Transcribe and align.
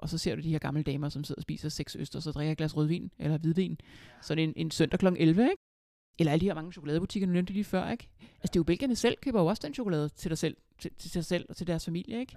og 0.00 0.08
så 0.08 0.18
ser 0.18 0.34
du 0.34 0.42
de 0.42 0.50
her 0.50 0.58
gamle 0.58 0.82
damer, 0.82 1.08
som 1.08 1.24
sidder 1.24 1.38
og 1.38 1.42
spiser 1.42 1.68
seks 1.68 1.96
østers 1.96 2.26
og 2.26 2.34
drikker 2.34 2.52
et 2.52 2.58
glas 2.58 2.76
rødvin 2.76 3.10
eller 3.18 3.38
hvidvin. 3.38 3.78
Så 4.22 4.34
en, 4.34 4.52
en 4.56 4.70
søndag 4.70 4.98
kl. 4.98 5.06
11, 5.06 5.42
ikke? 5.42 5.56
Eller 6.18 6.32
alle 6.32 6.40
de 6.40 6.46
her 6.46 6.54
mange 6.54 6.72
chokoladebutikker, 6.72 7.26
du 7.26 7.32
nævnte 7.32 7.52
lige 7.52 7.64
før, 7.64 7.90
ikke? 7.90 8.08
Altså, 8.20 8.42
det 8.42 8.56
er 8.56 8.60
jo 8.60 8.64
belgierne 8.64 8.96
selv, 8.96 9.16
køber 9.22 9.40
jo 9.40 9.46
også 9.46 9.62
den 9.66 9.74
chokolade 9.74 10.08
til 10.08 10.30
dig 10.30 10.38
selv, 10.38 10.56
til, 10.78 10.90
til 10.98 11.10
sig 11.10 11.24
selv 11.24 11.46
og 11.48 11.56
til 11.56 11.66
deres 11.66 11.84
familie, 11.84 12.20
ikke? 12.20 12.36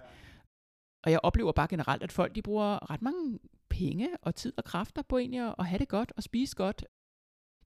Og 1.03 1.11
jeg 1.11 1.19
oplever 1.23 1.51
bare 1.51 1.67
generelt, 1.67 2.03
at 2.03 2.11
folk 2.11 2.35
de 2.35 2.41
bruger 2.41 2.91
ret 2.91 3.01
mange 3.01 3.39
penge 3.69 4.09
og 4.21 4.35
tid 4.35 4.53
og 4.57 4.63
kræfter 4.63 5.01
på 5.01 5.17
egentlig 5.17 5.47
at, 5.47 5.55
at 5.59 5.65
have 5.65 5.79
det 5.79 5.87
godt 5.87 6.11
og 6.17 6.23
spise 6.23 6.55
godt. 6.55 6.85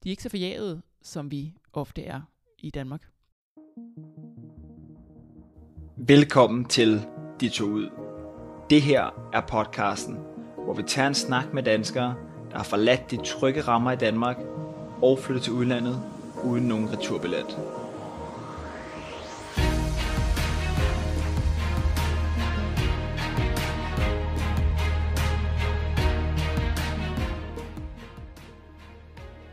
De 0.04 0.10
er 0.10 0.12
ikke 0.12 0.24
så 0.24 0.30
forjaget, 0.30 0.82
som 1.02 1.32
vi 1.32 1.54
ofte 1.74 2.04
er 2.04 2.22
i 2.60 2.70
Danmark. 2.70 3.10
Velkommen 5.98 6.66
til 6.66 7.02
De 7.42 7.50
To 7.50 7.66
Ud. 7.66 8.07
Det 8.70 8.82
her 8.82 9.30
er 9.34 9.42
podcasten, 9.42 10.20
hvor 10.64 10.74
vi 10.74 10.84
tager 10.84 11.08
en 11.08 11.14
snak 11.14 11.54
med 11.54 11.64
danskere, 11.64 12.16
der 12.52 12.58
har 12.58 12.64
forladt 12.64 13.12
de 13.12 13.18
trygge 13.26 13.62
rammer 13.62 13.92
i 13.92 13.96
Danmark 13.96 14.38
og 15.02 15.20
flyttet 15.20 15.44
til 15.44 15.54
udlandet 15.54 16.02
uden 16.44 16.64
nogen 16.64 16.92
returbillet. 16.92 17.58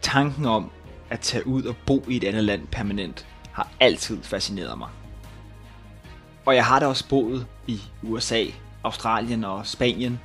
Tanken 0.02 0.46
om 0.46 0.70
at 1.10 1.20
tage 1.20 1.46
ud 1.46 1.62
og 1.64 1.74
bo 1.86 2.04
i 2.08 2.16
et 2.16 2.24
andet 2.24 2.44
land 2.44 2.66
permanent 2.66 3.26
har 3.52 3.68
altid 3.80 4.22
fascineret 4.22 4.78
mig. 4.78 4.88
Og 6.46 6.54
jeg 6.54 6.64
har 6.64 6.80
da 6.80 6.86
også 6.86 7.08
boet 7.08 7.46
i 7.66 7.80
USA, 8.02 8.44
Australien 8.84 9.44
og 9.44 9.66
Spanien, 9.66 10.20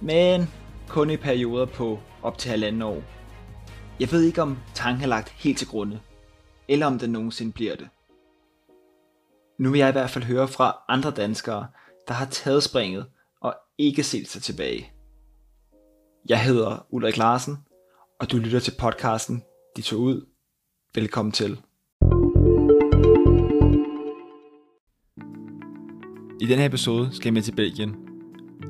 men 0.00 0.48
kun 0.88 1.10
i 1.10 1.16
perioder 1.16 1.66
på 1.66 2.00
op 2.22 2.38
til 2.38 2.50
halvanden 2.50 2.82
år. 2.82 3.02
Jeg 4.00 4.12
ved 4.12 4.22
ikke 4.22 4.42
om 4.42 4.58
tanken 4.74 5.02
er 5.02 5.08
lagt 5.08 5.28
helt 5.28 5.58
til 5.58 5.68
grunde, 5.68 6.00
eller 6.68 6.86
om 6.86 6.98
den 6.98 7.10
nogensinde 7.10 7.52
bliver 7.52 7.76
det. 7.76 7.88
Nu 9.58 9.70
vil 9.70 9.78
jeg 9.78 9.88
i 9.88 9.92
hvert 9.92 10.10
fald 10.10 10.24
høre 10.24 10.48
fra 10.48 10.76
andre 10.88 11.10
danskere, 11.10 11.66
der 12.08 12.14
har 12.14 12.26
taget 12.26 12.62
springet 12.62 13.06
og 13.40 13.54
ikke 13.78 14.02
set 14.02 14.28
sig 14.28 14.42
tilbage. 14.42 14.92
Jeg 16.28 16.44
hedder 16.44 16.86
Ulrik 16.90 17.16
Larsen, 17.16 17.56
og 18.20 18.30
du 18.30 18.36
lytter 18.36 18.60
til 18.60 18.74
podcasten 18.78 19.42
De 19.76 19.82
tog 19.82 20.00
ud. 20.00 20.26
Velkommen 20.94 21.32
til. 21.32 21.60
I 26.40 26.46
den 26.46 26.58
her 26.58 26.66
episode 26.66 27.10
skal 27.12 27.26
jeg 27.26 27.34
med 27.34 27.42
til 27.42 27.56
Belgien. 27.56 28.07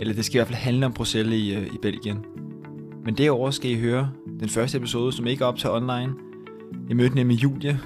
Eller 0.01 0.15
det 0.15 0.25
skal 0.25 0.37
i 0.37 0.39
hvert 0.39 0.47
fald 0.47 0.59
handle 0.59 0.87
om 0.87 0.93
Bruxelles 0.93 1.41
i, 1.41 1.55
øh, 1.55 1.67
i 1.67 1.79
Belgien. 1.83 2.19
Men 3.05 3.15
derover 3.15 3.51
skal 3.51 3.71
I 3.71 3.79
høre 3.79 4.11
den 4.41 4.49
første 4.49 4.79
episode, 4.79 5.13
som 5.13 5.27
ikke 5.27 5.45
er 5.45 5.49
op 5.49 5.57
til 5.57 5.71
online. 5.71 6.13
Jeg 6.89 6.97
mødte 6.97 7.15
nemlig 7.15 7.43
Julie, 7.43 7.81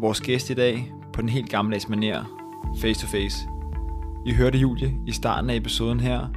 vores 0.00 0.20
gæst 0.20 0.50
i 0.50 0.54
dag, 0.54 0.92
på 1.12 1.20
den 1.20 1.28
helt 1.28 1.50
gammeldags 1.50 1.84
manér, 1.84 2.18
face 2.80 3.00
to 3.00 3.06
face. 3.06 3.36
I 4.26 4.32
hørte 4.32 4.58
Julie 4.58 4.94
i 5.06 5.12
starten 5.12 5.50
af 5.50 5.56
episoden 5.56 6.00
her. 6.00 6.28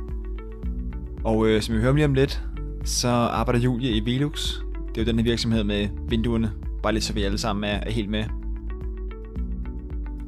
Og 1.24 1.48
øh, 1.48 1.62
som 1.62 1.76
I 1.76 1.78
hører 1.80 1.94
lige 1.94 2.06
om 2.06 2.14
lidt, 2.14 2.44
så 2.84 3.08
arbejder 3.08 3.60
Julie 3.60 3.92
i 3.92 4.06
Velux. 4.06 4.60
Det 4.88 4.98
er 4.98 5.02
jo 5.02 5.06
den 5.06 5.20
her 5.20 5.24
virksomhed 5.24 5.64
med 5.64 5.88
vinduerne, 6.10 6.52
bare 6.84 6.94
lidt 6.94 7.04
så 7.04 7.14
vi 7.14 7.24
alle 7.24 7.38
sammen 7.38 7.64
er, 7.64 7.80
er 7.80 7.92
helt 7.92 8.10
med. 8.10 8.24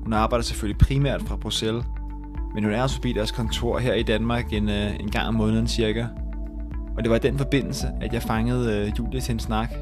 Hun 0.03 0.13
arbejder 0.13 0.43
selvfølgelig 0.43 0.77
primært 0.77 1.21
fra 1.21 1.35
Bruxelles, 1.35 1.85
men 2.53 2.63
hun 2.63 2.73
er 2.73 2.81
også 2.81 2.95
forbi 2.95 3.13
deres 3.13 3.31
kontor 3.31 3.79
her 3.79 3.93
i 3.93 4.03
Danmark 4.03 4.53
en, 4.53 4.69
øh, 4.69 4.99
en 4.99 5.11
gang 5.11 5.27
om 5.27 5.33
måneden 5.33 5.67
cirka. 5.67 6.05
Og 6.97 7.03
det 7.03 7.09
var 7.09 7.15
i 7.15 7.19
den 7.19 7.37
forbindelse, 7.37 7.87
at 8.01 8.13
jeg 8.13 8.21
fangede 8.21 8.77
øh, 8.77 8.99
Julie 8.99 9.21
til 9.21 9.33
en 9.33 9.39
snak. 9.39 9.73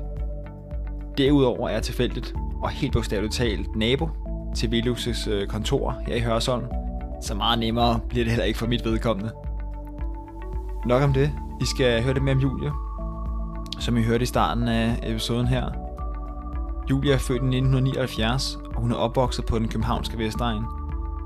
Derudover 1.18 1.70
er 1.70 1.74
jeg 1.74 1.84
tilfældigt 1.84 2.36
og 2.64 2.70
helt 2.70 2.94
bogstaveligt 2.94 3.34
talt 3.34 3.76
nabo 3.76 4.10
til 4.56 4.68
Velux' 4.68 5.30
øh, 5.30 5.48
kontor 5.48 5.98
her 6.08 6.16
i 6.16 6.20
Hørsholm. 6.20 6.66
Så 7.22 7.36
meget 7.36 7.60
nemmere 7.60 8.00
bliver 8.10 8.24
det 8.24 8.32
heller 8.32 8.46
ikke 8.46 8.60
for 8.60 8.68
mit 8.68 8.86
vedkommende. 8.86 9.32
Nok 10.86 11.04
om 11.04 11.14
det. 11.14 11.32
I 11.62 11.66
skal 11.66 12.04
høre 12.04 12.14
det 12.14 12.24
mere 12.24 12.36
om 12.36 12.42
Julie, 12.42 12.72
som 13.80 13.98
I 13.98 14.04
hørte 14.04 14.24
i 14.24 14.26
starten 14.26 14.68
af 14.68 15.00
episoden 15.04 15.48
her. 15.48 15.66
Julie 16.90 17.14
er 17.14 17.18
født 17.18 17.42
i 17.42 17.58
1979, 17.58 18.58
og 18.76 18.82
hun 18.82 18.92
er 18.92 18.96
opvokset 18.96 19.46
på 19.46 19.60
den 19.60 19.68
københavnske 19.68 20.18
Vestegn. 20.18 20.64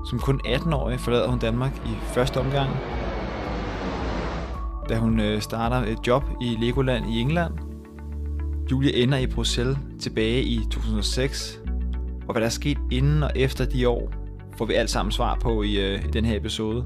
Som 0.04 0.18
kun 0.18 0.40
18-årig 0.46 1.00
forlader 1.00 1.28
hun 1.28 1.38
Danmark 1.38 1.72
i 1.86 1.90
første 2.02 2.40
omgang, 2.40 2.70
da 4.88 4.98
hun 4.98 5.20
øh, 5.20 5.40
starter 5.40 5.76
et 5.76 5.98
job 6.06 6.24
i 6.40 6.56
Legoland 6.60 7.10
i 7.10 7.20
England. 7.20 7.52
Julie 8.70 8.96
ender 8.96 9.18
i 9.18 9.26
Bruxelles 9.26 9.78
tilbage 10.00 10.42
i 10.42 10.60
2006, 10.70 11.60
og 12.26 12.32
hvad 12.32 12.40
der 12.40 12.46
er 12.46 12.50
sket 12.50 12.78
inden 12.90 13.22
og 13.22 13.30
efter 13.36 13.64
de 13.64 13.88
år, 13.88 14.12
får 14.58 14.64
vi 14.64 14.74
alt 14.74 14.90
sammen 14.90 15.12
svar 15.12 15.38
på 15.42 15.62
i, 15.62 15.80
øh, 15.80 16.04
i 16.04 16.08
den 16.08 16.24
her 16.24 16.36
episode. 16.36 16.84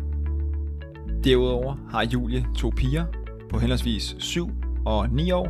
Derudover 1.24 1.76
har 1.90 2.04
Julie 2.04 2.46
to 2.58 2.72
piger 2.76 3.04
på 3.50 3.58
henholdsvis 3.58 4.16
7 4.18 4.50
og 4.86 5.08
9 5.10 5.30
år. 5.30 5.48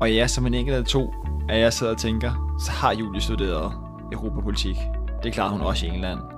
Og 0.00 0.12
ja, 0.14 0.26
som 0.26 0.46
en 0.46 0.54
enkelt 0.54 0.76
af 0.76 0.84
to, 0.84 1.14
at 1.48 1.60
jeg 1.60 1.72
sidder 1.72 1.92
og 1.92 1.98
tænker, 1.98 2.56
så 2.64 2.72
har 2.72 2.94
Julie 2.94 3.20
studeret 3.20 3.72
europapolitik. 4.12 4.76
Det 5.22 5.32
klarede 5.32 5.52
hun 5.52 5.60
også 5.60 5.86
i 5.86 5.88
England. 5.88 6.31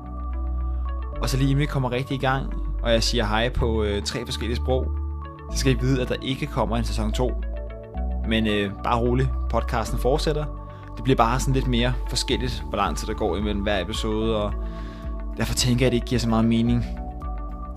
Og 1.20 1.28
så 1.28 1.36
lige 1.36 1.50
inden 1.50 1.60
vi 1.60 1.66
kommer 1.66 1.92
rigtig 1.92 2.14
i 2.14 2.18
gang, 2.18 2.54
og 2.82 2.92
jeg 2.92 3.02
siger 3.02 3.26
hej 3.26 3.48
på 3.48 3.82
øh, 3.82 4.02
tre 4.02 4.24
forskellige 4.24 4.56
sprog, 4.56 4.86
så 5.52 5.58
skal 5.58 5.72
I 5.72 5.78
vide, 5.80 6.02
at 6.02 6.08
der 6.08 6.16
ikke 6.22 6.46
kommer 6.46 6.76
en 6.76 6.84
sæson 6.84 7.12
2. 7.12 7.32
Men 8.28 8.46
øh, 8.46 8.70
bare 8.84 9.00
rolig, 9.00 9.28
podcasten 9.50 9.98
fortsætter. 9.98 10.44
Det 10.96 11.04
bliver 11.04 11.16
bare 11.16 11.40
sådan 11.40 11.54
lidt 11.54 11.66
mere 11.66 11.92
forskelligt, 12.08 12.64
hvor 12.68 12.76
lang 12.76 12.96
tid 12.96 13.08
der 13.08 13.14
går 13.14 13.36
imellem 13.36 13.62
hver 13.62 13.80
episode, 13.80 14.36
og 14.36 14.52
derfor 15.36 15.54
tænker 15.54 15.84
jeg, 15.84 15.86
at 15.86 15.92
det 15.92 15.96
ikke 15.96 16.06
giver 16.06 16.18
så 16.18 16.28
meget 16.28 16.44
mening, 16.44 16.84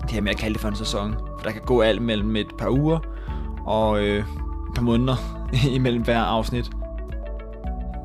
det 0.02 0.10
her 0.10 0.20
med 0.20 0.30
at 0.30 0.36
kalde 0.36 0.54
det 0.54 0.60
for 0.60 0.68
en 0.68 0.76
sæson. 0.76 1.14
For 1.14 1.44
der 1.44 1.50
kan 1.50 1.62
gå 1.66 1.80
alt 1.80 2.02
mellem 2.02 2.36
et 2.36 2.46
par 2.58 2.68
uger 2.68 2.98
og 3.66 4.04
øh, 4.04 4.18
et 4.18 4.74
par 4.74 4.82
måneder 4.82 5.16
imellem 5.76 6.02
hver 6.02 6.20
afsnit. 6.20 6.70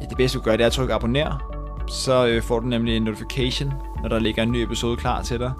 Ja, 0.02 0.06
det 0.10 0.18
bedste 0.18 0.38
du 0.38 0.44
gør, 0.44 0.52
det 0.52 0.62
er 0.62 0.68
at 0.68 0.72
trykke 0.74 0.94
abonner. 0.94 1.54
Så 1.88 2.28
øh, 2.28 2.42
får 2.42 2.60
du 2.60 2.68
nemlig 2.68 2.98
en 2.98 3.04
notification, 3.04 3.74
når 4.03 4.09
der 4.09 4.19
ligger 4.19 4.44
en 4.44 4.52
ny 4.52 4.56
episode 4.58 4.97
klar 4.97 5.24
til 5.24 5.40
dig. 5.40 5.53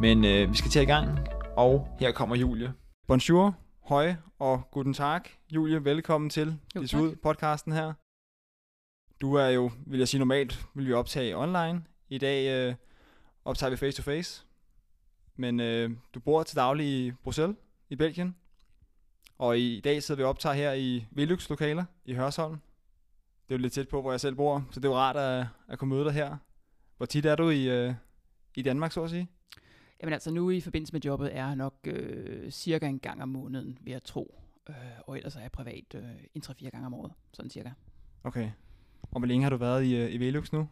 Men 0.00 0.24
øh, 0.24 0.50
vi 0.50 0.56
skal 0.56 0.70
til 0.70 0.82
i 0.82 0.84
gang, 0.84 1.18
og 1.56 1.96
her 2.00 2.12
kommer 2.12 2.36
Julie. 2.36 2.72
Bonjour, 3.08 3.56
høj 3.84 4.14
og 4.38 4.62
guten 4.70 4.94
tag. 4.94 5.20
Julie, 5.50 5.84
velkommen 5.84 6.30
til 6.30 6.58
Jo. 6.74 6.80
Ud 6.80 7.16
podcasten 7.22 7.72
her. 7.72 7.92
Du 9.20 9.34
er 9.34 9.46
jo, 9.46 9.70
vil 9.86 9.98
jeg 9.98 10.08
sige 10.08 10.18
normalt, 10.18 10.66
vil 10.74 10.86
vi 10.86 10.92
optage 10.92 11.36
online. 11.36 11.82
I 12.08 12.18
dag 12.18 12.68
øh, 12.68 12.74
optager 13.44 13.70
vi 13.70 13.76
face 13.76 14.02
to 14.02 14.02
face. 14.02 14.46
Men 15.36 15.60
øh, 15.60 15.90
du 16.14 16.20
bor 16.20 16.42
til 16.42 16.56
daglig 16.56 16.86
i 16.86 17.12
Bruxelles 17.22 17.56
i 17.90 17.96
Belgien. 17.96 18.36
Og 19.38 19.58
i 19.58 19.80
dag 19.80 20.02
sidder 20.02 20.18
vi 20.18 20.24
og 20.24 20.28
optager 20.28 20.54
her 20.54 20.72
i 20.72 21.06
Velux 21.10 21.50
lokaler 21.50 21.84
i 22.04 22.14
Hørsholm. 22.14 22.60
Det 23.48 23.54
er 23.54 23.58
jo 23.58 23.62
lidt 23.62 23.72
tæt 23.72 23.88
på, 23.88 24.00
hvor 24.00 24.10
jeg 24.10 24.20
selv 24.20 24.34
bor, 24.34 24.66
så 24.70 24.80
det 24.80 24.84
er 24.86 24.92
jo 24.92 24.96
rart 24.96 25.16
at, 25.16 25.46
at 25.68 25.78
kunne 25.78 25.90
møde 25.90 26.04
dig 26.04 26.12
her. 26.12 26.36
Hvor 27.00 27.06
tit 27.06 27.26
er 27.26 27.36
du 27.36 27.50
i, 27.50 27.68
øh, 27.68 27.94
i 28.56 28.62
Danmark, 28.62 28.92
så 28.92 29.04
at 29.04 29.10
sige? 29.10 29.28
Jamen 30.00 30.12
altså 30.12 30.30
nu 30.30 30.50
i 30.50 30.60
forbindelse 30.60 30.92
med 30.92 31.00
jobbet 31.00 31.36
er 31.36 31.46
jeg 31.46 31.56
nok 31.56 31.74
øh, 31.84 32.50
cirka 32.50 32.86
en 32.86 32.98
gang 32.98 33.22
om 33.22 33.28
måneden, 33.28 33.78
vil 33.80 33.90
jeg 33.90 34.02
tro. 34.02 34.40
Øh, 34.68 34.74
og 35.06 35.16
ellers 35.16 35.36
er 35.36 35.40
jeg 35.40 35.52
privat 35.52 35.94
øh, 35.94 36.02
en 36.34 36.42
3-4 36.46 36.70
gange 36.70 36.86
om 36.86 36.94
året, 36.94 37.12
sådan 37.32 37.50
cirka. 37.50 37.70
Okay. 38.24 38.50
Og 39.02 39.18
hvor 39.18 39.26
længe 39.26 39.42
har 39.42 39.50
du 39.50 39.56
været 39.56 39.84
i, 39.84 39.96
øh, 39.96 40.14
i 40.14 40.18
Velux 40.18 40.52
nu? 40.52 40.68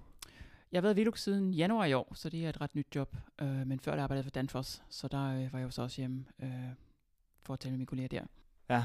Jeg 0.72 0.78
har 0.78 0.82
været 0.82 0.94
i 0.94 1.00
Velux 1.00 1.20
siden 1.20 1.54
januar 1.54 1.84
i 1.84 1.92
år, 1.92 2.12
så 2.14 2.28
det 2.28 2.44
er 2.44 2.48
et 2.48 2.60
ret 2.60 2.74
nyt 2.74 2.86
job. 2.94 3.16
Øh, 3.42 3.66
men 3.66 3.80
før 3.80 3.94
der 3.94 4.02
arbejdede 4.02 4.18
jeg 4.18 4.24
for 4.24 4.30
Danfoss, 4.30 4.82
så 4.88 5.08
der 5.08 5.24
øh, 5.24 5.52
var 5.52 5.58
jeg 5.58 5.64
jo 5.64 5.70
så 5.70 5.82
også 5.82 6.00
hjemme 6.00 6.24
øh, 6.42 6.50
for 7.42 7.52
at 7.52 7.60
tale 7.60 7.70
med 7.70 7.78
mine 7.78 7.86
kolleger 7.86 8.08
der. 8.08 8.22
Ja. 8.70 8.84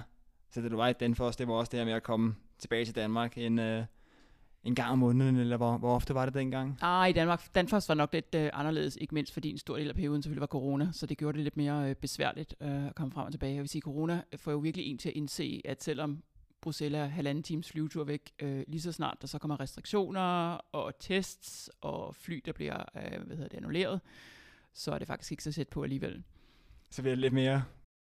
Så 0.49 0.61
da 0.61 0.69
du 0.69 0.75
var 0.75 0.87
i 0.87 0.93
Danfoss, 0.93 1.37
det 1.37 1.47
var 1.47 1.53
også 1.53 1.69
det 1.69 1.79
her 1.79 1.85
med 1.85 1.93
at 1.93 2.03
komme 2.03 2.35
tilbage 2.57 2.85
til 2.85 2.95
Danmark 2.95 3.37
en, 3.37 3.59
øh, 3.59 3.85
en 4.63 4.75
gang 4.75 4.91
om 4.91 4.99
måneden, 4.99 5.35
eller 5.35 5.57
hvor, 5.57 5.77
hvor 5.77 5.95
ofte 5.95 6.13
var 6.13 6.25
det 6.25 6.33
dengang? 6.33 6.77
Ah, 6.81 7.09
i 7.09 7.13
Danmark, 7.13 7.55
Danfoss 7.55 7.89
var 7.89 7.95
nok 7.95 8.13
lidt 8.13 8.35
øh, 8.35 8.49
anderledes, 8.53 8.97
ikke 9.01 9.13
mindst 9.13 9.33
fordi 9.33 9.49
en 9.49 9.57
stor 9.57 9.77
del 9.77 9.89
af 9.89 9.95
perioden 9.95 10.21
selvfølgelig 10.21 10.41
var 10.41 10.47
corona, 10.47 10.89
så 10.91 11.05
det 11.05 11.17
gjorde 11.17 11.37
det 11.37 11.43
lidt 11.43 11.57
mere 11.57 11.89
øh, 11.89 11.95
besværligt 11.95 12.55
øh, 12.61 12.85
at 12.85 12.95
komme 12.95 13.11
frem 13.11 13.25
og 13.25 13.31
tilbage. 13.31 13.53
Jeg 13.53 13.61
vil 13.61 13.69
sige, 13.69 13.81
corona 13.81 14.21
får 14.35 14.51
jo 14.51 14.57
virkelig 14.57 14.85
en 14.85 14.97
til 14.97 15.09
at 15.09 15.15
indse, 15.15 15.61
at 15.65 15.83
selvom 15.83 16.23
Bruxelles 16.61 16.99
er 16.99 17.05
halvanden 17.05 17.43
times 17.43 17.71
flyvetur 17.71 18.03
væk, 18.03 18.31
øh, 18.39 18.63
lige 18.67 18.81
så 18.81 18.91
snart 18.91 19.17
der 19.21 19.27
så 19.27 19.39
kommer 19.39 19.59
restriktioner 19.59 20.57
og 20.71 20.93
tests 20.99 21.69
og 21.81 22.15
fly, 22.15 22.41
der 22.45 22.51
bliver 22.51 22.83
øh, 22.95 23.21
hvad 23.25 23.35
hedder 23.35 23.49
det, 23.49 23.57
annulleret, 23.57 24.01
så 24.73 24.91
er 24.91 24.97
det 24.97 25.07
faktisk 25.07 25.31
ikke 25.31 25.43
så 25.43 25.51
tæt 25.51 25.69
på 25.69 25.83
alligevel. 25.83 26.23
Så 26.91 27.01
bliver 27.01 27.15
det 27.15 27.21
lidt 27.21 27.33
mere, 27.33 27.63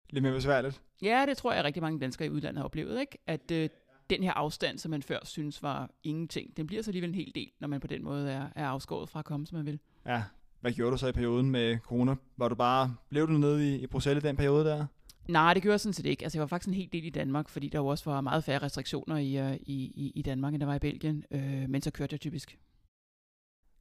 lidt 0.09 0.23
mere 0.23 0.33
besværligt. 0.33 0.81
Ja, 1.01 1.25
det 1.27 1.37
tror 1.37 1.53
jeg 1.53 1.63
rigtig 1.63 1.83
mange 1.83 1.99
danskere 1.99 2.27
i 2.27 2.31
udlandet 2.31 2.57
har 2.57 2.65
oplevet, 2.65 2.99
ikke? 2.99 3.17
At 3.27 3.51
øh, 3.51 3.69
den 4.09 4.23
her 4.23 4.31
afstand, 4.33 4.77
som 4.77 4.91
man 4.91 5.01
før 5.03 5.19
synes 5.23 5.63
var 5.63 5.89
ingenting, 6.03 6.57
den 6.57 6.67
bliver 6.67 6.83
så 6.83 6.89
alligevel 6.89 7.09
en 7.09 7.15
hel 7.15 7.31
del, 7.35 7.51
når 7.59 7.67
man 7.67 7.79
på 7.79 7.87
den 7.87 8.03
måde 8.03 8.31
er, 8.31 8.47
er 8.55 8.67
afskåret 8.67 9.09
fra 9.09 9.19
at 9.19 9.25
komme, 9.25 9.47
som 9.47 9.55
man 9.55 9.65
vil. 9.65 9.79
Ja, 10.05 10.23
Hvad 10.61 10.71
gjorde 10.71 10.91
du 10.91 10.97
så 10.97 11.07
i 11.07 11.11
perioden 11.11 11.51
med 11.51 11.77
corona? 11.77 12.15
Var 12.37 12.47
du 12.49 12.55
bare, 12.55 12.95
blev 13.09 13.27
du 13.27 13.33
nede 13.33 13.75
i, 13.75 13.81
i 13.83 13.87
Bruxelles 13.87 14.23
i 14.23 14.27
den 14.27 14.35
periode 14.35 14.65
der? 14.65 14.85
Nej, 15.27 15.53
det 15.53 15.63
gjorde 15.63 15.73
jeg 15.73 15.79
sådan 15.79 15.93
set 15.93 16.05
ikke. 16.05 16.23
Altså, 16.23 16.37
jeg 16.37 16.41
var 16.41 16.47
faktisk 16.47 16.67
en 16.67 16.73
hel 16.73 16.89
del 16.91 17.05
i 17.05 17.09
Danmark, 17.09 17.49
fordi 17.49 17.69
der 17.69 17.79
jo 17.79 17.87
også 17.87 18.09
var 18.09 18.21
meget 18.21 18.43
færre 18.43 18.61
restriktioner 18.61 19.17
i, 19.17 19.41
uh, 19.41 19.55
i, 19.55 19.91
i, 19.95 20.11
i 20.15 20.21
Danmark, 20.21 20.53
end 20.53 20.61
der 20.61 20.67
var 20.67 20.75
i 20.75 20.79
Belgien. 20.79 21.23
Øh, 21.31 21.69
men 21.69 21.81
så 21.81 21.91
kørte 21.91 22.13
jeg 22.13 22.19
typisk. 22.19 22.57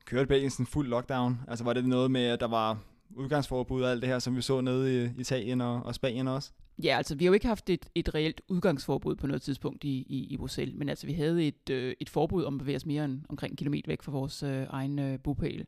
Kørte 0.05 0.27
Belgien 0.27 0.51
sådan 0.51 0.67
fuld 0.67 0.89
lockdown? 0.89 1.41
Altså 1.49 1.65
var 1.65 1.73
det 1.73 1.85
noget 1.85 2.11
med, 2.11 2.25
at 2.25 2.41
der 2.41 2.49
var 2.49 2.79
udgangsforbud 3.11 3.83
og 3.83 3.91
alt 3.91 4.03
det 4.03 4.09
her, 4.09 4.19
som 4.19 4.37
vi 4.37 4.43
så 4.43 4.61
nede 4.61 5.05
i 5.05 5.21
Italien 5.21 5.61
og, 5.61 5.83
og 5.83 5.95
Spanien 5.95 6.29
også? 6.29 6.53
Ja, 6.83 6.97
altså 6.97 7.15
vi 7.15 7.25
har 7.25 7.31
jo 7.31 7.35
ikke 7.35 7.47
haft 7.47 7.71
et, 7.71 7.87
et 7.95 8.15
reelt 8.15 8.41
udgangsforbud 8.49 9.17
på 9.17 9.27
noget 9.27 9.43
tidspunkt 9.43 9.85
i, 9.85 10.07
i, 10.09 10.27
i 10.31 10.37
Bruxelles, 10.37 10.75
men 10.79 10.89
altså 10.89 11.07
vi 11.07 11.13
havde 11.13 11.47
et, 11.47 11.71
øh, 11.71 11.95
et 12.01 12.09
forbud 12.09 12.45
om 12.45 12.55
at 12.55 12.59
bevæge 12.59 12.77
os 12.77 12.87
mere 12.87 13.05
end 13.05 13.23
omkring 13.29 13.51
en 13.53 13.57
kilometer 13.57 13.91
væk 13.91 14.03
fra 14.03 14.13
vores 14.13 14.43
øh, 14.43 14.67
egen 14.71 14.99
øh, 14.99 15.19
bopæl. 15.19 15.67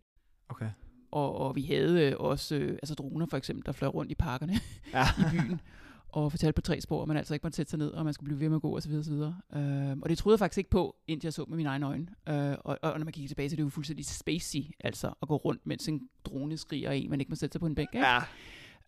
Okay. 0.48 0.70
Og, 1.10 1.36
og 1.36 1.56
vi 1.56 1.62
havde 1.62 2.02
øh, 2.02 2.14
også 2.18 2.54
øh, 2.54 2.72
altså 2.72 2.94
droner 2.94 3.26
for 3.26 3.36
eksempel, 3.36 3.66
der 3.66 3.72
fløj 3.72 3.88
rundt 3.88 4.12
i 4.12 4.14
parkerne 4.14 4.52
Ja. 4.94 5.04
i 5.18 5.22
byen 5.32 5.60
og 6.08 6.32
fortalte 6.32 6.52
på 6.52 6.60
tre 6.60 6.80
spor, 6.80 7.02
at 7.02 7.08
man 7.08 7.16
altså 7.16 7.34
ikke 7.34 7.44
måtte 7.44 7.56
sætte 7.56 7.70
sig 7.70 7.78
ned, 7.78 7.90
og 7.90 8.04
man 8.04 8.14
skulle 8.14 8.26
blive 8.26 8.40
ved 8.40 8.48
med 8.48 8.56
at 8.56 8.62
gå 8.62 8.76
osv. 8.76 8.92
osv. 8.92 9.12
Øh, 9.12 9.96
og 10.02 10.08
det 10.08 10.18
troede 10.18 10.34
jeg 10.34 10.38
faktisk 10.38 10.58
ikke 10.58 10.70
på, 10.70 10.96
indtil 11.06 11.26
jeg 11.26 11.32
så 11.32 11.44
med 11.48 11.56
mine 11.56 11.68
egne 11.68 11.86
øjne. 11.86 12.06
Øh, 12.28 12.56
og, 12.64 12.78
og 12.82 12.98
når 12.98 13.04
man 13.04 13.12
kigger 13.12 13.28
tilbage, 13.28 13.50
så 13.50 13.54
er 13.54 13.56
det 13.56 13.62
jo 13.62 13.68
fuldstændig 13.68 14.06
spacey, 14.06 14.60
altså 14.80 15.12
at 15.22 15.28
gå 15.28 15.36
rundt, 15.36 15.66
mens 15.66 15.88
en 15.88 16.08
drone 16.24 16.56
skriger 16.56 16.90
en, 16.90 17.10
man 17.10 17.20
ikke 17.20 17.30
må 17.30 17.36
sætte 17.36 17.52
sig 17.54 17.60
på 17.60 17.66
en 17.66 17.74
bænk. 17.74 17.88
Ikke? 17.94 18.06
Ja, 18.06 18.20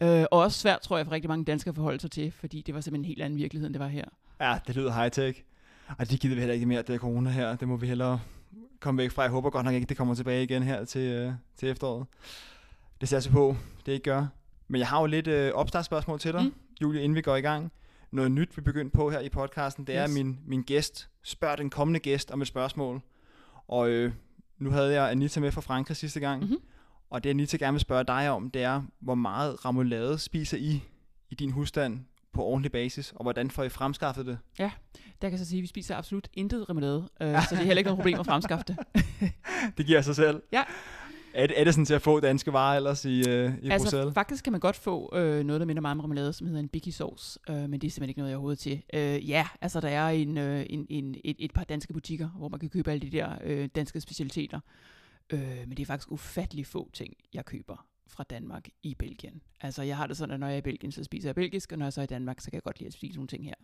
Øh, 0.02 0.24
og 0.30 0.38
også 0.38 0.58
svært, 0.58 0.80
tror 0.80 0.96
jeg, 0.96 1.06
for 1.06 1.12
rigtig 1.12 1.28
mange 1.28 1.44
danskere 1.44 1.74
forholde 1.74 2.00
sig 2.00 2.10
til, 2.10 2.32
fordi 2.32 2.62
det 2.66 2.74
var 2.74 2.80
simpelthen 2.80 3.04
en 3.04 3.08
helt 3.08 3.22
anden 3.22 3.38
virkelighed, 3.38 3.66
end 3.66 3.74
det 3.74 3.80
var 3.80 3.88
her. 3.88 4.04
ja, 4.40 4.58
det 4.66 4.76
lyder 4.76 4.92
high-tech. 4.92 5.42
Og 5.98 6.10
det 6.10 6.20
gider 6.20 6.34
vi 6.34 6.40
heller 6.40 6.54
ikke 6.54 6.66
mere, 6.66 6.82
det 6.82 6.94
er 6.94 6.98
corona 6.98 7.30
her. 7.30 7.56
Det 7.56 7.68
må 7.68 7.76
vi 7.76 7.86
hellere 7.86 8.20
komme 8.80 9.02
væk 9.02 9.10
fra. 9.10 9.22
Jeg 9.22 9.30
håber 9.30 9.50
godt 9.50 9.64
nok 9.64 9.74
ikke, 9.74 9.86
det 9.86 9.96
kommer 9.96 10.14
tilbage 10.14 10.42
igen 10.42 10.62
her 10.62 10.84
til, 10.84 11.00
øh, 11.00 11.32
til 11.56 11.68
efteråret. 11.68 12.06
Det 13.00 13.08
ser 13.08 13.20
jeg 13.24 13.32
på, 13.32 13.56
det 13.86 13.92
ikke 13.92 14.04
gør. 14.04 14.26
Men 14.68 14.78
jeg 14.78 14.88
har 14.88 15.00
jo 15.00 15.06
lidt 15.06 15.26
øh, 15.26 15.52
opstartsspørgsmål 15.54 16.18
til 16.20 16.32
dig, 16.32 16.42
Mm. 16.44 16.54
Julie, 16.82 17.02
inden 17.02 17.16
vi 17.16 17.20
går 17.22 17.36
i 17.36 17.40
gang. 17.40 17.72
Noget 18.10 18.30
nyt, 18.32 18.56
vi 18.56 18.62
begyndte 18.62 18.96
på 18.96 19.10
her 19.10 19.20
i 19.20 19.28
podcasten, 19.28 19.86
det 19.86 19.96
er, 19.96 20.02
Yes. 20.04 20.10
at 20.10 20.14
min, 20.24 20.38
min 20.46 20.62
gæst 20.62 21.08
spørger 21.22 21.56
den 21.56 21.70
kommende 21.70 22.00
gæst 22.00 22.30
om 22.30 22.40
et 22.42 22.48
spørgsmål. 22.48 23.00
Og 23.68 23.88
øh, 23.90 24.12
nu 24.58 24.70
havde 24.70 24.92
jeg 24.92 25.10
Anita 25.10 25.40
med 25.40 25.52
fra 25.52 25.60
Frankrig 25.60 25.96
sidste 25.96 26.20
gang. 26.20 26.42
Mhm. 26.42 26.56
Og 27.10 27.24
det 27.24 27.30
Anita 27.30 27.56
gerne 27.56 27.72
vil 27.72 27.80
spørge 27.80 28.04
dig 28.04 28.30
om, 28.30 28.50
det 28.50 28.62
er, 28.62 28.82
hvor 29.00 29.14
meget 29.14 29.64
remoulade 29.64 30.18
spiser 30.18 30.56
I 30.56 30.82
i 31.30 31.34
din 31.34 31.50
husstand 31.50 32.00
på 32.32 32.44
ordentlig 32.44 32.72
basis, 32.72 33.12
og 33.16 33.22
hvordan 33.22 33.50
får 33.50 33.64
I 33.64 33.68
fremskaffet 33.68 34.26
det? 34.26 34.38
Der 35.22 35.28
kan 35.28 35.30
jeg 35.30 35.38
så 35.38 35.44
sige, 35.44 35.58
at 35.58 35.62
vi 35.62 35.66
spiser 35.66 35.96
absolut 35.96 36.28
intet 36.34 36.70
remoulade, 36.70 37.08
øh, 37.20 37.42
så 37.42 37.46
det 37.50 37.60
er 37.60 37.64
heller 37.64 37.78
ikke 37.78 37.88
noget 37.88 37.98
problem 37.98 38.20
at 38.20 38.26
fremskaffe 38.26 38.64
det. 38.68 38.76
Det 39.78 39.86
giver 39.86 40.00
sig 40.00 40.16
selv. 40.16 40.42
Ja. 40.52 40.62
Er 41.34 41.46
det, 41.46 41.60
er 41.60 41.64
det 41.64 41.74
sådan 41.74 41.84
til 41.84 41.94
at 41.94 42.02
få 42.02 42.20
danske 42.20 42.52
varer 42.52 42.76
ellers 42.76 43.04
i, 43.04 43.28
øh, 43.28 43.52
i 43.62 43.70
altså 43.70 43.86
Bruxelles? 43.86 44.14
faktisk 44.14 44.44
kan 44.44 44.52
man 44.52 44.60
godt 44.60 44.76
få 44.76 45.16
øh, 45.16 45.44
noget, 45.44 45.60
der 45.60 45.66
minder 45.66 45.82
meget 45.82 45.94
om 45.94 46.00
remoulade, 46.00 46.32
som 46.32 46.46
hedder 46.46 46.60
en 46.60 46.68
biggie 46.68 46.92
sauce, 46.92 47.38
øh, 47.50 47.56
men 47.56 47.72
det 47.72 47.86
er 47.86 47.90
simpelthen 47.90 48.08
ikke 48.08 48.18
noget, 48.18 48.30
jeg 48.30 48.34
har 48.34 48.38
overhovedet 48.38 48.58
til. 48.58 48.82
Øh, 48.94 49.28
ja, 49.28 49.46
altså 49.60 49.80
der 49.80 49.88
er 49.88 50.08
en, 50.08 50.38
øh, 50.38 50.66
en, 50.70 50.86
en, 50.88 51.14
et, 51.24 51.36
et 51.38 51.52
par 51.52 51.64
danske 51.64 51.92
butikker, 51.92 52.28
hvor 52.28 52.48
man 52.48 52.60
kan 52.60 52.68
købe 52.68 52.90
alle 52.90 53.10
de 53.10 53.16
der 53.16 53.28
øh, 53.44 53.68
danske 53.74 54.00
specialiteter. 54.00 54.60
Øh, 55.30 55.40
men 55.40 55.70
det 55.70 55.80
er 55.80 55.86
faktisk 55.86 56.12
ufattelig 56.12 56.66
få 56.66 56.90
ting, 56.92 57.14
jeg 57.32 57.44
køber 57.44 57.86
fra 58.06 58.24
Danmark 58.24 58.68
i 58.82 58.94
Belgien. 58.94 59.42
Altså 59.60 59.82
jeg 59.82 59.96
har 59.96 60.06
det 60.06 60.16
sådan, 60.16 60.34
at 60.34 60.40
når 60.40 60.46
jeg 60.46 60.54
er 60.54 60.58
i 60.58 60.62
Belgien, 60.62 60.92
så 60.92 61.04
spiser 61.04 61.28
jeg 61.28 61.34
belgisk, 61.34 61.72
og 61.72 61.78
når 61.78 61.86
jeg 61.86 61.92
så 61.92 62.00
er 62.00 62.02
i 62.02 62.06
Danmark, 62.06 62.40
så 62.40 62.50
kan 62.50 62.54
jeg 62.54 62.62
godt 62.62 62.78
lide 62.78 62.86
at 62.86 62.92
spise 62.92 63.14
nogle 63.16 63.28
ting 63.28 63.44
her. 63.44 63.54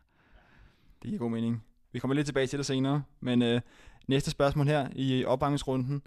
Det 1.02 1.08
giver 1.08 1.18
god 1.18 1.30
mening. 1.30 1.64
Vi 1.92 1.98
kommer 1.98 2.14
lidt 2.14 2.26
tilbage 2.26 2.46
til 2.46 2.58
det 2.58 2.66
senere, 2.66 3.02
men 3.20 3.42
øh, 3.42 3.60
næste 4.06 4.30
spørgsmål 4.30 4.66
her 4.66 4.88
i 4.92 5.24
opbangningsrunden, 5.24 6.02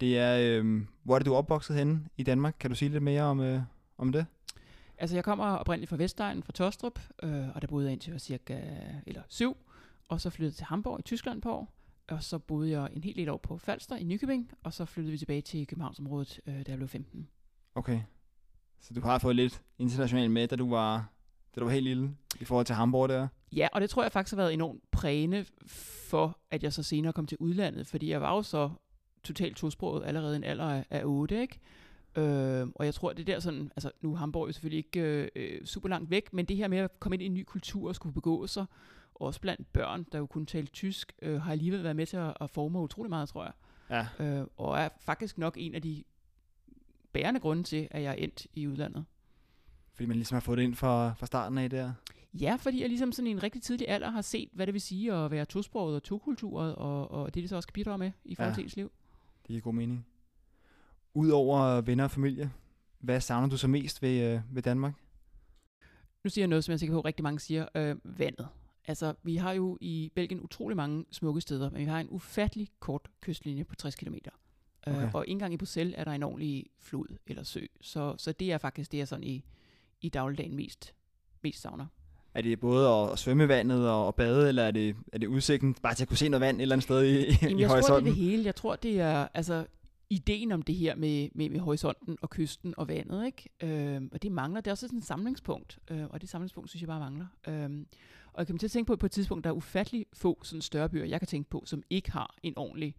det 0.00 0.18
er, 0.18 0.38
øh, 0.40 0.82
hvor 1.02 1.14
er 1.14 1.18
det 1.18 1.26
du 1.26 1.32
er 1.32 1.36
opvokset 1.36 1.76
henne 1.76 2.08
i 2.16 2.22
Danmark? 2.22 2.56
Kan 2.60 2.70
du 2.70 2.76
sige 2.76 2.88
lidt 2.88 3.02
mere 3.02 3.22
om, 3.22 3.40
øh, 3.40 3.60
om 3.98 4.12
det? 4.12 4.26
Altså, 4.98 5.16
jeg 5.16 5.24
kommer 5.24 5.44
oprindeligt 5.44 5.88
fra 5.90 5.96
Vestegnen, 5.96 6.42
fra 6.42 6.52
Tostrup, 6.52 7.00
øh, 7.22 7.48
og 7.54 7.62
der 7.62 7.68
boede 7.68 7.86
jeg 7.86 7.92
indtil 7.92 8.10
jeg 8.10 8.14
var 8.14 8.18
cirka 8.18 8.60
eller 9.06 9.22
syv, 9.28 9.56
og 10.08 10.20
så 10.20 10.30
flyttede 10.30 10.56
til 10.56 10.66
Hamburg 10.66 10.98
i 11.00 11.02
Tyskland 11.02 11.42
på 11.42 11.52
år, 11.52 11.72
og 12.08 12.22
så 12.22 12.38
boede 12.38 12.70
jeg 12.70 12.88
en 12.92 13.04
hel 13.04 13.16
del 13.16 13.28
år 13.28 13.36
på 13.36 13.58
Falster 13.58 13.96
i 13.96 14.04
Nykøbing, 14.04 14.50
og 14.62 14.72
så 14.72 14.84
flyttede 14.84 15.12
vi 15.12 15.18
tilbage 15.18 15.40
til 15.40 15.66
Københavnsområdet, 15.66 16.40
øh, 16.46 16.54
da 16.54 16.64
jeg 16.68 16.76
blev 16.76 16.88
15. 16.88 17.28
Okay. 17.74 18.00
Så 18.80 18.94
du 18.94 19.00
har 19.00 19.18
fået 19.18 19.36
lidt 19.36 19.62
internationalt 19.78 20.30
med, 20.30 20.48
da 20.48 20.56
du 20.56 20.70
var, 20.70 21.12
da 21.54 21.60
du 21.60 21.64
var 21.64 21.72
helt 21.72 21.84
lille, 21.84 22.16
i 22.40 22.44
forhold 22.44 22.66
til 22.66 22.74
Hamburg 22.74 23.08
der? 23.08 23.28
Ja, 23.52 23.68
og 23.72 23.80
det 23.80 23.90
tror 23.90 24.02
jeg 24.02 24.12
faktisk 24.12 24.32
har 24.32 24.42
været 24.42 24.54
enormt 24.54 24.90
prægende 24.90 25.44
for, 26.10 26.38
at 26.50 26.62
jeg 26.62 26.72
så 26.72 26.82
senere 26.82 27.12
kom 27.12 27.26
til 27.26 27.36
udlandet, 27.40 27.86
fordi 27.86 28.10
jeg 28.10 28.20
var 28.20 28.34
jo 28.34 28.42
så 28.42 28.70
totalt 29.24 29.56
tosproget 29.56 30.06
allerede 30.06 30.34
i 30.34 30.36
en 30.36 30.44
alder 30.44 30.64
af, 30.64 30.84
af 30.90 31.02
8, 31.04 31.40
ikke? 31.40 31.58
Øh, 32.16 32.68
og 32.74 32.84
jeg 32.84 32.94
tror, 32.94 33.12
det 33.12 33.26
der 33.26 33.40
sådan, 33.40 33.72
altså 33.76 33.90
nu 34.00 34.12
er 34.12 34.16
Hamburg 34.16 34.48
jo 34.48 34.52
selvfølgelig 34.52 34.86
ikke 34.86 35.00
øh, 35.00 35.28
øh, 35.36 35.64
super 35.64 35.88
langt 35.88 36.10
væk, 36.10 36.32
men 36.32 36.44
det 36.44 36.56
her 36.56 36.68
med 36.68 36.78
at 36.78 37.00
komme 37.00 37.16
ind 37.16 37.22
i 37.22 37.26
en 37.26 37.34
ny 37.34 37.44
kultur 37.44 37.88
og 37.88 37.94
skulle 37.94 38.14
begå 38.14 38.46
sig, 38.46 38.66
også 39.20 39.40
blandt 39.40 39.72
børn, 39.72 40.06
der 40.12 40.18
jo 40.18 40.26
kun 40.26 40.46
talte 40.46 40.72
tysk, 40.72 41.12
øh, 41.22 41.42
har 41.42 41.52
alligevel 41.52 41.82
været 41.82 41.96
med 41.96 42.06
til 42.06 42.16
at, 42.16 42.34
at 42.40 42.50
forme 42.50 42.78
utrolig 42.78 43.10
meget, 43.10 43.28
tror 43.28 43.44
jeg. 43.44 43.52
Ja. 44.20 44.24
Øh, 44.24 44.46
og 44.56 44.78
er 44.78 44.88
faktisk 45.00 45.38
nok 45.38 45.54
en 45.58 45.74
af 45.74 45.82
de 45.82 46.04
bærende 47.12 47.40
grunde 47.40 47.62
til, 47.62 47.88
at 47.90 48.02
jeg 48.02 48.10
er 48.10 48.14
endt 48.14 48.46
i 48.52 48.66
udlandet. 48.66 49.04
Fordi 49.94 50.06
man 50.06 50.16
ligesom 50.16 50.34
har 50.34 50.40
fået 50.40 50.58
det 50.58 50.64
ind 50.64 50.74
fra, 50.74 51.12
fra 51.14 51.26
starten 51.26 51.58
af 51.58 51.70
der. 51.70 51.92
Ja, 52.34 52.56
fordi 52.60 52.80
jeg 52.80 52.88
ligesom 52.88 53.12
sådan 53.12 53.26
i 53.26 53.30
en 53.30 53.42
rigtig 53.42 53.62
tidlig 53.62 53.88
alder 53.88 54.10
har 54.10 54.20
set, 54.22 54.48
hvad 54.52 54.66
det 54.66 54.72
vil 54.72 54.80
sige 54.80 55.12
at 55.14 55.30
være 55.30 55.44
tosproget 55.44 55.96
og 55.96 56.02
tokulturet, 56.02 56.74
og, 56.74 57.10
og 57.10 57.34
det, 57.34 57.42
det 57.42 57.48
så 57.48 57.56
også 57.56 57.68
kan 57.68 57.72
bidrage 57.72 57.98
med 57.98 58.10
i 58.24 58.34
forhold 58.34 58.50
Ja. 58.50 58.54
til 58.54 58.64
ens 58.64 58.76
liv. 58.76 58.92
Det 59.42 59.48
giver 59.48 59.60
god 59.60 59.74
mening. 59.74 60.06
Udover 61.14 61.80
venner 61.80 62.04
og 62.04 62.10
familie, 62.10 62.50
hvad 62.98 63.20
savner 63.20 63.48
du 63.48 63.56
så 63.56 63.68
mest 63.68 64.02
ved, 64.02 64.34
øh, 64.34 64.40
ved 64.54 64.62
Danmark? 64.62 64.92
Nu 66.24 66.30
siger 66.30 66.42
jeg 66.42 66.48
noget, 66.48 66.64
som 66.64 66.70
jeg 66.72 66.74
er 66.74 66.78
sikker 66.78 66.94
på, 66.94 66.98
at 66.98 67.04
rigtig 67.04 67.22
mange 67.22 67.40
siger, 67.40 67.66
øh, 67.74 67.96
vandet. 68.04 68.48
Altså, 68.88 69.14
vi 69.22 69.36
har 69.36 69.52
jo 69.52 69.78
i 69.80 70.12
Belgien 70.14 70.40
utrolig 70.40 70.76
mange 70.76 71.04
smukke 71.10 71.40
steder, 71.40 71.70
men 71.70 71.80
vi 71.80 71.84
har 71.84 72.00
en 72.00 72.08
ufattelig 72.10 72.68
kort 72.80 73.08
kystlinje 73.20 73.64
på 73.64 73.74
60 73.74 73.94
km. 73.94 74.14
Okay. 74.86 75.02
Øh, 75.02 75.14
og 75.14 75.28
engang 75.28 75.54
i 75.54 75.56
Bruxelles 75.56 75.94
er 75.98 76.04
der 76.04 76.12
en 76.12 76.22
ordentlig 76.22 76.66
flod 76.80 77.16
eller 77.26 77.42
sø. 77.42 77.60
Så, 77.80 78.14
så 78.18 78.32
det 78.32 78.52
er 78.52 78.58
faktisk 78.58 78.92
det, 78.92 78.98
jeg 78.98 79.08
sådan 79.08 79.24
i, 79.24 79.44
i 80.00 80.08
dagligdagen 80.08 80.56
mest, 80.56 80.94
mest 81.42 81.62
savner. 81.62 81.86
Er 82.34 82.42
det 82.42 82.60
både 82.60 82.88
at, 82.88 83.18
svømme 83.18 83.44
i 83.44 83.48
vandet 83.48 83.90
og, 83.90 84.14
bade, 84.14 84.48
eller 84.48 84.62
er 84.62 84.70
det, 84.70 84.96
er 85.12 85.18
det 85.18 85.26
udsigten 85.26 85.74
bare 85.74 85.94
til 85.94 86.04
at 86.04 86.08
kunne 86.08 86.16
se 86.16 86.28
noget 86.28 86.40
vand 86.40 86.56
et 86.56 86.62
eller 86.62 86.74
andet 86.74 86.84
sted 86.84 87.04
i, 87.04 87.36
Jamen, 87.42 87.58
i 87.58 87.62
jeg 87.62 87.68
tror, 87.68 87.76
det 87.76 87.84
er 87.84 87.88
horisonten? 87.88 88.06
det 88.06 88.14
hele. 88.14 88.44
Jeg 88.44 88.54
tror, 88.54 88.76
det 88.76 89.00
er 89.00 89.28
altså 89.34 89.66
ideen 90.10 90.52
om 90.52 90.62
det 90.62 90.74
her 90.74 90.94
med, 90.94 91.28
med, 91.34 91.50
med 91.50 91.60
horisonten 91.60 92.18
og 92.22 92.30
kysten 92.30 92.74
og 92.76 92.88
vandet, 92.88 93.26
ikke? 93.26 93.48
Øhm, 93.62 94.10
og 94.12 94.22
det 94.22 94.32
mangler. 94.32 94.60
Det 94.60 94.66
er 94.66 94.72
også 94.72 94.86
sådan 94.86 94.98
et 94.98 95.04
samlingspunkt, 95.04 95.78
øh, 95.90 96.04
og 96.10 96.20
det 96.20 96.28
samlingspunkt 96.28 96.70
synes 96.70 96.82
jeg 96.82 96.88
bare 96.88 97.00
mangler. 97.00 97.26
Øhm, 97.48 97.86
og 98.38 98.40
jeg 98.40 98.46
kommer 98.46 98.58
til 98.58 98.66
at 98.66 98.70
tænke 98.70 98.86
på, 98.86 98.92
at 98.92 98.98
på 98.98 99.06
et 99.06 99.12
tidspunkt, 99.12 99.44
der 99.44 99.50
er 99.50 99.54
ufattelig 99.54 100.06
få 100.12 100.38
sådan 100.44 100.62
større 100.62 100.88
byer, 100.88 101.04
jeg 101.04 101.20
kan 101.20 101.26
tænke 101.26 101.50
på, 101.50 101.62
som 101.66 101.82
ikke 101.90 102.12
har 102.12 102.34
en 102.42 102.58
ordentlig 102.58 102.96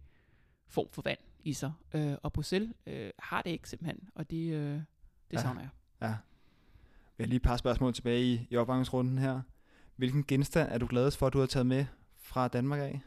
form 0.68 0.86
for 0.92 1.02
vand 1.02 1.18
i 1.44 1.52
sig. 1.52 1.72
Øh, 1.94 2.14
og 2.22 2.32
Bruxelles 2.32 2.72
øh, 2.86 3.10
har 3.18 3.42
det 3.42 3.50
ikke 3.50 3.68
simpelthen, 3.68 4.08
og 4.14 4.30
det, 4.30 4.52
øh, 4.52 4.72
det 4.72 4.82
Ja. 5.32 5.38
savner 5.38 5.60
jeg. 5.60 5.70
Ja. 6.02 6.14
Vi 7.16 7.22
har 7.24 7.26
lige 7.26 7.36
et 7.36 7.42
par 7.42 7.56
spørgsmål 7.56 7.94
tilbage 7.94 8.24
i, 8.24 8.46
i 8.50 8.56
opvangningsrunden 8.56 9.18
her. 9.18 9.40
Hvilken 9.96 10.24
genstand 10.28 10.72
er 10.72 10.78
du 10.78 10.86
gladest 10.90 11.16
for, 11.16 11.26
at 11.26 11.32
du 11.32 11.38
har 11.38 11.46
taget 11.46 11.66
med 11.66 11.86
fra 12.16 12.48
Danmark 12.48 12.80
af? 12.80 13.00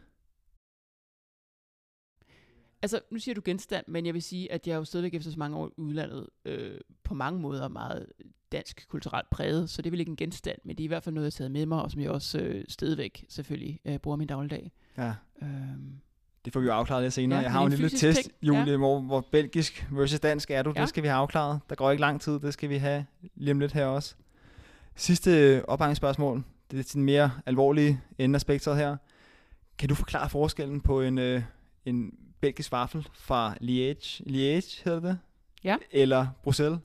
Altså, 2.84 3.00
nu 3.12 3.20
siger 3.20 3.36
du 3.36 3.42
genstand, 3.46 3.86
men 3.88 4.06
jeg 4.06 4.14
vil 4.14 4.22
sige, 4.22 4.52
at 4.52 4.68
jeg 4.68 4.74
er 4.74 4.78
jo 4.78 4.86
stadigvæk 4.86 5.14
efter 5.14 5.32
så 5.32 5.40
mange 5.40 5.58
år 5.58 5.68
i 5.68 5.72
udlandet 5.78 6.28
øh, 6.46 6.80
på 7.04 7.14
mange 7.14 7.40
måder 7.40 7.68
meget 7.68 8.08
dansk 8.52 8.86
kulturelt 8.90 9.30
præget, 9.30 9.70
så 9.70 9.82
det 9.82 9.90
er 9.90 9.92
vel 9.92 10.00
ikke 10.00 10.10
en 10.10 10.16
genstand, 10.16 10.58
men 10.64 10.78
det 10.78 10.84
er 10.84 10.86
i 10.86 10.88
hvert 10.88 11.04
fald 11.04 11.16
noget, 11.16 11.26
jeg 11.26 11.28
har 11.28 11.38
taget 11.38 11.52
med 11.52 11.66
mig, 11.66 11.82
og 11.82 11.92
som 11.92 12.02
jeg 12.02 12.12
også 12.12 12.40
øh, 12.40 12.66
stadigvæk 12.68 13.26
selvfølgelig 13.30 13.80
øh, 13.86 13.98
bruger 13.98 14.18
min 14.18 14.28
dagligdag. 14.28 14.72
Ja, 14.98 15.14
Øhm, 15.42 16.00
det 16.46 16.54
får 16.54 16.60
vi 16.60 16.66
jo 16.66 16.74
afklaret 16.74 17.04
lidt 17.04 17.14
senere. 17.14 17.40
Ja, 17.40 17.44
jeg 17.44 17.52
har 17.52 17.60
jo 17.60 17.66
en 17.66 17.72
lille 17.72 17.90
test, 17.90 18.22
ting, 18.22 18.34
Julie, 18.42 18.72
ja. 18.72 18.78
hvor, 18.78 19.00
hvor 19.00 19.26
belgisk 19.32 19.88
versus 19.92 20.20
dansk 20.20 20.52
er 20.52 20.64
du. 20.64 20.74
Ja. 20.76 20.82
Det 20.82 20.90
skal 20.90 21.04
vi 21.04 21.08
have 21.08 21.18
afklaret. 21.18 21.60
Der 21.70 21.76
går 21.76 21.92
ikke 21.92 22.02
lang 22.02 22.22
tid, 22.22 22.40
det 22.40 22.54
skal 22.54 22.70
vi 22.70 22.78
have 22.78 23.06
lige 23.36 23.52
om 23.52 23.60
lidt 23.60 23.72
her 23.72 23.86
også. 23.86 24.16
Sidste 24.96 25.64
opvangningsspørgsmål. 25.70 26.44
Det 26.72 26.80
er 26.80 26.84
til 26.84 26.96
den 26.96 27.04
mere 27.04 27.32
alvorlige 27.46 28.02
ende 28.18 28.38
af 28.38 28.42
spektret 28.42 28.78
her. 28.78 28.98
Kan 29.78 29.90
du 29.90 29.96
forklare 29.96 30.30
forskellen 30.30 30.82
på 30.82 31.02
en, 31.02 31.18
øh, 31.18 31.42
en 31.86 32.14
belgisk 32.44 32.72
vaffel 32.72 33.08
fra 33.14 33.54
Liège, 33.62 34.22
Liège 34.30 34.82
hedder 34.84 35.00
det? 35.00 35.20
Ja. 35.64 35.78
Eller 35.92 36.28
Bruxelles? 36.44 36.80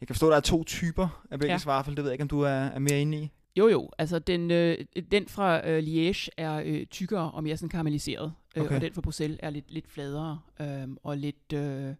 Jeg 0.00 0.06
kan 0.06 0.14
forstå, 0.14 0.26
at 0.26 0.30
der 0.30 0.36
er 0.36 0.40
to 0.40 0.64
typer 0.64 1.24
af 1.30 1.38
belgisk 1.38 1.66
Ja. 1.66 1.72
vaffel. 1.72 1.96
Det 1.96 2.04
ved 2.04 2.10
jeg 2.10 2.14
ikke, 2.14 2.22
om 2.22 2.28
du 2.28 2.40
er, 2.40 2.48
er 2.50 2.78
mere 2.78 3.00
inde 3.00 3.18
i. 3.18 3.30
jo 3.56 3.68
jo, 3.68 3.90
altså 3.98 4.18
den, 4.18 4.50
øh, 4.50 4.78
den 5.12 5.28
fra 5.28 5.68
øh, 5.68 5.82
Liège 5.82 6.28
er 6.36 6.62
øh, 6.64 6.86
tykkere 6.86 7.30
og 7.30 7.42
mere 7.44 7.56
sådan 7.56 7.68
karamelliseret, 7.68 8.32
øh, 8.56 8.62
Okay. 8.62 8.74
og 8.74 8.80
den 8.80 8.92
fra 8.94 9.00
Bruxelles 9.00 9.38
er 9.42 9.50
lidt, 9.50 9.70
lidt 9.70 9.88
fladere 9.88 10.40
øh, 10.60 10.88
og 11.02 11.16
lidt, 11.18 11.52
øh, 11.54 11.94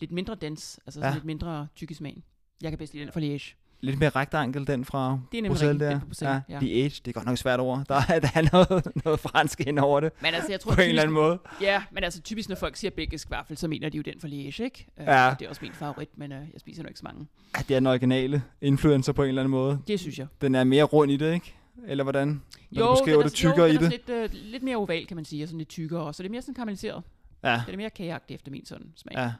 lidt 0.00 0.12
mindre 0.12 0.34
dens, 0.34 0.80
altså 0.86 1.00
Ja. 1.00 1.12
lidt 1.14 1.24
mindre 1.24 1.66
tyk 1.76 1.90
i 1.90 1.94
smagen. 1.94 2.22
Jeg 2.62 2.70
kan 2.70 2.78
bedst 2.78 2.92
lide 2.94 3.04
den 3.04 3.12
fra 3.12 3.20
Liège. 3.20 3.54
Lidt 3.80 3.98
mere 4.00 4.10
rektankel, 4.10 4.66
den 4.66 4.84
fra 4.84 5.18
Det 5.32 5.44
er 5.44 5.48
Bruxelles 5.48 5.78
der. 5.80 5.90
den 5.90 6.00
Bruxelles, 6.00 6.42
ja, 6.48 6.54
ja. 6.54 6.60
The 6.60 6.70
Age, 6.82 6.88
det 7.04 7.08
er 7.08 7.12
godt 7.12 7.26
nok 7.26 7.38
svært 7.38 7.60
ord. 7.60 7.84
Der 7.88 7.94
er, 8.08 8.20
der 8.20 8.28
er 8.34 8.48
noget, 8.52 8.86
noget 9.04 9.20
fransk 9.20 9.60
ind 9.60 9.78
over 9.78 10.00
det, 10.00 10.12
Men 10.22 10.34
altså, 10.34 10.50
jeg 10.52 10.60
tror, 10.60 10.74
på 10.74 10.80
en 10.80 10.88
eller 10.88 10.92
typisk, 11.02 11.02
anden 11.02 11.14
måde. 11.14 11.38
Ja, 11.60 11.82
men 11.92 12.04
altså 12.04 12.20
typisk, 12.22 12.48
når 12.48 12.56
folk 12.56 12.76
siger 12.76 12.90
belgisk 12.90 13.30
vaffel, 13.30 13.56
så 13.56 13.68
mener 13.68 13.88
de 13.88 13.96
jo 13.96 14.02
den 14.02 14.14
fra 14.20 14.28
Liège, 14.28 14.62
ikke? 14.64 14.86
Øh, 15.00 15.06
Ja. 15.06 15.34
Det 15.38 15.44
er 15.44 15.48
også 15.48 15.60
min 15.62 15.72
favorit, 15.72 16.08
men 16.18 16.32
øh, 16.32 16.38
jeg 16.52 16.60
spiser 16.60 16.82
nok 16.82 16.90
ikke 16.90 16.98
så 17.00 17.04
mange. 17.04 17.26
Ja, 17.56 17.62
det 17.68 17.74
er 17.74 17.80
den 17.80 17.86
originale 17.86 18.42
influencer 18.60 19.12
på 19.12 19.22
en 19.22 19.28
eller 19.28 19.42
anden 19.42 19.50
måde. 19.50 19.78
Det 19.88 20.00
synes 20.00 20.18
jeg. 20.18 20.26
Den 20.40 20.54
er 20.54 20.64
mere 20.64 20.84
rund 20.84 21.10
i 21.12 21.16
det, 21.16 21.34
ikke? 21.34 21.54
Eller 21.86 22.04
hvordan? 22.04 22.42
Når 22.70 22.82
du 22.82 22.86
den 22.88 22.94
beskriver 22.94 23.18
er, 23.18 23.22
det 23.22 23.32
tykkere 23.32 23.66
jo, 23.66 23.72
i 23.72 23.76
det. 23.76 23.90
lidt, 23.90 24.08
øh, 24.10 24.28
lidt 24.32 24.62
mere 24.62 24.76
oval, 24.76 25.06
kan 25.06 25.14
man 25.16 25.24
sige, 25.24 25.44
og 25.44 25.48
sådan 25.48 25.58
lidt 25.58 25.68
tykkere, 25.68 26.00
og 26.02 26.14
så 26.14 26.22
det 26.22 26.28
er 26.28 26.30
mere 26.30 26.42
sådan 26.42 26.54
karamelliseret. 26.54 27.02
Ja, 27.44 27.62
Det 27.66 27.72
er 27.72 27.76
mere 27.76 27.90
kageagtigt 27.90 28.38
efter 28.38 28.50
min 28.50 28.66
sådan 28.66 28.86
smag. 28.96 29.14
ja. 29.16 29.32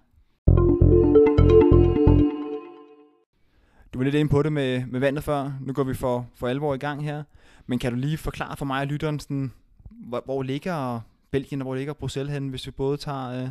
Du 3.92 3.98
var 3.98 4.04
lidt 4.04 4.14
inde 4.14 4.30
på 4.30 4.42
det 4.42 4.52
med, 4.52 4.86
med 4.86 5.00
vandet 5.00 5.24
før. 5.24 5.52
Nu 5.60 5.72
går 5.72 5.84
vi 5.84 5.94
for, 5.94 6.28
for 6.34 6.48
alvor 6.48 6.74
i 6.74 6.78
gang 6.78 7.04
her. 7.04 7.22
Men 7.66 7.78
kan 7.78 7.92
du 7.92 7.98
lige 7.98 8.18
forklare 8.18 8.56
for 8.56 8.64
mig 8.64 8.80
og 8.80 8.86
lytteren, 8.86 9.20
sådan, 9.20 9.52
hvor, 9.90 10.22
hvor 10.24 10.42
ligger 10.42 11.00
Belgien 11.30 11.60
og 11.60 11.64
hvor 11.64 11.74
ligger 11.74 11.92
Bruxelles 11.92 12.32
hen, 12.34 12.48
hvis 12.48 12.66
vi 12.66 12.70
både 12.70 12.96
tager 12.96 13.42
øh, 13.42 13.48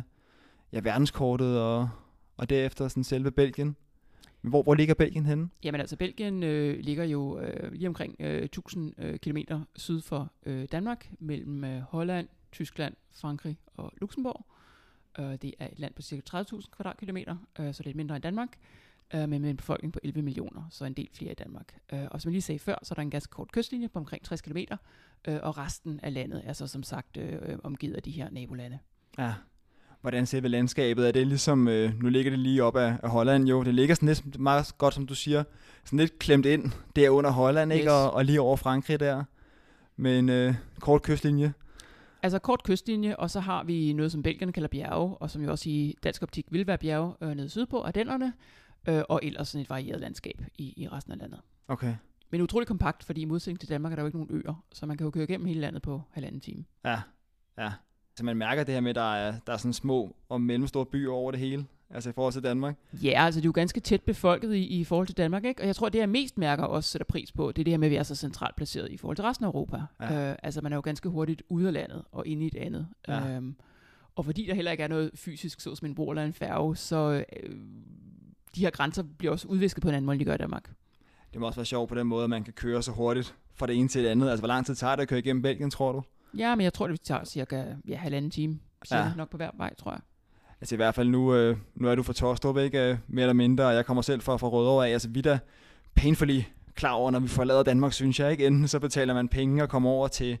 ja, 0.72 0.80
verdenskortet 0.80 1.60
og, 1.60 1.88
og 2.36 2.50
derefter 2.50 2.88
sådan 2.88 3.04
selve 3.04 3.30
Belgien? 3.30 3.76
Men 4.42 4.50
Hvor, 4.50 4.62
hvor 4.62 4.74
ligger 4.74 4.94
Belgien 4.94 5.26
henne? 5.26 5.48
Jamen 5.64 5.80
altså, 5.80 5.96
Belgien 5.96 6.42
øh, 6.42 6.78
ligger 6.80 7.04
jo 7.04 7.40
øh, 7.40 7.72
lige 7.72 7.88
omkring 7.88 8.16
øh, 8.20 8.42
1000 8.42 8.92
øh, 8.98 9.18
km 9.18 9.38
syd 9.76 10.00
for 10.00 10.32
øh, 10.46 10.68
Danmark, 10.72 11.10
mellem 11.18 11.64
øh, 11.64 11.80
Holland, 11.80 12.28
Tyskland, 12.52 12.94
Frankrig 13.20 13.58
og 13.76 13.92
Luxembourg. 14.00 14.46
Øh, 15.18 15.32
det 15.42 15.54
er 15.58 15.66
et 15.72 15.78
land 15.78 15.94
på 15.94 16.02
cirka 16.02 16.38
30.000 16.38 16.70
kvadratkilometer, 16.76 17.36
øh, 17.60 17.74
så 17.74 17.82
lidt 17.82 17.96
mindre 17.96 18.16
end 18.16 18.22
Danmark, 18.22 18.48
øh, 19.14 19.28
men 19.28 19.42
med 19.42 19.50
en 19.50 19.56
befolkning 19.56 19.92
på 19.92 20.00
11 20.02 20.22
millioner, 20.22 20.62
så 20.70 20.84
en 20.84 20.92
del 20.92 21.08
flere 21.14 21.32
i 21.32 21.34
Danmark. 21.34 21.78
Øh, 21.92 22.04
og 22.10 22.20
som 22.20 22.28
jeg 22.28 22.32
lige 22.32 22.42
sagde 22.42 22.58
før, 22.58 22.74
så 22.82 22.92
er 22.92 22.94
der 22.94 23.02
en 23.02 23.10
ganske 23.10 23.30
kort 23.30 23.52
kystlinje 23.52 23.88
på 23.88 23.98
omkring 23.98 24.24
60 24.24 24.40
km, 24.40 24.58
øh, 25.28 25.38
og 25.42 25.58
resten 25.58 26.00
af 26.02 26.14
landet 26.14 26.42
er 26.44 26.52
så 26.52 26.66
som 26.66 26.82
sagt 26.82 27.16
øh, 27.16 27.32
øh, 27.32 27.58
omgivet 27.64 27.94
af 27.94 28.02
de 28.02 28.10
her 28.10 28.30
nabolande. 28.30 28.78
Ja. 29.18 29.34
Hvordan 30.00 30.26
selve 30.26 30.48
landskabet? 30.48 31.08
Er 31.08 31.12
det 31.12 31.26
ligesom, 31.26 31.68
øh, 31.68 32.02
nu 32.02 32.08
ligger 32.08 32.30
det 32.30 32.38
lige 32.38 32.64
op 32.64 32.76
af, 32.76 32.96
af 33.02 33.10
Holland 33.10 33.48
jo, 33.48 33.62
det 33.62 33.74
ligger 33.74 33.94
sådan 33.94 34.08
lidt 34.08 34.40
meget 34.40 34.78
godt, 34.78 34.94
som 34.94 35.06
du 35.06 35.14
siger, 35.14 35.44
sådan 35.84 35.98
lidt 35.98 36.18
klemt 36.18 36.46
ind 36.46 36.72
der 36.96 37.10
under 37.10 37.30
Holland, 37.30 37.72
ikke? 37.72 37.84
Yes. 37.84 37.92
Og, 37.92 38.14
og 38.14 38.24
lige 38.24 38.40
over 38.40 38.56
Frankrig 38.56 39.00
der, 39.00 39.24
med 39.96 40.18
en 40.18 40.28
øh, 40.28 40.54
kort 40.80 41.02
kystlinje. 41.02 41.52
Altså 42.22 42.38
kort 42.38 42.62
kystlinje, 42.62 43.16
og 43.16 43.30
så 43.30 43.40
har 43.40 43.64
vi 43.64 43.92
noget, 43.92 44.12
som 44.12 44.22
Belgien 44.22 44.52
kalder 44.52 44.68
bjerge, 44.68 45.16
og 45.16 45.30
som 45.30 45.42
jo 45.42 45.50
også 45.50 45.70
i 45.70 45.94
dansk 46.02 46.22
optik 46.22 46.46
vil 46.50 46.66
være 46.66 46.78
bjerge 46.78 47.14
øh, 47.20 47.34
nede 47.34 47.48
sydpå, 47.48 47.82
Ardennerne, 47.82 48.32
øh, 48.88 49.02
og 49.08 49.20
ellers 49.22 49.48
sådan 49.48 49.62
et 49.62 49.70
varieret 49.70 50.00
landskab 50.00 50.42
i, 50.58 50.74
i 50.76 50.88
resten 50.88 51.12
af 51.12 51.18
landet. 51.18 51.40
Okay. 51.68 51.94
Men 52.30 52.40
utroligt 52.40 52.68
kompakt, 52.68 53.04
fordi 53.04 53.20
i 53.20 53.24
modsætning 53.24 53.60
til 53.60 53.68
Danmark 53.68 53.92
er 53.92 53.96
der 53.96 54.02
jo 54.02 54.06
ikke 54.06 54.18
nogen 54.18 54.36
øer, 54.36 54.64
så 54.72 54.86
man 54.86 54.96
kan 54.96 55.04
jo 55.04 55.10
køre 55.10 55.24
igennem 55.24 55.46
hele 55.46 55.60
landet 55.60 55.82
på 55.82 56.02
halvanden 56.10 56.40
time. 56.40 56.64
Ja, 56.84 57.00
ja. 57.58 57.72
Så 58.16 58.24
man 58.24 58.36
mærker 58.36 58.64
det 58.64 58.74
her 58.74 58.80
med, 58.80 58.90
at 58.90 58.96
der 58.96 59.14
er, 59.14 59.38
der 59.46 59.52
er 59.52 59.56
sådan 59.56 59.72
små 59.72 60.16
og 60.28 60.40
mellemstore 60.40 60.86
byer 60.86 61.12
over 61.12 61.30
det 61.30 61.40
hele, 61.40 61.66
altså 61.90 62.10
i 62.10 62.12
forhold 62.12 62.32
til 62.32 62.42
Danmark. 62.42 62.76
Ja, 62.92 63.24
altså 63.24 63.40
det 63.40 63.44
er 63.44 63.48
jo 63.48 63.52
ganske 63.54 63.80
tæt 63.80 64.02
befolket 64.02 64.54
i, 64.54 64.66
i 64.80 64.84
forhold 64.84 65.06
til 65.06 65.16
Danmark, 65.16 65.44
ikke? 65.44 65.62
Og 65.62 65.66
jeg 65.66 65.76
tror, 65.76 65.88
det 65.88 65.98
jeg 65.98 66.08
mest 66.08 66.38
mærker 66.38 66.64
og 66.64 66.70
også 66.70 66.90
sætter 66.90 67.04
pris 67.04 67.32
på, 67.32 67.52
det 67.52 67.62
er 67.62 67.64
det 67.64 67.72
her 67.72 67.78
med, 67.78 67.88
at 67.88 67.90
vi 67.90 67.96
er 67.96 68.02
så 68.02 68.14
centralt 68.14 68.56
placeret 68.56 68.90
i 68.90 68.96
forhold 68.96 69.16
til 69.16 69.24
resten 69.24 69.44
af 69.44 69.48
Europa. 69.48 69.82
Ja. 70.00 70.30
Øh, 70.30 70.36
altså 70.42 70.60
man 70.60 70.72
er 70.72 70.76
jo 70.76 70.82
ganske 70.82 71.08
hurtigt 71.08 71.42
ude 71.48 71.66
af 71.66 71.72
landet 71.72 72.02
og 72.12 72.26
inde 72.26 72.44
i 72.44 72.46
et 72.46 72.54
andet. 72.54 72.88
Ja. 73.08 73.36
Øhm, 73.36 73.56
og 74.14 74.24
fordi 74.24 74.46
der 74.46 74.54
heller 74.54 74.70
ikke 74.70 74.82
er 74.82 74.88
noget 74.88 75.10
fysisk, 75.14 75.60
så 75.60 75.74
som 75.74 75.88
en 75.88 75.94
bro 75.94 76.10
eller 76.10 76.24
en 76.24 76.32
færge, 76.32 76.76
så 76.76 77.24
øh, 77.42 77.56
de 78.54 78.60
her 78.60 78.70
grænser 78.70 79.02
bliver 79.18 79.32
også 79.32 79.48
udvisket 79.48 79.82
på 79.82 79.88
en 79.88 79.94
anden 79.94 80.06
måde, 80.06 80.14
end 80.14 80.20
de 80.20 80.24
gør 80.24 80.34
i 80.34 80.38
Danmark. 80.38 80.70
Det 81.32 81.40
må 81.40 81.46
også 81.46 81.56
være 81.58 81.66
sjovt 81.66 81.88
på 81.88 81.94
den 81.94 82.06
måde, 82.06 82.24
at 82.24 82.30
man 82.30 82.44
kan 82.44 82.52
køre 82.52 82.82
så 82.82 82.90
hurtigt 82.92 83.34
fra 83.54 83.66
det 83.66 83.76
ene 83.76 83.88
til 83.88 84.04
det 84.04 84.08
andet. 84.10 84.28
Altså, 84.30 84.40
hvor 84.40 84.48
lang 84.48 84.66
tid 84.66 84.74
tager 84.74 84.96
det 84.96 85.02
at 85.02 85.08
køre 85.08 85.18
igennem 85.18 85.42
Belgien, 85.42 85.70
tror 85.70 85.92
du? 85.92 86.02
Ja, 86.38 86.54
men 86.54 86.64
jeg 86.64 86.72
tror, 86.74 86.86
det 86.86 87.00
tager 87.00 87.24
cirka 87.24 87.64
ja, 87.88 87.96
halvanden 87.96 88.30
time. 88.30 88.58
Cirka 88.86 89.02
Ja. 89.02 89.10
nok 89.16 89.30
på 89.30 89.36
hver 89.36 89.50
vej, 89.56 89.74
tror 89.74 89.90
jeg. 89.90 90.00
Altså 90.60 90.74
i 90.74 90.76
hvert 90.76 90.94
fald 90.94 91.08
nu, 91.08 91.34
øh, 91.34 91.56
nu 91.74 91.88
er 91.88 91.94
du 91.94 92.02
fra 92.02 92.12
Torstrup, 92.12 92.56
ikke? 92.58 92.90
Øh, 92.90 92.98
Mere 93.08 93.22
eller 93.22 93.32
mindre, 93.32 93.64
og 93.66 93.74
jeg 93.74 93.86
kommer 93.86 94.02
selv 94.02 94.20
fra, 94.20 94.36
fra 94.36 94.48
Rødovre 94.48 94.88
af. 94.88 94.92
Altså 94.92 95.08
vi 95.08 95.18
er 95.18 95.22
da 95.22 95.38
painfully 95.94 96.40
klar 96.74 96.92
over, 96.92 97.10
når 97.10 97.18
vi 97.20 97.28
forlader 97.28 97.62
Danmark, 97.62 97.92
synes 97.92 98.20
jeg, 98.20 98.30
ikke? 98.30 98.46
Enten 98.46 98.68
så 98.68 98.78
betaler 98.78 99.14
man 99.14 99.28
penge 99.28 99.62
og 99.62 99.68
kommer 99.68 99.90
over 99.90 100.08
til, 100.08 100.38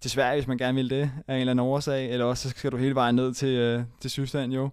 til 0.00 0.10
Sverige, 0.10 0.34
hvis 0.40 0.48
man 0.48 0.58
gerne 0.58 0.74
vil 0.74 0.90
det, 0.90 1.10
af 1.28 1.34
en 1.34 1.40
eller 1.40 1.50
anden 1.50 1.66
årsag, 1.66 2.10
eller 2.10 2.24
også 2.26 2.42
så 2.42 2.48
skal 2.58 2.72
du 2.72 2.76
hele 2.76 2.94
vejen 2.94 3.14
ned 3.14 3.34
til, 3.34 3.48
øh, 3.48 3.82
til 4.00 4.10
Sydland, 4.10 4.52
jo. 4.52 4.70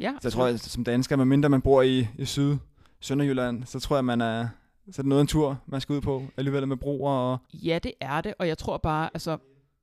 Ja, 0.00 0.12
Så 0.20 0.28
jeg 0.28 0.32
tror, 0.32 0.46
at 0.46 0.60
som 0.60 0.84
dansker, 0.84 1.16
medmindre 1.16 1.48
man 1.48 1.62
bor 1.62 1.82
i, 1.82 2.06
i 2.18 2.24
Syd, 2.24 2.56
Sønderjylland, 3.00 3.64
så 3.64 3.80
tror 3.80 3.96
jeg, 3.96 4.04
man 4.04 4.20
er, 4.20 4.48
så 4.90 5.00
er 5.00 5.02
det 5.02 5.06
noget 5.06 5.20
en 5.20 5.26
tur, 5.26 5.60
man 5.66 5.80
skal 5.80 5.92
ud 5.94 6.00
på, 6.00 6.22
alligevel 6.36 6.68
med 6.68 6.76
broer 6.76 7.12
og... 7.12 7.38
Ja, 7.54 7.78
det 7.82 7.92
er 8.00 8.20
det, 8.20 8.34
og 8.38 8.48
jeg 8.48 8.58
tror 8.58 8.76
bare, 8.76 9.10
altså, 9.14 9.38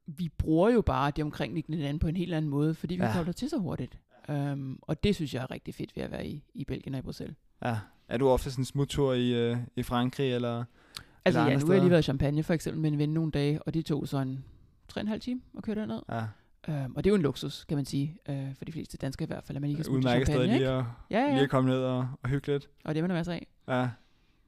vi 0.07 0.29
bruger 0.37 0.69
jo 0.69 0.81
bare 0.81 1.11
de 1.11 1.21
omkringliggende 1.21 1.77
lande 1.81 1.99
på 1.99 2.07
en 2.07 2.17
helt 2.17 2.33
anden 2.33 2.51
måde, 2.51 2.75
fordi 2.75 2.95
vi 2.95 3.03
Ja. 3.03 3.13
kommer 3.13 3.33
til 3.33 3.49
så 3.49 3.57
hurtigt. 3.57 3.99
Um, 4.29 4.79
og 4.81 5.03
det 5.03 5.15
synes 5.15 5.33
jeg 5.33 5.41
er 5.43 5.51
rigtig 5.51 5.75
fedt 5.75 5.95
ved 5.95 6.03
at 6.03 6.11
være 6.11 6.27
i, 6.27 6.43
i 6.53 6.65
Belgien 6.65 6.93
og 6.95 6.99
i 6.99 7.01
Bruxelles. 7.01 7.35
Ja. 7.65 7.77
Er 8.07 8.17
du 8.17 8.29
ofte 8.29 8.51
sådan 8.51 8.61
en 8.61 8.65
smuttur 8.65 9.13
i, 9.13 9.33
øh, 9.33 9.57
i 9.75 9.83
Frankrig, 9.83 10.33
eller... 10.33 10.63
Altså 11.25 11.39
Eller 11.39 11.51
ja, 11.51 11.57
nu 11.59 11.65
har 11.65 11.73
jeg 11.73 11.81
lige 11.81 11.91
været 11.91 12.01
i 12.01 12.03
Champagne 12.03 12.43
for 12.43 12.53
eksempel 12.53 12.81
med 12.81 12.91
en 12.91 12.97
ven 12.97 13.09
nogle 13.09 13.31
dage, 13.31 13.61
og 13.63 13.73
det 13.73 13.85
tog 13.85 14.07
så 14.07 14.17
en 14.17 14.43
3,5 14.97 15.17
time 15.17 15.41
at 15.57 15.63
køre 15.63 15.75
derned. 15.75 15.99
Ja, 16.09 16.23
Um, 16.67 16.95
og 16.95 17.03
det 17.03 17.09
er 17.09 17.11
jo 17.11 17.15
en 17.15 17.21
luksus, 17.21 17.63
kan 17.63 17.77
man 17.77 17.85
sige, 17.85 18.17
uh, 18.29 18.35
for 18.57 18.65
de 18.65 18.71
fleste 18.71 18.97
danskere 18.97 19.23
i 19.25 19.27
hvert 19.27 19.43
fald, 19.43 19.55
at 19.55 19.61
man 19.61 19.69
lige 19.69 19.75
kan 19.77 19.83
til 19.83 19.93
udmærket 19.93 20.27
Champagne, 20.27 20.51
lige 20.53 20.59
ikke? 20.59 20.69
at, 20.71 20.83
Ja, 21.09 21.19
ja, 21.19 21.31
lige 21.31 21.43
at 21.43 21.49
komme 21.49 21.69
ned 21.69 21.79
og, 21.79 22.07
og 22.23 22.29
hygge 22.29 22.51
lidt. 22.51 22.69
Og 22.85 22.95
det 22.95 23.03
er 23.03 23.07
man 23.07 23.15
masser 23.15 23.33
af. 23.33 23.47
Ja. 23.67 23.89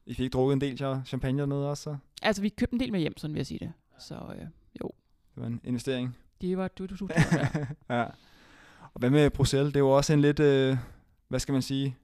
I 0.05 0.13
fik 0.13 0.34
drukket 0.34 0.53
en 0.53 0.62
del 0.62 0.81
cha- 0.84 1.05
champagne 1.05 1.39
dernede 1.39 1.69
også, 1.69 1.84
så 1.84 1.98
Altså, 2.22 2.41
vi 2.41 2.50
købte 2.50 2.74
en 2.74 2.79
del 2.79 2.91
med 2.91 3.00
hjem, 3.00 3.17
sådan 3.17 3.34
vil 3.34 3.39
jeg 3.39 3.45
sige 3.48 3.60
det. 3.60 3.72
Så 4.00 4.15
uh, 4.15 4.41
jo, 4.81 4.89
det 5.36 5.41
var 5.41 5.48
en 5.48 5.62
investering. 5.63 6.15
det 6.41 6.57
var 6.57 6.67
du, 6.67 6.86
du, 6.86 6.95
du, 6.95 7.10
ja. 7.89 8.03
Og 8.93 9.00
hvad 9.00 9.10
med 9.10 9.29
Bruxelles? 9.29 9.67
Det 9.74 9.75
er 9.75 9.79
jo 9.79 9.89
også 9.91 10.13
en 10.13 10.22
lidt, 10.22 10.39
øh, 10.39 10.77
hvad 11.27 11.39
skal 11.39 11.53
man 11.53 11.62
sige, 11.62 11.95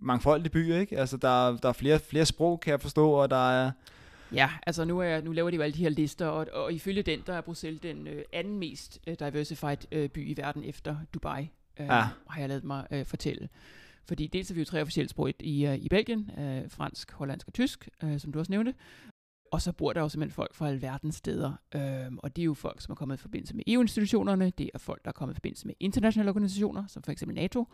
mangfoldig 0.00 0.52
by, 0.52 0.72
ikke? 0.74 0.98
Altså, 0.98 1.16
der, 1.16 1.56
der 1.56 1.68
er 1.68 1.72
flere, 1.72 1.98
flere 1.98 2.26
sprog, 2.26 2.60
kan 2.60 2.70
jeg 2.70 2.80
forstå, 2.80 3.10
og 3.10 3.30
der 3.30 3.50
er... 3.50 3.70
Ja, 4.32 4.50
altså 4.66 4.84
nu, 4.84 4.98
er, 5.00 5.20
nu 5.20 5.32
laver 5.32 5.50
de 5.50 5.56
jo 5.56 5.62
alle 5.62 5.74
de 5.74 5.82
her 5.82 5.88
lister, 5.88 6.26
og, 6.26 6.46
og 6.52 6.72
ifølge 6.72 7.02
den, 7.02 7.22
der 7.26 7.34
er 7.34 7.40
Bruxelles 7.40 7.80
den 7.80 8.06
øh, 8.06 8.22
anden 8.32 8.58
mest 8.58 9.00
øh, 9.06 9.16
diversified 9.18 9.76
øh, 9.92 10.08
by 10.08 10.28
i 10.28 10.36
verden 10.36 10.64
efter 10.64 10.96
Dubai, 11.14 11.42
øh, 11.80 11.86
Ja. 11.86 12.04
har 12.28 12.40
jeg 12.40 12.48
lavet 12.48 12.64
mig 12.64 12.86
øh, 12.90 13.06
fortælle. 13.06 13.48
Fordi 14.08 14.26
dels 14.26 14.50
er 14.50 14.54
vi 14.54 14.60
jo 14.60 14.64
tre 14.64 14.82
officielle 14.82 15.08
sprog 15.08 15.30
i, 15.40 15.66
øh, 15.66 15.74
i 15.76 15.88
Belgien, 15.88 16.30
øh, 16.38 16.70
fransk, 16.70 17.12
hollandsk 17.12 17.46
og 17.46 17.54
tysk, 17.54 17.88
øh, 18.04 18.20
som 18.20 18.32
du 18.32 18.38
også 18.38 18.52
nævnte. 18.52 18.74
Og 19.52 19.62
så 19.62 19.72
bor 19.72 19.92
der 19.92 20.00
jo 20.00 20.08
simpelthen 20.08 20.34
folk 20.34 20.54
fra 20.54 20.68
alverdens 20.68 21.14
steder. 21.14 21.52
Øh, 21.74 22.12
og 22.18 22.36
det 22.36 22.42
er 22.42 22.46
jo 22.46 22.54
folk, 22.54 22.80
som 22.80 22.92
er 22.92 22.96
kommet 22.96 23.16
i 23.16 23.20
forbindelse 23.20 23.56
med 23.56 23.64
EU-institutionerne, 23.66 24.50
det 24.50 24.70
er 24.74 24.78
folk, 24.78 25.04
der 25.04 25.08
er 25.08 25.12
kommet 25.12 25.34
i 25.34 25.36
forbindelse 25.36 25.66
med 25.66 25.74
internationale 25.80 26.30
organisationer, 26.30 26.86
som 26.86 27.02
for 27.02 27.12
eksempel 27.12 27.34
NATO, 27.34 27.68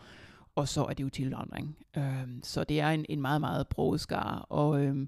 og 0.55 0.69
så 0.69 0.85
er 0.85 0.93
det 0.95 1.05
jo 1.05 1.09
tilvandring. 1.09 1.77
Øh, 1.97 2.29
så 2.43 2.65
det 2.65 2.81
er 2.81 2.89
en, 2.91 3.07
en 3.09 3.21
meget, 3.21 3.41
meget 3.41 3.69
broget 3.69 4.01
skare, 4.01 4.43
og... 4.43 4.81
Øh, 4.85 5.07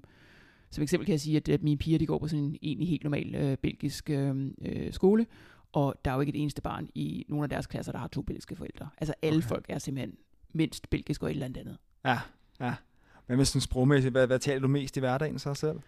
som 0.71 0.83
eksempel 0.83 1.05
kan 1.05 1.11
jeg 1.11 1.19
sige, 1.19 1.37
at, 1.37 1.49
at 1.49 1.63
mine 1.63 1.77
piger 1.77 1.99
de 1.99 2.05
går 2.05 2.19
på 2.19 2.27
sådan 2.27 2.43
en 2.43 2.57
egentlig 2.61 2.89
helt 2.89 3.03
normal 3.03 3.35
øh, 3.35 3.57
belgisk 3.57 4.09
øh, 4.09 4.51
øh, 4.61 4.93
skole, 4.93 5.25
og 5.73 5.95
der 6.05 6.11
er 6.11 6.15
jo 6.15 6.21
ikke 6.21 6.33
et 6.33 6.41
eneste 6.41 6.61
barn 6.61 6.89
i 6.95 7.25
nogle 7.29 7.43
af 7.43 7.49
deres 7.49 7.67
klasser, 7.67 7.91
der 7.91 7.99
har 7.99 8.07
to 8.07 8.21
belgiske 8.21 8.55
forældre. 8.55 8.89
Altså 8.97 9.13
alle 9.21 9.37
Okay. 9.37 9.47
folk 9.47 9.65
er 9.69 9.79
simpelthen 9.79 10.17
mindst 10.53 10.89
belgisk 10.89 11.23
og 11.23 11.29
et 11.29 11.33
eller 11.33 11.45
andet 11.45 11.59
andet. 11.61 11.77
Ja, 12.05 12.19
ja. 12.59 12.73
Hvad 13.25 13.37
med 13.37 13.45
sådan 13.45 13.61
sprogmæssigt? 13.61 14.11
Hvad, 14.11 14.27
hvad 14.27 14.39
taler 14.39 14.59
du 14.59 14.67
mest 14.67 14.97
i 14.97 14.99
hverdagen 14.99 15.39
så 15.39 15.53
selv? 15.53 15.79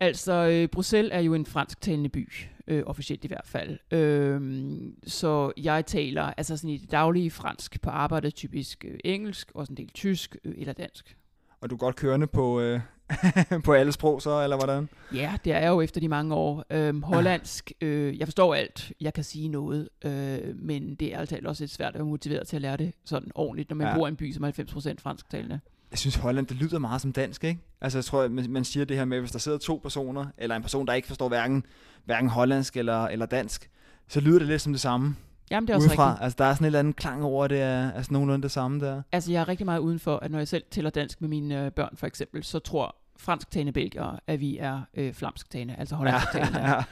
Altså, 0.00 0.32
øh, 0.32 0.68
Bruxelles 0.68 1.12
er 1.12 1.20
jo 1.20 1.34
en 1.34 1.46
fransktalende 1.46 2.08
by, 2.08 2.28
øh, 2.66 2.82
officielt 2.86 3.24
i 3.24 3.28
hvert 3.28 3.46
fald. 3.46 3.78
Øhm, 3.90 4.94
så 5.06 5.52
jeg 5.56 5.86
taler 5.86 6.22
altså 6.22 6.56
sådan 6.56 6.70
i 6.70 6.76
det 6.76 6.90
daglige 6.90 7.30
fransk 7.30 7.80
på 7.80 7.90
arbejdet, 7.90 8.34
typisk 8.34 8.84
øh, 8.88 8.98
engelsk, 9.04 9.52
også 9.54 9.72
en 9.72 9.76
del 9.76 9.88
tysk 9.88 10.36
øh, 10.44 10.54
eller 10.58 10.72
dansk. 10.72 11.16
Og 11.62 11.70
du 11.70 11.74
er 11.74 11.78
godt 11.78 11.96
kørende 11.96 12.26
på, 12.26 12.60
øh, 12.60 12.80
på 13.64 13.72
alle 13.72 13.92
sprog 13.92 14.22
så, 14.22 14.42
eller 14.42 14.56
hvordan? 14.56 14.88
Ja, 15.14 15.32
det 15.44 15.52
er 15.52 15.58
jeg 15.58 15.68
jo 15.68 15.80
efter 15.80 16.00
de 16.00 16.08
mange 16.08 16.34
år. 16.34 16.64
Øhm, 16.70 17.02
hollandsk, 17.02 17.72
øh, 17.80 18.18
jeg 18.18 18.26
forstår 18.26 18.54
alt, 18.54 18.92
jeg 19.00 19.14
kan 19.14 19.24
sige 19.24 19.48
noget, 19.48 19.88
øh, 20.04 20.38
men 20.56 20.94
det 20.94 21.14
er 21.14 21.18
altså 21.18 21.38
også 21.44 21.62
lidt 21.62 21.70
svært 21.72 21.88
at 21.88 21.94
være 21.94 22.04
motiveret 22.04 22.46
til 22.48 22.56
at 22.56 22.62
lære 22.62 22.76
det 22.76 22.92
sådan 23.04 23.30
ordentligt, 23.34 23.70
når 23.70 23.76
man 23.76 23.86
Ja. 23.86 23.94
bor 23.94 24.06
i 24.06 24.10
en 24.10 24.16
by, 24.16 24.32
som 24.32 24.44
er 24.44 24.50
90% 24.50 25.00
fransktalende. 25.00 25.60
Jeg 25.90 25.98
synes, 25.98 26.14
Holland, 26.16 26.46
det 26.46 26.56
lyder 26.56 26.78
meget 26.78 27.00
som 27.00 27.12
dansk, 27.12 27.44
ikke? 27.44 27.60
Altså, 27.80 27.98
jeg 27.98 28.04
tror, 28.04 28.28
man, 28.28 28.50
man 28.50 28.64
siger 28.64 28.84
det 28.84 28.96
her 28.96 29.04
med, 29.04 29.20
hvis 29.20 29.30
der 29.30 29.38
sidder 29.38 29.58
to 29.58 29.80
personer, 29.82 30.26
eller 30.38 30.56
en 30.56 30.62
person, 30.62 30.86
der 30.86 30.92
ikke 30.92 31.08
forstår 31.08 31.28
hverken, 31.28 31.64
hverken 32.04 32.28
hollandsk 32.28 32.76
eller, 32.76 33.04
eller 33.04 33.26
dansk, 33.26 33.70
så 34.08 34.20
lyder 34.20 34.38
det 34.38 34.48
lidt 34.48 34.62
som 34.62 34.72
det 34.72 34.80
samme 34.80 35.16
Jamen, 35.50 35.66
det 35.66 35.72
er 35.72 35.76
også 35.76 35.88
udefra. 35.88 36.10
rigtigt. 36.10 36.24
Altså, 36.24 36.36
der 36.38 36.44
er 36.44 36.54
sådan 36.54 36.64
en 36.64 36.66
eller 36.66 36.78
anden 36.78 36.92
klang 36.92 37.24
over, 37.24 37.46
det 37.46 37.60
er 37.60 37.92
altså 37.92 38.12
nogenlunde 38.12 38.42
det 38.42 38.50
samme 38.50 38.80
der. 38.80 39.02
Altså, 39.12 39.32
jeg 39.32 39.40
er 39.40 39.48
rigtig 39.48 39.66
meget 39.66 39.78
udenfor, 39.78 40.16
at 40.16 40.30
når 40.30 40.38
jeg 40.38 40.48
selv 40.48 40.62
tæller 40.70 40.90
dansk 40.90 41.20
med 41.20 41.28
mine 41.28 41.64
øh, 41.64 41.70
børn, 41.72 41.96
for 41.96 42.06
eksempel, 42.06 42.44
så 42.44 42.58
tror 42.58 42.96
fransktalende 43.16 43.72
belgere, 43.72 44.18
at 44.26 44.40
vi 44.40 44.58
er 44.58 44.80
øh, 44.94 45.14
flamsktalende, 45.14 45.74
altså 45.78 45.94
hollandsktalende. 45.96 46.60
ja. 46.60 46.82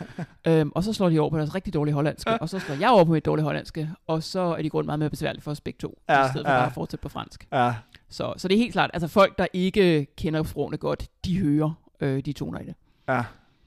Øhm, 0.47 0.73
og 0.75 0.85
så 0.85 0.93
slår 0.93 1.09
de 1.09 1.21
over 1.21 1.31
på 1.31 1.39
deres 1.39 1.55
rigtig 1.55 1.75
dårlige 1.75 1.95
hollandske, 1.95 2.31
og 2.31 2.49
så 2.49 2.59
slår 2.59 2.75
jeg 2.75 2.91
over 2.91 3.05
på 3.05 3.13
mit 3.13 3.25
dårlige 3.25 3.45
hollandske, 3.45 3.91
og 4.07 4.23
så 4.23 4.41
er 4.41 4.63
de 4.63 4.71
grund 4.71 4.87
meget 4.87 4.99
mere 4.99 5.11
besværligt 5.11 5.45
for 5.45 5.51
os 5.51 5.61
begge 5.61 5.79
to, 5.79 5.99
Ja, 6.09 6.27
i 6.27 6.29
stedet 6.29 6.47
for 6.47 6.53
ja. 6.53 6.59
bare 6.59 6.67
at 6.67 6.73
fortsætte 6.73 7.03
på 7.03 7.09
fransk. 7.09 7.47
ja. 7.53 7.75
Så, 8.09 8.35
så 8.37 8.49
det 8.49 8.55
er 8.55 8.59
helt 8.59 8.73
klart, 8.73 8.91
altså 8.95 9.09
folk, 9.09 9.39
der 9.39 9.47
ikke 9.53 10.07
kender 10.17 10.43
sprogene 10.43 10.77
godt, 10.77 11.09
de 11.25 11.39
hører 11.39 11.73
øh, 12.01 12.21
de 12.25 12.33
toner 12.33 12.59
i 12.61 12.65
det. 12.65 12.75
Ja, 13.09 13.25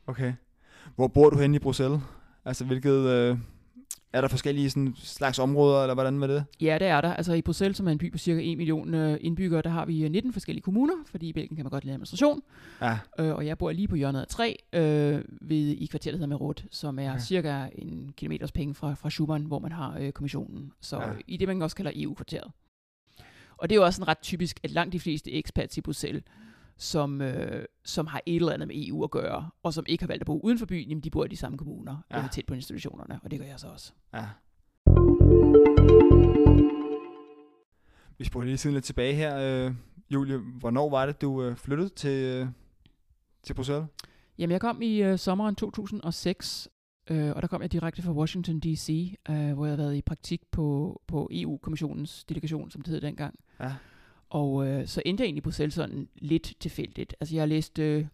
okay. 0.07 0.33
Hvor 0.95 1.07
bor 1.07 1.29
du 1.29 1.37
henne 1.39 1.55
i 1.55 1.59
Bruxelles? 1.59 2.01
Altså, 2.45 2.65
hvilket... 2.65 2.91
Øh, 3.09 3.37
er 4.13 4.21
der 4.21 4.27
forskellige 4.27 4.69
sådan, 4.69 4.93
slags 4.97 5.39
områder, 5.39 5.81
eller 5.81 5.93
hvordan 5.93 6.19
med 6.19 6.27
det? 6.27 6.45
Ja, 6.61 6.77
det 6.79 6.87
er 6.87 7.01
der. 7.01 7.13
Altså 7.13 7.33
i 7.33 7.41
Bruxelles, 7.41 7.77
som 7.77 7.87
er 7.87 7.91
en 7.91 7.97
by 7.97 8.11
på 8.11 8.17
cirka 8.17 8.41
1 8.43 8.57
million 8.57 8.93
øh, 8.93 9.17
indbyggere, 9.21 9.61
der 9.61 9.69
har 9.69 9.85
vi 9.85 10.03
øh, 10.03 10.11
19 10.11 10.33
forskellige 10.33 10.63
kommuner, 10.63 10.93
fordi 11.05 11.27
i 11.27 11.33
Belgien 11.33 11.55
kan 11.55 11.65
man 11.65 11.71
godt 11.71 11.83
lide 11.83 11.93
administration. 11.93 12.41
Ja, 12.81 12.97
Øh, 13.19 13.35
og 13.35 13.45
jeg 13.45 13.57
bor 13.57 13.71
lige 13.71 13.87
på 13.87 13.95
hjørnet 13.95 14.21
af 14.21 14.27
3 14.27 14.57
øh, 14.73 14.81
ved, 15.41 15.57
i 15.57 15.85
kvarteret, 15.91 16.13
der 16.13 16.17
hedder 16.17 16.27
Merot, 16.37 16.63
som 16.71 16.99
er 16.99 17.09
okay. 17.11 17.19
cirka 17.19 17.65
en 17.75 18.13
kilometers 18.17 18.51
penge 18.51 18.73
fra, 18.73 18.93
fra 18.93 19.09
Schumann, 19.09 19.45
hvor 19.45 19.59
man 19.59 19.71
har 19.71 19.97
øh, 19.99 20.11
kommissionen. 20.11 20.71
Så 20.81 20.97
Ja. 20.99 21.07
ja. 21.07 21.13
i 21.27 21.37
det, 21.37 21.47
man 21.47 21.61
også 21.61 21.75
kalder 21.75 21.91
EU-kvarteret. 21.95 22.51
Og 23.57 23.69
det 23.69 23.75
er 23.75 23.79
jo 23.79 23.85
også 23.85 24.01
en 24.01 24.07
ret 24.07 24.19
typisk, 24.21 24.59
at 24.63 24.71
langt 24.71 24.93
de 24.93 24.99
fleste 24.99 25.39
expats 25.39 25.77
i 25.77 25.81
Bruxelles, 25.81 26.23
som, 26.77 27.21
øh, 27.21 27.65
som 27.85 28.07
har 28.07 28.21
et 28.25 28.35
eller 28.35 28.53
andet 28.53 28.67
med 28.67 28.87
EU 28.87 29.03
at 29.03 29.11
gøre, 29.11 29.49
og 29.63 29.73
som 29.73 29.85
ikke 29.87 30.03
har 30.03 30.07
valgt 30.07 30.21
at 30.21 30.25
bo 30.25 30.39
uden 30.43 30.57
for 30.59 30.65
byen, 30.65 30.89
jamen 30.89 31.03
de 31.03 31.09
bor 31.09 31.25
i 31.25 31.27
de 31.27 31.37
samme 31.37 31.57
kommuner, 31.57 31.97
Ja. 32.11 32.19
ja. 32.21 32.27
tæt 32.31 32.45
på 32.45 32.53
institutionerne, 32.53 33.19
og 33.23 33.31
det 33.31 33.39
gør 33.39 33.45
jeg 33.45 33.59
så 33.59 33.67
også. 33.67 33.93
ja. 34.13 34.25
Vi 38.17 38.23
spoler 38.25 38.45
lige 38.45 38.57
tiden 38.57 38.73
lidt 38.73 38.85
tilbage 38.85 39.13
her. 39.13 39.37
Øh, 39.67 39.73
Julie, 40.09 40.37
hvornår 40.37 40.89
var 40.89 41.05
det, 41.05 41.21
du 41.21 41.43
øh, 41.43 41.55
flyttede 41.55 41.89
til, 41.89 42.23
øh, 42.23 42.47
til 43.43 43.53
Bruxelles? 43.53 43.85
Jamen, 44.37 44.51
jeg 44.51 44.61
kom 44.61 44.81
i 44.81 45.03
øh, 45.03 45.19
sommeren 45.19 45.55
2006, 45.55 46.69
øh, 47.09 47.35
og 47.35 47.41
der 47.41 47.47
kom 47.47 47.61
jeg 47.61 47.71
direkte 47.71 48.01
fra 48.01 48.11
Washington 48.11 48.59
D.C., 48.59 49.15
øh, 49.29 49.53
hvor 49.53 49.65
jeg 49.65 49.71
havde 49.71 49.77
været 49.77 49.95
i 49.95 50.01
praktik 50.01 50.41
på, 50.51 51.01
på 51.07 51.29
EU-kommissionens 51.31 52.23
delegation, 52.23 52.71
som 52.71 52.81
det 52.81 52.91
hed 52.93 53.01
dengang. 53.01 53.39
Ja. 53.59 53.73
Og 54.33 54.67
øh, 54.67 54.87
så 54.87 55.01
endte 55.05 55.21
jeg 55.21 55.25
egentlig 55.25 55.41
i 55.41 55.43
Bruxelles 55.43 55.73
sådan 55.73 56.07
lidt 56.15 56.53
tilfældigt. 56.59 57.15
Altså, 57.19 57.35
jeg 57.35 57.41
har 57.41 57.47
læst 57.47 57.79
øh, 57.79 58.05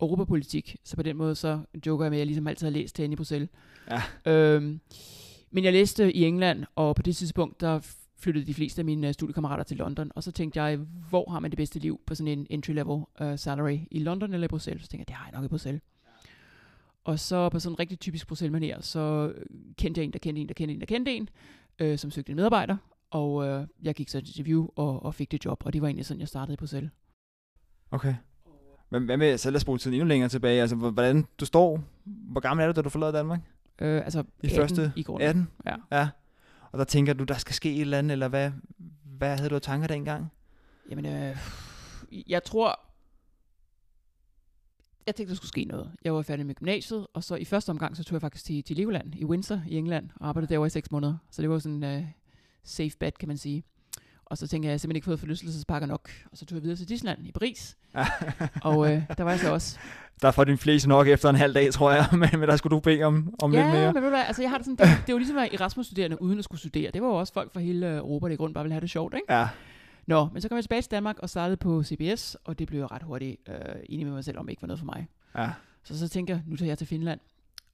europapolitik, 0.00 0.76
så 0.84 0.96
på 0.96 1.02
den 1.02 1.16
måde 1.16 1.34
så 1.34 1.60
joker 1.86 2.04
jeg 2.04 2.10
med, 2.10 2.18
at 2.18 2.20
jeg 2.20 2.26
ligesom 2.26 2.46
altid 2.46 2.66
har 2.66 2.72
læst 2.72 2.98
herinde 2.98 3.12
i 3.12 3.16
Bruxelles. 3.16 3.48
Ja. 3.90 4.32
Øhm, 4.32 4.80
men 5.50 5.64
jeg 5.64 5.72
læste 5.72 6.12
i 6.12 6.24
England, 6.24 6.64
og 6.74 6.96
på 6.96 7.02
det 7.02 7.16
tidspunkt, 7.16 7.60
der 7.60 7.94
flyttede 8.16 8.46
de 8.46 8.54
fleste 8.54 8.80
af 8.80 8.84
mine 8.84 9.08
øh, 9.08 9.14
studiekammerater 9.14 9.64
til 9.64 9.76
London, 9.76 10.10
og 10.14 10.22
så 10.22 10.32
tænkte 10.32 10.62
jeg, 10.62 10.76
hvor 11.08 11.30
har 11.30 11.40
man 11.40 11.50
det 11.50 11.56
bedste 11.56 11.78
liv 11.78 12.00
på 12.06 12.14
sådan 12.14 12.38
en 12.38 12.46
entry-level 12.50 13.24
uh, 13.24 13.36
salary? 13.36 13.78
I 13.90 13.98
London 13.98 14.34
eller 14.34 14.44
i 14.44 14.48
Bruxelles? 14.48 14.82
Så 14.82 14.88
tænkte 14.88 15.00
jeg, 15.00 15.08
det 15.08 15.14
har 15.14 15.26
jeg 15.26 15.34
nok 15.34 15.44
i 15.44 15.48
Bruxelles. 15.48 15.82
Og 17.04 17.18
så 17.18 17.48
på 17.48 17.58
sådan 17.58 17.74
en 17.74 17.78
rigtig 17.78 18.00
typisk 18.00 18.26
bruxelles 18.26 18.64
her, 18.64 18.80
så 18.80 19.32
kendte 19.76 19.98
jeg 19.98 20.04
en, 20.04 20.12
der 20.12 20.18
kendte 20.18 20.40
en, 20.40 20.48
der 20.48 20.54
kendte 20.54 20.74
en, 20.74 20.80
der 20.80 20.86
kendte 20.86 21.12
en, 21.12 21.28
øh, 21.78 21.98
som 21.98 22.10
søgte 22.10 22.30
en 22.30 22.36
medarbejder, 22.36 22.76
og 23.10 23.46
øh, 23.46 23.66
jeg 23.82 23.94
gik 23.94 24.08
så 24.08 24.20
til 24.20 24.28
interview 24.28 24.68
og, 24.76 25.02
og 25.02 25.14
fik 25.14 25.32
det 25.32 25.44
job, 25.44 25.62
og 25.66 25.72
det 25.72 25.82
var 25.82 25.88
egentlig 25.88 26.06
sådan, 26.06 26.20
jeg 26.20 26.28
startede 26.28 26.52
i 26.54 26.56
Bruxelles. 26.56 26.90
Okay. 27.90 28.14
Hvad, 28.88 29.00
hvad 29.00 29.16
med, 29.16 29.38
så 29.38 29.50
lad 29.50 29.56
os 29.56 29.64
bruge 29.64 29.78
tiden 29.78 29.94
endnu 29.94 30.06
længere 30.08 30.28
tilbage. 30.28 30.60
Altså, 30.60 30.76
hvor- 30.76 30.90
hvordan 30.90 31.26
du 31.40 31.44
står, 31.44 31.80
hvor 32.04 32.40
gammel 32.40 32.62
er 32.64 32.66
du, 32.66 32.76
da 32.76 32.82
du 32.82 32.88
forlader 32.88 33.12
Danmark? 33.12 33.40
Øh, 33.78 34.02
altså 34.04 34.20
I 34.42 34.46
18 34.46 34.56
første 34.60 34.92
i 34.96 35.02
grunden. 35.02 35.28
18? 35.28 35.48
Ja. 35.66 35.76
ja. 35.92 36.08
Og 36.72 36.78
der 36.78 36.84
tænker 36.84 37.12
du, 37.12 37.24
der 37.24 37.34
skal 37.34 37.54
ske 37.54 37.74
et 37.74 37.80
eller 37.80 37.98
andet, 37.98 38.12
eller 38.12 38.28
hvad, 38.28 38.50
hvad 39.04 39.36
havde 39.36 39.50
du 39.50 39.54
af 39.54 39.62
tanker 39.62 39.86
dengang? 39.88 40.26
Jamen, 40.90 41.06
øh, 41.06 41.36
jeg 42.28 42.44
tror... 42.44 42.80
Jeg 45.06 45.14
tænkte, 45.14 45.30
der 45.30 45.36
skulle 45.36 45.48
ske 45.48 45.64
noget. 45.64 45.92
Jeg 46.04 46.14
var 46.14 46.22
færdig 46.22 46.46
med 46.46 46.54
gymnasiet, 46.54 47.06
og 47.14 47.24
så 47.24 47.34
i 47.36 47.44
første 47.44 47.70
omgang, 47.70 47.96
så 47.96 48.04
tog 48.04 48.14
jeg 48.14 48.20
faktisk 48.20 48.44
til, 48.44 48.62
til 48.64 48.76
Legoland 48.76 49.14
i 49.14 49.24
Windsor 49.24 49.62
i 49.68 49.76
England, 49.76 50.10
og 50.16 50.28
arbejdede 50.28 50.50
derovre 50.52 50.66
i 50.66 50.70
seks 50.70 50.90
måneder. 50.90 51.16
Så 51.30 51.42
det 51.42 51.50
var 51.50 51.58
sådan 51.58 51.96
uh, 51.98 52.04
safe 52.68 52.96
bet, 53.00 53.18
kan 53.18 53.28
man 53.28 53.36
sige. 53.36 53.62
Og 54.24 54.38
så 54.38 54.46
tænkte 54.48 54.66
jeg, 54.66 54.70
jeg 54.70 54.74
har 54.74 54.78
simpelthen 54.78 54.96
ikke 54.96 55.04
fået 55.04 55.20
forlystelsespakker 55.20 55.88
nok. 55.88 56.10
Og 56.32 56.38
så 56.38 56.46
tog 56.46 56.56
jeg 56.56 56.62
videre 56.62 56.76
til 56.76 56.88
Disneyland 56.88 57.26
i 57.26 57.32
Paris, 57.32 57.76
og 58.70 58.92
øh, 58.92 59.02
der 59.18 59.24
var 59.24 59.30
jeg 59.30 59.40
så 59.40 59.52
også. 59.52 59.78
der 60.22 60.30
får 60.30 60.44
din 60.44 60.58
flest 60.58 60.86
nok 60.86 61.08
efter 61.08 61.30
en 61.30 61.36
halv 61.36 61.54
dag, 61.54 61.72
tror 61.72 61.92
jeg, 61.92 62.06
men, 62.20 62.28
men 62.32 62.48
der 62.48 62.56
skulle 62.56 62.76
du 62.76 62.80
bede 62.80 63.02
om, 63.02 63.34
om 63.42 63.52
ja, 63.54 63.62
lidt 63.62 63.72
mere. 63.72 63.92
men 63.92 64.02
ved 64.02 64.10
du 64.10 64.16
hvad, 64.16 64.24
altså 64.26 64.42
jeg 64.42 64.50
har 64.50 64.58
det 64.58 64.66
sådan, 64.66 64.76
det, 64.88 64.96
det 65.02 65.08
er 65.08 65.12
jo 65.12 65.18
ligesom 65.18 65.36
at 65.36 65.40
være 65.42 65.54
Erasmus-studerende 65.54 66.22
uden 66.22 66.38
at 66.38 66.44
skulle 66.44 66.58
studere. 66.58 66.90
Det 66.90 67.02
var 67.02 67.08
jo 67.08 67.14
også 67.14 67.32
folk 67.32 67.52
fra 67.52 67.60
hele 67.60 67.96
Europa, 67.96 68.26
der 68.26 68.32
i 68.32 68.36
grund 68.36 68.54
bare 68.54 68.64
ville 68.64 68.72
have 68.72 68.80
det 68.80 68.90
sjovt, 68.90 69.14
ikke? 69.14 69.34
Ja, 69.34 69.48
Nå, 70.06 70.28
men 70.32 70.42
så 70.42 70.48
kom 70.48 70.56
jeg 70.56 70.64
tilbage 70.64 70.82
til 70.82 70.90
Danmark 70.90 71.18
og 71.18 71.30
startede 71.30 71.56
på 71.56 71.82
CBS, 71.84 72.34
og 72.44 72.58
det 72.58 72.68
blev 72.68 72.80
jeg 72.80 72.90
ret 72.90 73.02
hurtigt 73.02 73.36
øh, 73.48 73.54
enig 73.88 74.06
med 74.06 74.14
mig 74.14 74.24
selv 74.24 74.38
om, 74.38 74.46
det 74.46 74.50
ikke 74.52 74.62
var 74.62 74.66
noget 74.66 74.78
for 74.78 74.86
mig. 74.86 75.08
ja, 75.36 75.50
Så 75.84 75.98
så 75.98 76.08
tænkte 76.08 76.32
jeg, 76.32 76.42
nu 76.46 76.56
tager 76.56 76.70
jeg 76.70 76.78
til 76.78 76.86
Finland. 76.86 77.20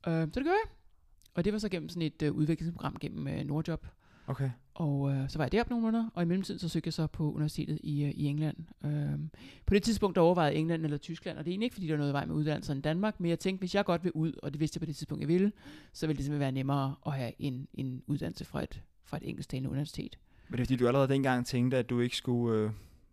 Øh, 0.07 0.13
så 0.13 0.27
det 0.27 0.45
gør 0.45 0.51
jeg. 0.51 0.71
Og 1.35 1.45
det 1.45 1.53
var 1.53 1.59
så 1.59 1.69
gennem 1.69 1.89
sådan 1.89 2.03
et 2.03 2.23
øh, 2.23 2.33
udviklingsprogram 2.33 2.97
gennem 3.01 3.29
øh, 3.29 3.45
Nordjob. 3.45 3.87
okay. 4.27 4.51
Og 4.75 5.11
øh, 5.13 5.29
så 5.31 5.39
var 5.39 5.45
jeg 5.45 5.53
deroppe 5.53 5.71
nogle 5.71 5.83
måneder, 5.83 6.09
og 6.15 6.23
i 6.23 6.27
mellemtiden 6.27 6.59
så 6.59 6.69
søgte 6.69 6.87
jeg 6.89 6.93
så 6.93 7.07
på 7.07 7.33
universitetet 7.33 7.79
i, 7.83 8.05
øh, 8.05 8.11
i 8.11 8.25
England. 8.27 8.57
Øh, 8.85 9.19
på 9.67 9.75
det 9.75 9.83
tidspunkt 9.83 10.15
der 10.17 10.23
overvejede 10.23 10.55
England 10.57 10.85
eller 10.85 10.97
Tyskland, 10.99 11.39
og 11.39 11.45
det 11.45 11.51
er 11.51 11.53
egentlig 11.53 11.67
ikke, 11.67 11.75
fordi 11.75 11.87
der 11.87 11.93
er 11.95 11.99
noget 11.99 12.11
i 12.11 12.13
vej 12.13 12.25
med 12.27 12.35
uddannelser 12.35 12.75
i 12.75 12.81
Danmark, 12.81 13.21
men 13.21 13.29
jeg 13.31 13.39
tænkte, 13.39 13.61
hvis 13.61 13.75
jeg 13.75 13.85
godt 13.85 14.05
vil 14.05 14.13
ud, 14.13 14.33
og 14.43 14.53
det 14.53 14.61
vidste 14.61 14.77
jeg 14.77 14.81
på 14.81 14.87
det 14.87 14.97
tidspunkt, 14.97 15.21
jeg 15.21 15.29
ville, 15.29 15.53
så 15.93 16.07
ville 16.07 16.17
det 16.17 16.25
simpelthen 16.25 16.41
være 16.41 16.53
nemmere 16.53 16.95
at 17.07 17.13
have 17.13 17.33
en, 17.39 17.69
en 17.75 18.03
uddannelse 18.07 18.45
fra 18.45 18.63
et, 18.63 18.83
fra 19.05 19.17
et 19.17 19.29
engelsktalende 19.29 19.71
universitet. 19.71 20.19
Men 20.49 20.53
det 20.57 20.61
er 20.61 20.65
fordi, 20.67 20.77
du 20.77 20.87
allerede 20.87 21.09
dengang 21.09 21.47
tænkte, 21.47 21.77
at 21.77 21.91
du 21.91 22.01
ikke 22.01 22.17
skulle 22.17 22.59
øh, 22.59 22.71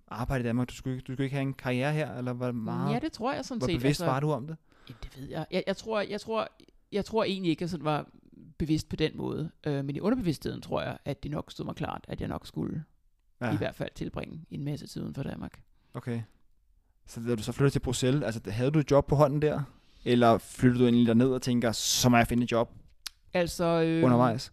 arbejde 0.08 0.44
i 0.44 0.48
Danmark. 0.48 0.70
Du 0.70 0.76
skulle, 0.76 0.96
ikke- 0.96 1.04
du 1.08 1.14
skulle 1.14 1.26
ikke 1.26 1.36
have 1.36 1.42
en 1.48 1.54
karriere 1.54 1.94
her, 1.94 2.14
eller 2.18 2.34
var 2.34 2.52
meget... 2.52 2.94
Ja, 2.94 3.00
det 3.00 3.12
tror 3.12 3.34
jeg 3.34 3.46
sådan 3.46 3.60
hvor 3.60 3.68
set. 3.68 3.80
bevidst 3.80 4.02
var 4.06 4.20
du 4.20 4.32
om 4.32 4.48
det? 4.48 4.58
Jamen, 4.90 5.00
det 5.04 5.22
ved 5.22 5.30
jeg. 5.30 5.46
Jeg, 5.52 5.64
jeg, 5.68 5.78
tror, 5.78 6.02
jeg, 6.02 6.22
tror, 6.22 6.48
jeg 6.92 7.06
tror 7.06 7.24
egentlig 7.24 7.50
ikke, 7.50 7.58
at 7.60 7.62
jeg 7.62 7.70
sådan 7.70 7.86
var 7.86 8.10
bevidst 8.62 8.90
på 8.90 8.96
den 8.96 9.12
måde. 9.18 9.52
Øh, 9.64 9.86
men 9.86 9.96
i 9.96 10.00
underbevidstheden 10.00 10.62
tror 10.62 10.82
jeg, 10.82 10.98
at 11.06 11.24
det 11.24 11.32
nok 11.32 11.52
stod 11.52 11.66
mig 11.66 11.76
klart, 11.76 12.06
at 12.08 12.22
jeg 12.22 12.28
nok 12.28 12.48
skulle 12.48 12.84
ja. 13.42 13.54
i 13.54 13.58
hvert 13.58 13.76
fald 13.76 13.90
tilbringe 13.96 14.46
en 14.52 14.64
masse 14.64 14.88
tid 14.88 15.02
uden 15.02 15.16
for 15.16 15.24
Danmark. 15.24 15.62
Okay. 15.94 16.22
Så 17.06 17.22
da 17.28 17.36
du 17.36 17.44
så 17.44 17.52
flyttede 17.52 17.74
til 17.74 17.80
Bruxelles, 17.80 18.24
altså 18.24 18.52
havde 18.52 18.72
du 18.72 18.80
et 18.80 18.92
job 18.92 19.08
på 19.08 19.16
hånden 19.16 19.42
der? 19.42 19.64
Eller 20.06 20.38
flyttede 20.38 20.80
du 20.80 20.86
egentlig 20.86 21.08
derned 21.08 21.30
og 21.30 21.42
tænker, 21.42 21.72
så 21.72 22.10
må 22.10 22.18
jeg 22.18 22.28
finde 22.28 22.44
et 22.44 22.52
job 22.52 22.72
Altså, 23.34 23.66
øh, 23.66 24.04
undervejs? 24.04 24.52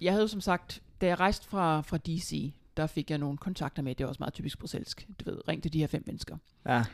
jeg 0.00 0.12
havde 0.12 0.22
jo 0.22 0.28
som 0.28 0.40
sagt, 0.40 0.82
da 1.00 1.06
jeg 1.06 1.20
rejste 1.20 1.48
fra, 1.48 1.80
fra 1.80 1.98
DC, 1.98 2.52
der 2.76 2.86
fik 2.86 3.10
jeg 3.10 3.18
nogle 3.18 3.38
kontakter 3.38 3.82
med, 3.82 3.94
det 3.94 4.04
er 4.04 4.08
også 4.08 4.20
meget 4.20 4.34
typisk 4.34 4.58
bruxellesk, 4.58 5.08
du 5.20 5.30
ved, 5.30 5.48
ring 5.48 5.62
til 5.62 5.72
de 5.72 5.78
her 5.78 5.86
fem 5.86 6.02
mennesker. 6.06 6.36
Ja, 6.66 6.84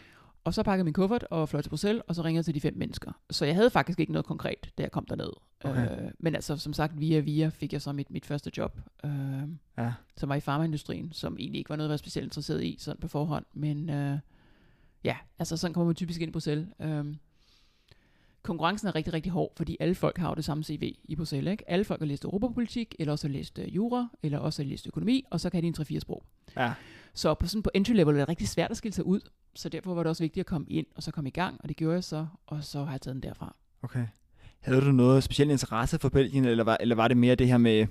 Og 0.45 0.55
så 0.55 0.63
pakkede 0.63 0.85
min 0.85 0.93
kuffert 0.93 1.25
og 1.31 1.49
fløj 1.49 1.63
til 1.63 1.71
Bruxelles, 1.71 2.03
og 2.09 2.15
så 2.15 2.23
ringede 2.23 2.39
jeg 2.39 2.45
til 2.45 2.55
de 2.55 2.61
fem 2.61 2.77
mennesker. 2.77 3.13
Så 3.31 3.45
jeg 3.45 3.55
havde 3.55 3.71
faktisk 3.71 4.01
ikke 4.01 4.13
noget 4.13 4.27
konkret, 4.27 4.71
da 4.79 4.83
jeg 4.83 4.91
kom 4.91 5.07
derned. 5.07 5.31
Okay. 5.65 6.05
Øh, 6.05 6.11
men 6.19 6.35
altså, 6.35 6.57
som 6.57 6.73
sagt, 6.73 7.01
via 7.01 7.21
via 7.21 7.49
fik 7.49 7.73
jeg 7.73 7.83
så 7.83 7.93
mit, 7.93 8.11
mit 8.11 8.27
første 8.27 8.51
job. 8.57 8.81
Øh, 9.05 9.11
ja. 9.79 9.93
som 10.17 10.29
var 10.29 10.35
i 10.35 10.41
farmaindustrien, 10.41 11.13
som 11.13 11.37
egentlig 11.39 11.59
ikke 11.59 11.71
var 11.71 11.77
noget, 11.77 11.89
jeg 11.89 11.93
var 11.93 11.97
specielt 11.97 12.27
interesseret 12.27 12.65
i 12.65 12.77
sådan 12.79 13.01
på 13.01 13.09
forhånd. 13.09 13.45
Men 13.53 13.91
øh, 13.91 14.19
ja, 15.05 15.17
altså 15.39 15.57
sådan 15.57 15.75
kommer 15.75 15.87
man 15.87 15.95
typisk 15.95 16.21
ind 16.21 16.29
i 16.29 16.33
Bruxelles. 16.33 16.69
Øhm, 16.81 17.17
konkurrencen 18.43 18.89
er 18.89 18.95
rigtig, 18.95 19.13
rigtig 19.13 19.33
hård, 19.33 19.53
fordi 19.57 19.77
alle 19.81 19.95
folk 19.95 20.19
har 20.19 20.29
jo 20.29 20.35
det 20.35 20.45
samme 20.45 20.65
CV 20.65 20.97
i 21.05 21.17
Bruxelles. 21.17 21.51
Ikke? 21.51 21.71
Alle 21.71 21.85
folk 21.85 22.01
har 22.01 22.07
læst 22.07 22.25
europapolitik, 22.25 22.95
eller 22.99 23.13
også 23.13 23.29
har 23.29 23.33
læst 23.33 23.59
øh, 23.59 23.75
jura, 23.77 24.09
eller 24.23 24.39
også 24.39 24.63
har 24.63 24.69
læst 24.69 24.87
økonomi, 24.87 25.25
og 25.31 25.41
så 25.41 25.51
kan 25.51 25.63
de 25.63 25.69
en 25.69 25.75
3-4 25.81 25.99
sprog. 25.99 26.25
Ja, 26.57 26.73
Så 27.15 27.35
på, 27.35 27.47
sådan 27.47 27.63
på 27.63 27.71
entry 27.75 27.93
level 27.93 28.15
er 28.15 28.19
det 28.19 28.29
rigtig 28.29 28.49
svært 28.49 28.71
at 28.71 28.77
skille 28.77 28.95
sig 28.95 29.07
ud, 29.07 29.21
så 29.55 29.69
derfor 29.69 29.95
var 29.95 30.03
det 30.03 30.11
også 30.11 30.23
vigtigt 30.23 30.43
at 30.43 30.47
komme 30.47 30.67
ind, 30.71 30.87
og 30.97 31.03
så 31.03 31.11
komme 31.11 31.29
i 31.29 31.33
gang, 31.33 31.61
og 31.63 31.69
det 31.69 31.77
gjorde 31.77 31.95
jeg 31.95 32.05
så, 32.05 32.27
og 32.47 32.65
så 32.65 32.85
har 32.85 32.93
jeg 32.93 33.01
taget 33.01 33.15
den 33.15 33.23
derfra. 33.23 33.57
okay. 33.83 34.07
Havde 34.61 34.81
du 34.81 34.93
noget 34.93 35.23
speciel 35.23 35.51
interesse 35.51 35.99
for 35.99 36.09
Belgien, 36.09 36.45
eller 36.45 36.65
var, 36.65 36.77
eller 36.81 36.95
var 36.95 37.09
det 37.09 37.17
mere 37.17 37.35
det 37.35 37.49
her 37.49 37.59
med, 37.59 37.87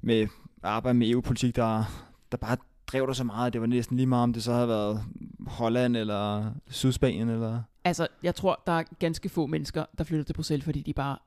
med 0.00 0.26
arbejde 0.62 0.98
med 0.98 1.10
EU-politik, 1.10 1.56
der, 1.56 1.84
der 2.32 2.38
bare 2.38 2.56
drev 2.86 3.06
dig 3.06 3.16
så 3.16 3.24
meget, 3.24 3.52
det 3.52 3.60
var 3.60 3.66
næsten 3.66 3.96
lige 3.96 4.06
meget, 4.06 4.22
om 4.22 4.32
det 4.32 4.42
så 4.42 4.52
havde 4.52 4.68
været 4.68 5.04
Holland 5.46 5.96
eller 5.96 6.52
Sydspanien, 6.70 7.28
eller... 7.28 7.62
Altså, 7.84 8.08
jeg 8.22 8.34
tror, 8.34 8.62
der 8.66 8.72
er 8.72 8.82
ganske 8.98 9.28
få 9.28 9.46
mennesker, 9.46 9.84
der 9.98 10.04
flytter 10.04 10.24
til 10.24 10.34
Bruxelles, 10.34 10.64
fordi 10.64 10.82
de 10.82 10.92
bare 10.92 11.18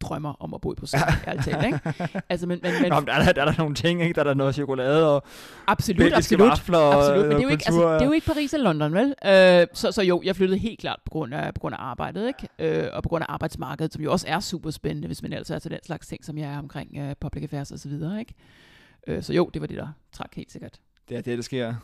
drømmer 0.00 0.42
om 0.42 0.54
at 0.54 0.60
bo 0.60 0.72
i 0.72 0.74
Bruxelles, 0.74 1.14
ærligt 1.26 1.44
talt, 1.44 1.66
ikke? 1.66 1.80
Altså, 2.28 2.46
men, 2.46 2.60
men, 2.62 2.72
men 2.82 2.90
Nå, 2.90 3.00
men 3.00 3.06
der, 3.06 3.12
er, 3.12 3.32
der, 3.32 3.44
der 3.44 3.52
er 3.52 3.58
nogle 3.58 3.74
ting, 3.74 4.02
ikke? 4.02 4.14
Der 4.14 4.20
er 4.20 4.24
der 4.24 4.34
noget 4.34 4.54
chokolade 4.54 5.14
og 5.14 5.22
absolut, 5.66 6.12
absolut. 6.12 6.48
vafler 6.48 6.78
Absolut, 6.78 7.26
men 7.26 7.30
det 7.30 7.30
er, 7.30 7.34
jo 7.34 7.40
noget 7.40 7.52
ikke, 7.52 7.64
altså, 7.66 7.94
det 7.94 8.00
er 8.02 8.06
jo 8.06 8.12
ikke 8.12 8.26
Paris 8.26 8.54
eller 8.54 8.72
London, 8.72 8.94
vel? 8.94 9.14
Øh, 9.60 9.66
så, 9.72 9.92
så 9.92 10.02
jo, 10.02 10.22
jeg 10.24 10.36
flyttede 10.36 10.58
helt 10.58 10.80
klart 10.80 10.98
på 11.04 11.10
grund 11.10 11.34
af, 11.34 11.54
på 11.54 11.60
grund 11.60 11.74
af 11.74 11.78
arbejdet, 11.80 12.26
ikke? 12.26 12.82
Øh, 12.82 12.88
og 12.92 13.02
på 13.02 13.08
grund 13.08 13.24
af 13.28 13.32
arbejdsmarkedet, 13.32 13.92
som 13.92 14.02
jo 14.02 14.12
også 14.12 14.26
er 14.28 14.40
super 14.40 14.70
spændende, 14.70 15.06
hvis 15.06 15.22
man 15.22 15.32
altså 15.32 15.54
er 15.54 15.58
til 15.58 15.70
den 15.70 15.80
slags 15.84 16.06
ting, 16.06 16.24
som 16.24 16.38
jeg 16.38 16.50
er 16.50 16.58
omkring 16.58 16.96
øh, 16.98 17.14
public 17.20 17.42
affairs 17.42 17.70
og 17.72 17.78
så 17.78 17.88
videre, 17.88 18.20
ikke? 18.20 18.34
Øh, 19.06 19.22
så 19.22 19.32
jo, 19.32 19.50
det 19.54 19.60
var 19.60 19.66
det, 19.66 19.76
der 19.76 19.88
trak 20.12 20.34
helt 20.34 20.52
sikkert. 20.52 20.80
Det 21.08 21.16
er 21.16 21.20
det, 21.20 21.38
der 21.38 21.42
sker 21.42 21.74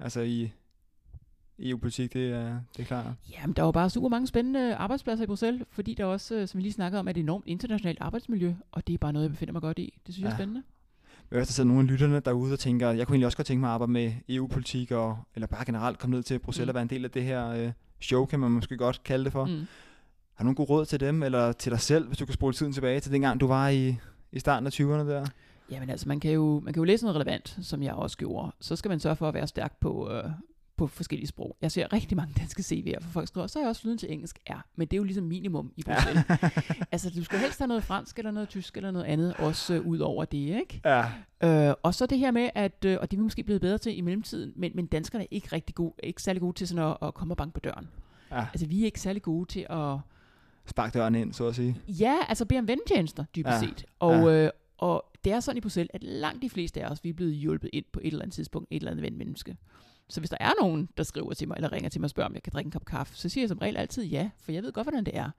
altså 0.00 0.20
i 0.20 0.52
EU-politik, 1.62 2.12
det 2.12 2.30
er, 2.30 2.60
det 2.76 2.82
er 2.82 2.86
klart. 2.86 3.06
Jamen, 3.32 3.56
der 3.56 3.62
var 3.62 3.72
bare 3.72 3.90
super 3.90 4.08
mange 4.08 4.26
spændende 4.26 4.74
arbejdspladser 4.74 5.24
i 5.24 5.26
Bruxelles, 5.26 5.62
fordi 5.70 5.94
der 5.94 6.04
også, 6.04 6.34
øh, 6.34 6.48
som 6.48 6.58
vi 6.58 6.62
lige 6.62 6.72
snakkede 6.72 7.00
om, 7.00 7.06
er 7.06 7.10
et 7.10 7.16
enormt 7.16 7.44
internationalt 7.46 7.98
arbejdsmiljø, 8.00 8.54
og 8.72 8.86
det 8.86 8.94
er 8.94 8.98
bare 8.98 9.12
noget, 9.12 9.24
jeg 9.24 9.30
befinder 9.30 9.52
mig 9.52 9.62
godt 9.62 9.78
i. 9.78 9.98
Det 10.06 10.14
synes 10.14 10.22
ja. 10.22 10.28
jeg 10.28 10.32
er 10.32 10.36
spændende. 10.36 10.62
Hvis 11.28 11.46
der 11.46 11.52
sidder 11.52 11.68
nogle 11.68 11.82
af 11.82 11.86
lytterne 11.90 12.20
derude 12.20 12.52
og 12.52 12.58
tænker, 12.58 12.90
jeg 12.90 13.06
kunne 13.06 13.14
egentlig 13.14 13.26
også 13.26 13.36
godt 13.36 13.46
tænke 13.46 13.60
mig 13.60 13.68
at 13.68 13.74
arbejde 13.74 13.92
med 13.92 14.12
EU-politik, 14.28 14.90
og, 14.90 15.18
eller 15.34 15.46
bare 15.46 15.64
generelt 15.64 15.98
komme 15.98 16.16
ned 16.16 16.22
til 16.22 16.38
Bruxelles 16.38 16.66
Mm. 16.66 16.70
og 16.70 16.74
være 16.74 16.82
en 16.82 16.90
del 16.90 17.04
af 17.04 17.10
det 17.10 17.22
her 17.22 17.48
øh, 17.48 17.72
show, 18.00 18.24
kan 18.24 18.40
man 18.40 18.50
måske 18.50 18.76
godt 18.76 19.02
kalde 19.04 19.24
det 19.24 19.32
for. 19.32 19.44
Mm. 19.44 19.50
Mm. 19.52 19.66
Har 20.34 20.44
du 20.44 20.44
nogle 20.44 20.56
gode 20.56 20.68
råd 20.68 20.84
til 20.86 21.00
dem, 21.00 21.22
eller 21.22 21.52
til 21.52 21.72
dig 21.72 21.80
selv, 21.80 22.06
hvis 22.06 22.18
du 22.18 22.24
kan 22.24 22.32
spole 22.32 22.54
tiden 22.54 22.72
tilbage 22.72 23.00
til 23.00 23.12
dengang, 23.12 23.40
du 23.40 23.46
var 23.46 23.68
i, 23.68 23.96
i 24.32 24.38
starten 24.38 24.66
af 24.66 24.70
20'erne 24.70 25.08
der? 25.10 25.26
Jamen 25.70 25.90
altså, 25.90 26.08
man 26.08 26.20
kan, 26.20 26.30
jo, 26.30 26.60
man 26.60 26.72
kan 26.74 26.80
jo 26.80 26.84
læse 26.84 27.04
noget 27.04 27.16
relevant, 27.16 27.58
som 27.62 27.82
jeg 27.82 27.94
også 27.94 28.18
gjorde. 28.18 28.52
Så 28.60 28.76
skal 28.76 28.88
man 28.88 29.00
sørge 29.00 29.16
for 29.16 29.28
at 29.28 29.34
være 29.34 29.46
stærk 29.46 29.80
på, 29.80 30.10
øh, 30.10 30.24
på 30.76 30.86
forskellige 30.86 31.26
sprog. 31.28 31.56
Jeg 31.62 31.72
ser 31.72 31.92
rigtig 31.92 32.16
mange 32.16 32.34
danske 32.38 32.60
CV'er, 32.62 33.00
for 33.00 33.10
folk 33.10 33.28
skriver, 33.28 33.46
så 33.46 33.58
er 33.58 33.62
jeg 33.62 33.68
også 33.68 33.82
flydende 33.82 34.02
til 34.02 34.12
engelsk. 34.12 34.38
Ja, 34.50 34.56
men 34.76 34.88
det 34.88 34.94
er 34.94 34.98
jo 34.98 35.04
ligesom 35.04 35.24
minimum 35.24 35.72
i 35.76 35.82
Bruxelles. 35.82 36.24
Ja. 36.28 36.36
altså, 36.92 37.10
du 37.10 37.24
skal 37.24 37.38
helst 37.38 37.58
have 37.58 37.68
noget 37.68 37.84
fransk, 37.84 38.18
eller 38.18 38.30
noget 38.30 38.48
tysk, 38.48 38.76
eller 38.76 38.90
noget 38.90 39.06
andet, 39.06 39.34
også 39.34 39.74
øh, 39.74 39.86
ud 39.86 39.98
over 39.98 40.24
det, 40.24 40.38
ikke? 40.38 40.80
Ja. 40.84 41.04
Øh, 41.68 41.74
og 41.82 41.94
så 41.94 42.06
det 42.06 42.18
her 42.18 42.30
med, 42.30 42.50
at, 42.54 42.84
øh, 42.84 42.98
og 43.00 43.10
det 43.10 43.16
er 43.16 43.20
vi 43.20 43.22
måske 43.22 43.42
blevet 43.42 43.60
bedre 43.60 43.78
til 43.78 43.98
i 43.98 44.00
mellemtiden, 44.00 44.52
men, 44.56 44.72
men 44.74 44.86
danskerne 44.86 45.24
er 45.24 45.28
ikke 45.30 45.48
rigtig 45.52 45.74
gode, 45.74 45.94
ikke 46.02 46.22
særlig 46.22 46.40
gode 46.40 46.56
til 46.56 46.68
sådan 46.68 46.84
at, 46.90 46.96
at 47.02 47.14
komme 47.14 47.32
og 47.32 47.36
banke 47.38 47.54
på 47.54 47.60
døren. 47.60 47.88
Ja. 48.30 48.46
Altså, 48.52 48.66
vi 48.66 48.80
er 48.80 48.84
ikke 48.84 49.00
særlig 49.00 49.22
gode 49.22 49.48
til 49.48 49.66
at... 49.70 49.96
Spark 50.66 50.94
døren 50.94 51.14
ind, 51.14 51.32
så 51.32 51.46
at 51.46 51.54
sige. 51.54 51.76
Ja, 51.88 52.16
altså 52.28 52.44
bede 52.44 52.58
om 52.58 52.68
vennetjenester, 52.68 53.24
dybest 53.36 53.52
Ja. 53.54 53.60
set. 53.60 53.84
Og, 53.98 54.32
øh, 54.34 54.50
og 54.78 55.04
det 55.24 55.32
er 55.32 55.40
sådan 55.40 55.56
i 55.58 55.60
Bruxelles, 55.60 55.90
at 55.94 56.02
langt 56.04 56.42
de 56.42 56.50
fleste 56.50 56.82
af 56.84 56.90
os, 56.90 57.04
vi 57.04 57.08
er 57.08 57.12
blevet 57.12 57.34
hjulpet 57.34 57.70
ind 57.72 57.84
på 57.92 58.00
et 58.02 58.06
eller 58.06 58.22
andet 58.22 58.34
tidspunkt, 58.34 58.68
et 58.70 58.76
eller 58.76 58.90
andet 58.90 59.02
venmenneske. 59.02 59.56
Så 60.08 60.20
hvis 60.20 60.30
der 60.30 60.36
er 60.40 60.50
nogen, 60.60 60.88
der 60.96 61.02
skriver 61.02 61.34
til 61.34 61.48
mig, 61.48 61.54
eller 61.56 61.72
ringer 61.72 61.90
til 61.90 62.00
mig 62.00 62.06
og 62.06 62.10
spørger, 62.10 62.28
om 62.28 62.34
jeg 62.34 62.42
kan 62.42 62.52
drikke 62.52 62.66
en 62.68 62.72
kop 62.72 62.84
kaffe, 62.84 63.16
så 63.16 63.28
siger 63.28 63.42
jeg 63.42 63.48
som 63.48 63.58
regel 63.58 63.76
altid 63.76 64.04
ja, 64.04 64.30
for 64.42 64.52
jeg 64.52 64.62
ved 64.62 64.72
godt, 64.72 64.84
hvordan 64.84 65.04
det 65.04 65.16
er. 65.16 65.30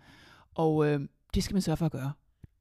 Og 0.56 0.88
øh, 0.88 1.00
det 1.36 1.44
skal 1.44 1.54
man 1.56 1.62
sørge 1.62 1.78
for 1.78 1.86
at 1.86 1.92
gøre. 1.92 2.12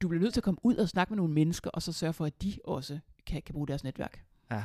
Du 0.01 0.07
bliver 0.07 0.21
nødt 0.21 0.33
til 0.33 0.39
at 0.39 0.43
komme 0.43 0.59
ud 0.63 0.75
og 0.75 0.89
snakke 0.89 1.11
med 1.13 1.17
nogle 1.17 1.33
mennesker, 1.33 1.69
og 1.69 1.81
så 1.81 1.93
sørge 1.93 2.13
for, 2.13 2.25
at 2.25 2.41
de 2.41 2.53
også 2.65 2.99
kan, 3.27 3.41
kan 3.41 3.53
bruge 3.53 3.67
deres 3.67 3.83
netværk. 3.83 4.23
Ja. 4.51 4.63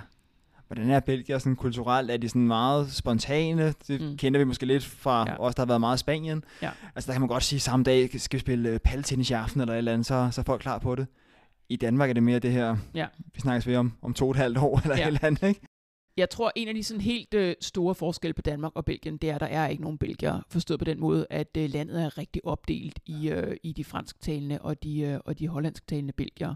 Hvordan 0.67 0.91
er 0.91 1.01
Belgier 1.01 1.39
sådan 1.39 1.57
kulturelt? 1.57 2.11
Er 2.11 2.17
de 2.17 2.29
sådan 2.29 2.47
meget 2.47 2.93
spontane? 2.93 3.75
Det 3.89 4.01
Mm. 4.01 4.17
kender 4.17 4.39
vi 4.41 4.45
måske 4.45 4.67
lidt 4.67 4.85
fra 4.85 5.25
Ja. 5.31 5.37
os, 5.41 5.55
der 5.55 5.63
har 5.63 5.67
været 5.67 5.81
meget 5.81 5.97
i 5.97 6.01
Spanien. 6.01 6.45
Ja. 6.63 6.71
Altså 6.95 7.07
der 7.09 7.13
kan 7.13 7.21
man 7.21 7.29
godt 7.29 7.43
sige, 7.43 7.61
samme 7.61 7.85
dag 7.85 8.21
skal 8.21 8.37
vi 8.37 8.41
spille 8.41 8.69
øh, 8.69 8.79
paddeltennis 8.79 9.31
i 9.31 9.33
aften 9.33 9.61
eller 9.61 9.75
et 9.75 9.79
eller 9.79 9.93
andet, 9.93 10.07
så, 10.07 10.29
så 10.33 10.41
er 10.41 10.45
folk 10.45 10.61
klar 10.61 10.79
på 10.79 10.95
det. 10.95 11.07
I 11.69 11.77
Danmark 11.77 12.11
er 12.11 12.15
det 12.15 12.23
mere 12.23 12.39
det 12.39 12.53
her, 12.53 12.77
Ja. 12.95 13.07
vi 13.35 13.41
snakkes 13.41 13.67
ved 13.67 13.77
om, 13.77 13.93
om 14.03 14.15
to 14.15 14.25
og 14.25 14.31
et 14.31 14.37
halvt 14.37 14.59
år 14.59 14.81
eller 14.85 14.97
Ja. 14.97 15.03
et 15.03 15.07
eller 15.07 15.25
andet, 15.25 15.43
ikke? 15.49 15.61
Jeg 16.19 16.31
tror, 16.31 16.53
en 16.57 16.69
af 16.69 16.75
de 16.75 16.85
sådan 16.85 17.01
helt 17.01 17.35
øh, 17.35 17.55
store 17.61 17.95
forskelle 17.95 18.35
på 18.35 18.43
Danmark 18.43 18.73
og 18.75 18.85
Belgien, 18.85 19.17
det 19.17 19.31
er, 19.31 19.35
at 19.35 19.41
der 19.41 19.47
er 19.47 19.69
ikke 19.69 19.83
nogen 19.83 19.99
belgier, 19.99 20.41
forstået 20.49 20.79
på 20.79 20.85
den 20.85 21.01
måde, 21.01 21.27
at 21.31 21.57
øh, 21.57 21.71
landet 21.71 22.03
er 22.03 22.19
rigtig 22.19 22.47
opdelt 22.47 22.99
i, 23.07 23.29
øh, 23.29 23.57
i 23.63 23.73
de 23.73 23.85
fransktalende 23.85 24.59
og 24.61 24.83
de, 24.83 25.01
øh, 25.01 25.21
og 25.25 25.39
de 25.39 25.49
hollandsktalende 25.49 26.13
belgier. 26.13 26.55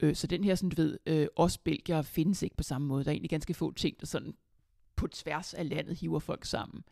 Øh, 0.00 0.14
så 0.14 0.26
den 0.26 0.44
her, 0.44 0.54
sådan, 0.54 0.70
du 0.70 0.82
ved, 0.82 0.98
øh, 1.06 1.26
os 1.36 1.58
belgier 1.58 2.02
findes 2.02 2.42
ikke 2.42 2.56
på 2.56 2.62
samme 2.62 2.86
måde. 2.86 3.04
Der 3.04 3.10
er 3.10 3.12
egentlig 3.12 3.30
ganske 3.30 3.54
få 3.54 3.72
ting, 3.72 4.00
der 4.00 4.06
sådan 4.06 4.34
på 4.96 5.06
tværs 5.06 5.54
af 5.54 5.68
landet 5.68 5.98
hiver 5.98 6.18
folk 6.18 6.44
sammen. 6.44 6.84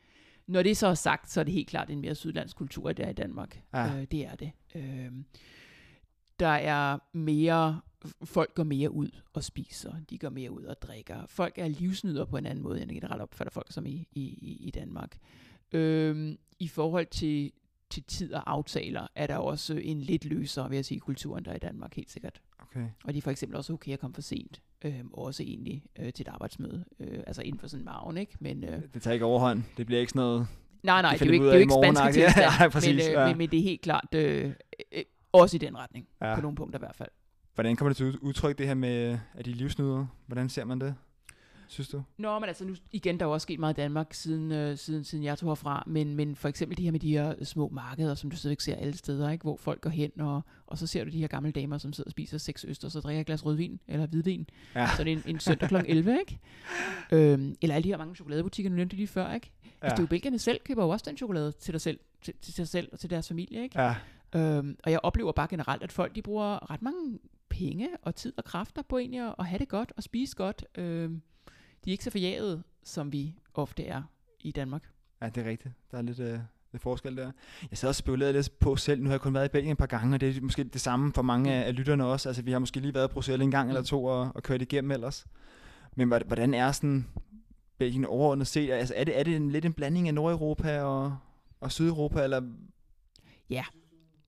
Når 0.47 0.63
det 0.63 0.77
så 0.77 0.87
er 0.87 0.95
sagt, 0.95 1.31
så 1.31 1.41
er 1.41 1.45
det 1.45 1.55
helt 1.55 1.69
klart 1.69 1.91
en 1.91 2.01
mere 2.01 2.15
sydlandsk 2.15 2.57
kultur, 2.57 2.93
det 2.93 3.05
er 3.05 3.11
i 3.11 3.13
Danmark. 3.13 3.63
Ja. 3.75 3.97
Øh, 3.97 4.07
det 4.11 4.27
er 4.27 4.35
det. 4.35 4.53
Øh, 4.75 5.13
der 6.41 6.47
er 6.49 6.99
mere, 7.13 7.81
folk 8.25 8.55
går 8.55 8.63
mere 8.65 8.91
ud 8.91 9.11
og 9.33 9.45
spiser, 9.45 9.95
de 10.11 10.19
går 10.19 10.31
mere 10.31 10.51
ud 10.51 10.63
og 10.63 10.77
drikker. 10.83 11.27
Folk 11.27 11.59
er 11.59 11.69
livsnyder 11.69 12.25
på 12.25 12.37
en 12.37 12.47
anden 12.47 12.63
måde, 12.63 12.83
end 12.83 12.91
jeg 12.93 13.01
generelt 13.01 13.23
opfatter 13.23 13.51
folk 13.51 13.73
som 13.73 13.87
i, 13.87 14.09
i, 14.13 14.23
i- 14.61 14.71
Danmark. 14.71 15.19
Øhm, 15.73 16.39
I 16.59 16.69
forhold 16.69 17.07
til, 17.07 17.53
til 17.91 18.03
tid 18.03 18.33
og 18.35 18.51
aftaler, 18.51 19.07
er 19.15 19.27
der 19.27 19.37
også 19.37 19.75
en 19.75 20.01
lidt 20.01 20.25
løsere, 20.25 20.69
vil 20.69 20.77
jeg 20.77 20.85
sige, 20.85 21.01
kultur, 21.01 21.37
end 21.37 21.45
der 21.45 21.51
er 21.51 21.57
i 21.57 21.59
Danmark, 21.59 21.95
helt 21.95 22.11
sikkert. 22.11 22.41
Okay. 22.59 22.87
Og 23.05 23.13
de 23.13 23.19
er 23.19 23.23
for 23.23 23.31
eksempel 23.31 23.57
også 23.57 23.73
okay 23.73 23.93
at 23.93 23.99
komme 24.01 24.15
for 24.15 24.23
sent, 24.23 24.63
øhm, 24.85 25.11
også 25.13 25.43
egentlig 25.43 25.85
øh, 25.99 26.13
til 26.13 26.23
et 26.25 26.29
arbejdsmøde, 26.29 26.85
øh, 27.01 27.23
altså 27.27 27.43
inden 27.43 27.61
for 27.61 27.67
sådan 27.67 27.81
en 27.81 27.85
maven, 27.85 28.17
ikke? 28.17 28.33
Men, 28.41 28.65
øh, 28.65 28.83
Det 28.95 29.03
tager 29.03 29.13
ikke 29.15 29.25
overhånd. 29.25 29.63
Det 29.77 29.87
bliver 29.87 30.01
ikke 30.01 30.11
sådan 30.11 30.21
noget... 30.21 30.47
nej, 30.83 31.03
nej, 31.03 31.11
Det 31.13 31.21
det, 31.21 31.27
er 31.27 31.29
jo 31.29 31.33
ikke, 31.33 31.45
det 31.45 31.51
er 31.51 31.55
jo 31.55 31.61
ikke 31.61 31.73
spanske 31.83 32.09
ikke? 32.09 32.21
Ja, 32.21 32.27
tilstand, 32.27 32.59
nej, 32.59 32.69
præcis, 32.69 32.95
men, 32.95 33.01
øh, 33.07 33.13
ja. 33.13 33.29
men, 33.29 33.39
men 33.39 33.51
det 33.51 33.59
er 33.59 33.63
helt 33.63 33.81
klart 33.83 34.15
øh, 34.15 34.53
øh, 34.93 35.03
også 35.33 35.57
i 35.57 35.59
den 35.59 35.77
retning, 35.77 36.09
Ja. 36.21 36.29
ja. 36.29 36.35
på 36.35 36.41
nogle 36.41 36.57
punkter 36.57 36.79
i 36.79 36.83
hvert 36.85 36.97
fald. 36.97 37.09
Hvordan 37.55 37.77
kommer 37.77 37.91
det 37.91 37.97
til 37.97 38.07
ud- 38.07 38.19
udtryk, 38.23 38.59
det 38.59 38.67
her 38.67 38.75
med, 38.75 39.19
at 39.35 39.45
de 39.45 39.51
er 39.51 39.55
livsnyder? 39.55 40.07
Hvordan 40.27 40.49
ser 40.49 40.65
man 40.65 40.81
det, 40.81 40.95
synes 41.69 41.89
du? 41.89 42.03
Nå, 42.19 42.39
men 42.39 42.49
altså 42.49 42.65
nu, 42.65 42.75
igen, 42.93 43.19
der 43.21 43.25
er 43.25 43.29
jo 43.29 43.33
også 43.33 43.45
sket 43.45 43.61
meget 43.61 43.75
i 43.75 43.81
Danmark, 43.81 44.15
siden, 44.15 44.53
øh, 44.53 44.77
siden, 44.79 45.05
siden 45.05 45.25
jeg 45.25 45.39
tog 45.39 45.49
herfra, 45.51 45.85
men, 45.87 46.17
men 46.17 46.37
for 46.37 46.49
eksempel 46.49 46.79
de 46.79 46.83
her 46.83 46.91
med 46.91 47.01
de 47.01 47.11
her 47.13 47.45
små 47.45 47.69
markeder, 47.69 48.15
som 48.15 48.31
du 48.31 48.37
stadigvæk 48.37 48.61
ser 48.61 48.75
alle 48.77 48.97
steder, 48.97 49.31
ikke? 49.31 49.43
hvor 49.43 49.57
folk 49.57 49.81
går 49.81 49.91
hen, 49.91 50.21
og, 50.21 50.43
og 50.67 50.79
så 50.79 50.87
ser 50.87 51.05
du 51.05 51.11
de 51.11 51.19
her 51.21 51.27
gamle 51.27 51.51
damer, 51.51 51.79
som 51.79 51.93
sidder 51.93 52.09
og 52.09 52.11
spiser 52.11 52.39
seks 52.39 52.65
øster, 52.65 52.89
så 52.89 53.01
drikker 53.01 53.21
et 53.21 53.27
glas 53.27 53.47
rødvin, 53.47 53.81
eller 53.89 54.07
hvidvin, 54.07 54.47
Ja. 54.75 54.89
så 54.97 55.05
det 55.05 55.13
er 55.13 55.17
en, 55.17 55.23
en 55.27 55.41
søndag 55.41 55.69
kl. 55.69 55.77
11, 55.87 56.19
ikke? 56.21 56.39
Øhm, 57.13 57.57
eller 57.63 57.75
alle 57.75 57.85
de 57.85 57.89
her 57.89 57.99
mange 57.99 58.15
chokoladebutikker, 58.15 58.71
du 58.71 58.77
nævnte 58.77 58.97
lige 58.97 59.07
før, 59.09 59.33
ikke? 59.33 59.51
Ja. 59.65 59.69
Altså, 59.83 59.95
det 59.95 59.99
er 59.99 60.03
jo 60.03 60.09
belgierne 60.09 60.39
selv, 60.39 60.61
køber 60.65 60.85
jo 60.85 60.89
også 60.91 61.05
den 61.09 61.17
chokolade 61.17 61.53
til 61.53 61.73
dig 61.73 61.81
selv, 61.81 61.99
til, 62.23 62.35
til 62.43 62.55
sig 62.55 62.69
selv 62.69 62.89
og 62.93 62.99
til 62.99 63.11
deres 63.11 63.29
familie, 63.29 63.63
ikke? 63.63 63.81
Ja. 63.83 63.95
Øhm, 64.35 64.77
og 64.85 64.91
jeg 64.91 65.01
oplever 65.03 65.33
bare 65.33 65.47
generelt, 65.51 65.83
at 65.83 65.93
folk 65.93 66.15
de 66.15 66.23
bruger 66.23 66.71
ret 66.71 66.83
mange 66.83 67.19
penge 67.71 67.89
og 68.03 68.15
tid 68.15 68.33
og 68.37 68.45
kræfter 68.45 68.83
på 68.83 68.99
egentlig 68.99 69.21
at, 69.21 69.35
at 69.39 69.47
have 69.47 69.59
det 69.59 69.69
godt 69.69 69.93
og 69.97 70.03
spise 70.03 70.37
godt. 70.37 70.65
Øhm, 70.75 71.23
de 71.85 71.91
er 71.91 71.93
ikke 71.93 72.05
så 72.05 72.11
forjaget, 72.11 72.63
som 72.85 73.13
vi 73.13 73.35
ofte 73.55 73.85
er 73.87 74.03
i 74.41 74.51
Danmark. 74.53 74.91
Ja, 75.23 75.29
det 75.29 75.47
er 75.47 75.51
rigtigt. 75.51 75.75
Der 75.91 75.99
er 75.99 76.03
lidt, 76.03 76.21
øh, 76.21 76.39
lidt 76.73 76.83
forskel 76.83 77.17
der. 77.17 77.33
Jeg 77.71 77.79
sad 77.79 77.89
og 77.89 77.95
spekuleret 77.95 78.35
lidt 78.35 78.59
på 78.59 78.77
selv. 78.77 79.01
Nu 79.01 79.07
har 79.07 79.13
jeg 79.15 79.21
kun 79.21 79.35
været 79.35 79.45
i 79.45 79.49
Belgien 79.53 79.73
et 79.73 79.79
par 79.79 79.87
gange, 79.87 80.17
og 80.17 80.21
det 80.21 80.37
er 80.37 80.41
måske 80.41 80.65
det 80.65 80.81
samme 80.81 81.13
for 81.13 81.23
mange 81.23 81.53
af, 81.53 81.67
af 81.67 81.77
lytterne 81.77 82.05
også. 82.07 82.29
Altså, 82.29 82.43
vi 82.43 82.53
har 82.53 82.59
måske 82.59 82.81
lige 82.81 82.95
været 82.95 83.09
i 83.09 83.13
Bruxelles 83.13 83.45
en 83.45 83.51
gang 83.51 83.69
eller 83.69 83.83
to 83.83 84.05
og, 84.05 84.33
og 84.35 84.43
kørt 84.43 84.63
igennem 84.63 84.91
ellers. 84.91 85.27
Men 85.97 86.09
hvor- 86.09 86.27
hvordan 86.27 86.55
er 86.55 86.73
sådan 86.73 87.07
Belgien 87.79 88.05
overordnet 88.05 88.47
set? 88.47 88.71
Altså, 88.71 88.95
er 88.97 89.05
det, 89.05 89.19
er 89.19 89.23
det 89.23 89.37
en, 89.37 89.51
lidt 89.51 89.65
en 89.65 89.73
blanding 89.73 90.09
af 90.09 90.15
Nordeuropa 90.15 90.81
og, 90.83 91.17
og 91.61 91.73
Sydeuropa, 91.73 92.25
eller 92.25 92.41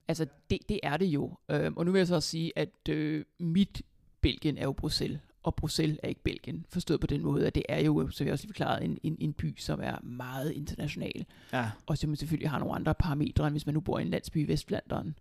Altså, 0.08 0.26
det, 0.50 0.58
det 0.68 0.80
er 0.82 0.96
det 0.96 1.06
jo. 1.06 1.36
Øhm, 1.50 1.76
og 1.76 1.84
nu 1.84 1.92
vil 1.92 1.98
jeg 1.98 2.06
så 2.06 2.14
også 2.14 2.28
sige, 2.28 2.52
at 2.56 2.88
øh, 2.88 3.24
mit 3.40 3.82
Belgien 4.20 4.58
er 4.58 4.62
jo 4.62 4.72
Bruxelles, 4.72 5.20
og 5.42 5.54
Bruxelles 5.54 5.98
er 6.02 6.08
ikke 6.08 6.22
Belgien. 6.22 6.66
Forstået 6.68 7.00
på 7.00 7.06
den 7.06 7.22
måde, 7.22 7.46
at 7.46 7.54
det 7.54 7.62
er 7.68 7.80
jo, 7.80 8.10
så 8.10 8.24
vi 8.24 8.30
også 8.30 8.44
lige 8.44 8.52
forklaret, 8.52 8.84
en, 8.84 8.98
en, 9.02 9.16
en 9.20 9.32
by, 9.32 9.54
som 9.58 9.80
er 9.82 10.00
meget 10.02 10.52
international. 10.52 11.24
ja, 11.52 11.70
Og 11.86 11.98
som 11.98 12.16
selvfølgelig 12.16 12.50
har 12.50 12.58
nogle 12.58 12.74
andre 12.74 12.94
parametre, 12.94 13.46
end 13.46 13.54
hvis 13.54 13.66
man 13.66 13.74
nu 13.74 13.80
bor 13.80 13.98
i 13.98 14.02
en 14.02 14.08
landsby 14.08 14.36
i 14.36 14.48
Vestflanderen. 14.48 15.18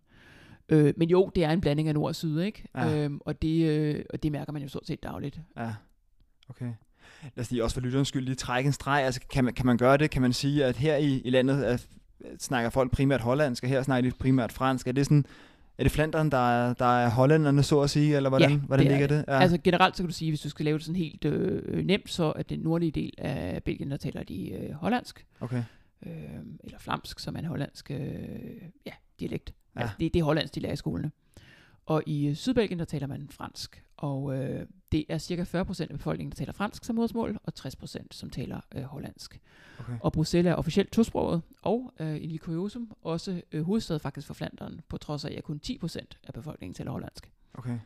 Øh, 0.70 0.94
men 0.98 1.10
jo, 1.10 1.32
det 1.36 1.44
er 1.44 1.50
en 1.50 1.62
blanding 1.62 1.88
af 1.88 1.94
nord 1.94 2.08
og 2.08 2.16
syd, 2.16 2.40
ikke? 2.40 2.64
Ja. 2.76 2.98
Øhm, 3.04 3.20
og, 3.26 3.42
det, 3.42 3.66
øh, 3.66 4.06
og 4.10 4.24
det 4.24 4.32
mærker 4.32 4.54
man 4.54 4.62
jo 4.62 4.68
stort 4.68 4.88
set 4.88 5.04
dagligt. 5.04 5.42
ja, 5.58 5.74
okay. 6.50 6.74
Lad 7.36 7.40
os 7.42 7.52
lige 7.52 7.64
også 7.64 7.74
for 7.74 7.82
lytterens 7.82 8.08
skyld 8.08 8.26
lige 8.26 8.36
trække 8.36 8.68
en 8.68 8.74
streg. 8.74 9.04
Altså, 9.04 9.22
kan 9.30 9.44
man, 9.46 9.54
kan 9.54 9.66
man 9.66 9.78
gøre 9.78 9.98
det? 9.98 10.12
Kan 10.12 10.22
man 10.22 10.34
sige, 10.34 10.66
at 10.66 10.78
her 10.78 10.98
i, 10.98 11.22
i 11.26 11.30
landet 11.30 11.72
er, 11.72 11.86
snakker 12.40 12.70
folk 12.70 12.92
primært 12.92 13.22
hollandsk, 13.22 13.64
og 13.64 13.70
her 13.70 13.82
snakker 13.84 14.10
de 14.12 14.16
primært 14.18 14.52
fransk? 14.52 14.88
Er 14.88 14.92
det 14.92 15.06
sådan... 15.06 15.26
Er 15.78 15.84
det 15.84 15.92
Flandern, 15.92 16.30
der 16.30 16.52
er, 16.52 16.74
der 16.74 16.86
er 16.86 17.10
hollænderne, 17.10 17.64
så 17.64 17.82
at 17.82 17.90
sige, 17.90 18.16
eller 18.16 18.30
hvordan, 18.30 18.52
Ja, 18.52 18.58
hvordan 18.58 18.86
det 18.86 18.94
er 18.94 18.98
ligger 19.00 19.18
det? 19.18 19.26
Ja. 19.28 19.40
Altså 19.40 19.58
generelt 19.64 19.98
så 19.98 20.04
kan 20.04 20.08
du 20.08 20.14
sige, 20.14 20.32
hvis 20.32 20.42
du 20.42 20.50
skal 20.50 20.66
lave 20.66 20.78
det 20.78 20.86
sådan 20.86 20.96
helt 20.96 21.26
øh, 21.26 21.86
nemt, 21.86 22.10
så 22.10 22.34
er 22.36 22.44
den 22.44 22.60
nordlige 22.60 22.92
del 22.92 23.14
af 23.18 23.64
Belgien, 23.64 23.92
der 23.92 23.98
taler 23.98 24.24
de 24.24 24.50
øh, 24.52 24.72
hollandsk, 24.74 25.26
Okay. 25.40 25.64
øh, 26.06 26.12
eller 26.64 26.80
flamsk, 26.80 27.20
som 27.20 27.36
er 27.36 27.40
en 27.40 27.46
hollandsk 27.46 27.92
øh, 27.92 27.98
ja, 28.86 28.92
dialekt. 29.20 29.54
Ja. 29.76 29.82
Altså, 29.82 29.96
det, 30.00 30.14
det 30.14 30.20
er 30.20 30.24
hollandsk, 30.24 30.56
de 30.56 30.60
lærer 30.60 30.74
i 30.74 30.76
skolerne. 30.76 31.12
Og 31.86 32.04
i 32.06 32.28
øh, 32.28 32.36
Sydbelgien, 32.36 32.80
der 32.80 32.86
taler 32.86 33.08
man 33.08 33.28
fransk. 33.32 33.84
Og 33.98 34.38
øh, 34.38 34.66
det 34.94 35.06
er 35.10 35.18
cirka 35.18 35.44
40% 35.44 35.82
af 35.82 35.90
befolkningen, 35.90 36.32
der 36.32 36.36
taler 36.36 36.54
fransk 36.54 36.86
som 36.86 36.96
modersmål, 36.96 37.40
og 37.44 37.54
60% 37.60 37.96
som 38.12 38.30
taler 38.30 38.60
øh, 38.76 38.84
hollandsk. 38.84 39.40
okay. 39.80 39.94
Og 40.02 40.14
Bruxelles 40.14 40.50
er 40.52 40.56
officielt 40.56 40.92
tosproget, 40.92 41.42
og 41.62 41.94
øh, 42.00 42.16
i 42.16 42.38
Kuriosum 42.38 42.92
også 43.02 43.42
øh, 43.52 43.64
hovedstad 43.64 44.00
faktisk 44.00 44.28
for 44.28 44.34
Flandern, 44.34 44.82
på 44.90 44.98
trods 44.98 45.26
af, 45.26 45.34
at 45.38 45.44
kun 45.44 45.60
10% 45.68 45.98
af 46.24 46.34
befolkningen 46.34 46.74
taler 46.74 46.92
hollandsk. 46.92 47.32
Okay. 47.54 47.80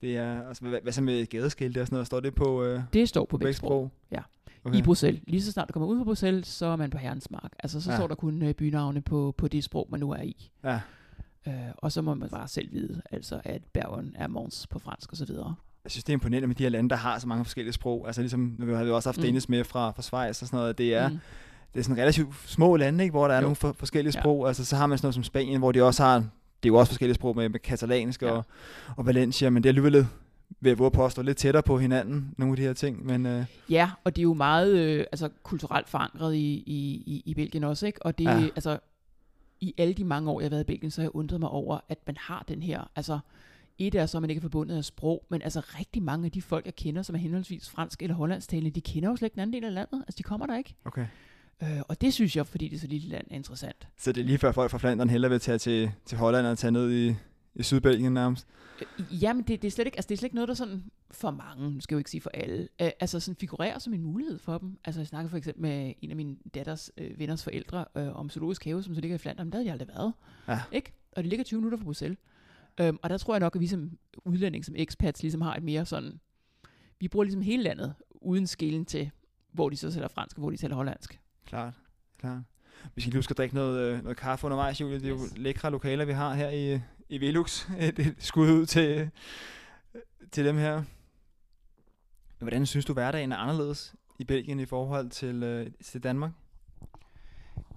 Det 0.00 0.16
er, 0.16 0.48
altså, 0.48 0.64
hvad, 0.68 0.80
hvad 0.82 0.92
så 0.92 1.02
med 1.02 1.26
gadeskilte 1.26 1.80
og 1.80 1.86
sådan 1.86 1.94
noget? 1.94 2.06
Står 2.06 2.20
det 2.20 2.34
på, 2.34 2.64
øh, 2.64 2.82
Det 2.92 3.08
står 3.08 3.20
på 3.24 3.26
på 3.30 3.38
begge 3.38 3.46
begge 3.46 3.56
sprog. 3.56 3.68
sprog? 3.68 3.90
Ja. 4.10 4.22
Okay. 4.64 4.78
i 4.78 4.82
Bruxelles. 4.82 5.22
Lige 5.26 5.42
så 5.42 5.52
snart 5.52 5.68
du 5.68 5.72
kommer 5.72 5.86
ud 5.88 5.98
fra 5.98 6.04
Bruxelles, 6.04 6.46
så 6.46 6.66
er 6.66 6.76
man 6.76 6.90
på 6.90 6.98
herrens 6.98 7.30
mark. 7.30 7.52
Altså, 7.58 7.80
så 7.80 7.90
Ja. 7.90 7.96
står 7.96 8.06
der 8.06 8.14
kun 8.14 8.42
øh, 8.42 8.54
bynavne 8.54 9.02
på, 9.02 9.34
på 9.38 9.48
det 9.48 9.64
sprog, 9.64 9.88
man 9.90 10.00
nu 10.00 10.10
er 10.10 10.22
i. 10.22 10.50
Ja. 10.64 10.80
Øh, 11.46 11.54
og 11.76 11.92
så 11.92 12.02
må 12.02 12.14
man 12.14 12.28
bare 12.28 12.48
selv 12.48 12.72
vide, 12.72 13.02
altså 13.10 13.40
at 13.44 13.62
Bergen 13.64 14.12
er 14.16 14.26
Mons 14.28 14.66
på 14.66 14.78
fransk 14.78 15.12
osv. 15.12 15.30
Jeg 15.84 15.90
synes, 15.90 16.04
det 16.04 16.12
er 16.12 16.14
imponerende 16.14 16.46
med 16.48 16.54
de 16.56 16.62
her 16.62 16.70
lande, 16.70 16.90
der 16.90 16.96
har 16.96 17.18
så 17.18 17.26
mange 17.28 17.44
forskellige 17.44 17.72
sprog. 17.72 18.06
Altså 18.06 18.20
ligesom, 18.20 18.54
nu 18.58 18.74
har 18.74 18.84
vi 18.84 18.90
også 18.90 19.08
haft 19.08 19.18
Mm. 19.18 19.22
Dennis 19.22 19.48
med 19.48 19.64
fra, 19.64 19.90
fra 19.90 20.02
Schweiz 20.02 20.42
og 20.42 20.46
sådan 20.48 20.58
noget. 20.58 20.78
Det 20.78 20.94
er, 20.94 21.08
Mm. 21.08 21.18
det 21.74 21.80
er 21.80 21.84
sådan 21.84 21.96
relativt 22.02 22.34
små 22.46 22.76
lande, 22.76 23.04
ikke, 23.04 23.10
hvor 23.12 23.28
der 23.28 23.34
er 23.34 23.38
Jo. 23.38 23.42
nogle 23.42 23.56
for, 23.56 23.72
forskellige 23.78 24.12
Ja. 24.16 24.20
sprog. 24.20 24.46
Altså, 24.48 24.64
så 24.64 24.76
har 24.76 24.86
man 24.86 24.98
sådan 24.98 25.06
noget 25.06 25.14
som 25.14 25.24
Spanien, 25.24 25.58
hvor 25.58 25.72
de 25.72 25.82
også 25.82 26.02
har, 26.02 26.14
det 26.18 26.24
er 26.64 26.68
jo 26.68 26.74
også 26.76 26.92
forskellige 26.92 27.14
sprog 27.14 27.36
med, 27.36 27.48
med 27.48 27.60
katalansk 27.60 28.22
Ja. 28.22 28.30
og, 28.30 28.44
og 28.96 29.06
Valencia, 29.06 29.50
men 29.50 29.62
det 29.62 29.68
er 29.68 29.70
alligevel 29.70 30.06
ved 30.60 30.86
at 30.86 30.92
påstå 30.92 31.22
lidt 31.22 31.36
tættere 31.38 31.62
på 31.62 31.78
hinanden, 31.78 32.34
nogle 32.38 32.52
af 32.52 32.56
de 32.56 32.62
her 32.62 32.72
ting. 32.72 33.06
Men 33.06 33.26
øh, 33.26 33.44
Ja, 33.70 33.90
og 34.04 34.16
det 34.16 34.20
er 34.20 34.24
jo 34.24 34.34
meget 34.34 34.78
øh, 34.78 35.04
altså, 35.12 35.28
kulturelt 35.42 35.88
forankret 35.88 36.34
i, 36.34 36.38
i, 36.66 37.02
i, 37.06 37.22
i 37.26 37.34
Belgien 37.34 37.64
også, 37.64 37.86
ikke? 37.86 38.06
Og 38.06 38.18
det, 38.18 38.24
Ja. 38.24 38.38
ja. 38.38 38.44
altså, 38.56 38.78
i 39.60 39.74
alle 39.78 39.94
de 39.94 40.04
mange 40.04 40.30
år, 40.30 40.40
jeg 40.40 40.44
har 40.44 40.50
været 40.50 40.60
i 40.62 40.66
Belgien, 40.66 40.90
så 40.90 41.00
har 41.00 41.04
jeg 41.04 41.14
undret 41.14 41.40
mig 41.40 41.48
over, 41.48 41.78
at 41.88 41.98
man 42.06 42.16
har 42.20 42.44
den 42.48 42.62
her, 42.62 42.90
altså, 42.96 43.18
et 43.78 43.94
er 43.94 44.06
så, 44.06 44.18
at 44.18 44.22
man 44.22 44.30
ikke 44.30 44.38
er 44.38 44.42
forbundet 44.42 44.76
af 44.76 44.84
sprog, 44.84 45.26
men 45.28 45.42
altså 45.42 45.60
rigtig 45.60 46.02
mange 46.02 46.24
af 46.24 46.32
de 46.32 46.42
folk, 46.42 46.64
jeg 46.64 46.76
kender, 46.76 47.02
som 47.02 47.14
er 47.14 47.18
henholdsvis 47.18 47.70
fransk 47.70 48.02
eller 48.02 48.14
hollandsktalende, 48.16 48.70
de 48.70 48.80
kender 48.80 49.08
jo 49.08 49.16
slet 49.16 49.26
ikke 49.26 49.34
den 49.34 49.40
anden 49.40 49.54
del 49.54 49.64
af 49.64 49.74
landet. 49.74 50.04
Altså, 50.06 50.18
de 50.18 50.22
kommer 50.22 50.46
der 50.46 50.56
ikke. 50.56 50.74
okay. 50.84 51.06
Øh, 51.62 51.80
og 51.88 52.00
det 52.00 52.14
synes 52.14 52.36
jeg, 52.36 52.46
fordi 52.46 52.68
det 52.68 52.76
er 52.76 52.80
så 52.80 52.86
lille 52.86 53.08
land, 53.08 53.26
er 53.30 53.34
interessant. 53.34 53.88
Så 53.96 54.12
det 54.12 54.20
er 54.20 54.24
lige 54.24 54.38
før 54.38 54.52
folk 54.52 54.70
fra 54.70 54.78
Flandern 54.78 55.10
hellere 55.10 55.30
vil 55.30 55.40
tage 55.40 55.58
til, 55.58 55.90
til 56.04 56.18
Holland 56.18 56.46
og 56.46 56.58
tage 56.58 56.70
ned 56.70 56.92
i, 56.92 57.14
i 57.54 57.62
Sydbelgien 57.62 58.14
nærmest. 58.14 58.46
Øh, 58.80 59.22
jamen, 59.22 59.42
det, 59.42 59.62
det, 59.62 59.68
er 59.68 59.72
slet 59.72 59.86
ikke, 59.86 59.98
altså, 59.98 60.08
det 60.08 60.14
er 60.14 60.18
slet 60.18 60.26
ikke 60.26 60.34
noget, 60.34 60.48
der 60.48 60.54
sådan 60.54 60.84
for 61.10 61.30
mange, 61.30 61.70
nu 61.70 61.80
skal 61.80 61.94
jeg 61.94 61.96
jo 61.96 61.98
ikke 61.98 62.10
sige 62.10 62.20
for 62.20 62.30
alle, 62.34 62.68
øh, 62.82 62.90
altså 63.00 63.20
sådan 63.20 63.36
figurerer 63.36 63.78
som 63.78 63.94
en 63.94 64.02
mulighed 64.02 64.38
for 64.38 64.58
dem. 64.58 64.78
Altså 64.84 65.00
jeg 65.00 65.06
snakkede 65.06 65.30
for 65.30 65.36
eksempel 65.36 65.62
med 65.62 65.92
en 66.02 66.10
af 66.10 66.16
min 66.16 66.38
datters 66.54 66.90
øh, 66.96 67.18
venners 67.18 67.44
forældre 67.44 67.84
øh, 67.96 68.16
om 68.16 68.30
zoologisk 68.30 68.64
have, 68.64 68.82
som 68.82 68.94
så 68.94 69.00
ligger 69.00 69.14
i 69.14 69.18
Flandern, 69.18 69.46
men 69.46 69.52
der 69.52 69.58
havde 69.58 69.66
jeg 69.66 69.72
aldrig 69.72 69.88
været. 69.88 70.12
Ja. 70.48 70.60
Ikke? 70.72 70.92
Og 71.12 71.22
det 71.22 71.28
ligger 71.28 71.44
20 71.44 71.60
minutter 71.60 71.78
fra 71.78 71.84
Bruxelles. 71.84 72.18
Øhm, 72.80 72.98
og 73.02 73.10
der 73.10 73.18
tror 73.18 73.34
jeg 73.34 73.40
nok, 73.40 73.54
at 73.56 73.60
vi 73.60 73.66
som 73.66 73.98
udlænding, 74.24 74.64
som 74.64 74.74
expats, 74.78 75.22
ligesom 75.22 75.40
har 75.40 75.54
et 75.54 75.62
mere 75.62 75.86
sådan, 75.86 76.20
vi 77.00 77.08
bruger 77.08 77.24
ligesom 77.24 77.42
hele 77.42 77.62
landet, 77.62 77.94
uden 78.10 78.46
skillen 78.46 78.84
til, 78.84 79.10
hvor 79.52 79.68
de 79.70 79.76
så 79.76 79.90
taler 79.90 80.08
fransk, 80.08 80.36
og 80.36 80.40
hvor 80.40 80.50
de 80.50 80.56
taler 80.56 80.74
hollandsk. 80.76 81.20
Klart, 81.46 81.74
klart. 82.18 82.42
Vi 82.94 83.00
skal 83.00 83.10
lige 83.10 83.18
huske 83.18 83.30
at 83.32 83.36
drikke 83.36 83.54
noget, 83.54 83.80
øh, 83.80 84.02
noget 84.02 84.16
kaffe 84.18 84.44
undervejs, 84.46 84.80
Julie. 84.80 84.94
Det 84.98 85.04
er 85.04 85.08
jo 85.08 85.14
Yes. 85.24 85.38
lækre 85.38 85.70
lokaler, 85.70 86.04
vi 86.04 86.12
har 86.12 86.34
her 86.34 86.50
i, 86.50 86.80
i 87.08 87.20
Velux. 87.20 87.66
Det 87.96 88.14
skud 88.18 88.50
ud 88.50 88.66
til, 88.66 89.10
til 90.32 90.44
dem 90.44 90.56
her. 90.56 90.82
Hvordan 92.38 92.66
synes 92.66 92.84
du, 92.84 92.92
hverdagen 92.92 93.32
er 93.32 93.36
anderledes 93.36 93.94
i 94.18 94.24
Belgien 94.24 94.60
i 94.60 94.66
forhold 94.66 95.10
til, 95.10 95.42
øh, 95.42 95.70
til 95.84 96.02
Danmark? 96.02 96.30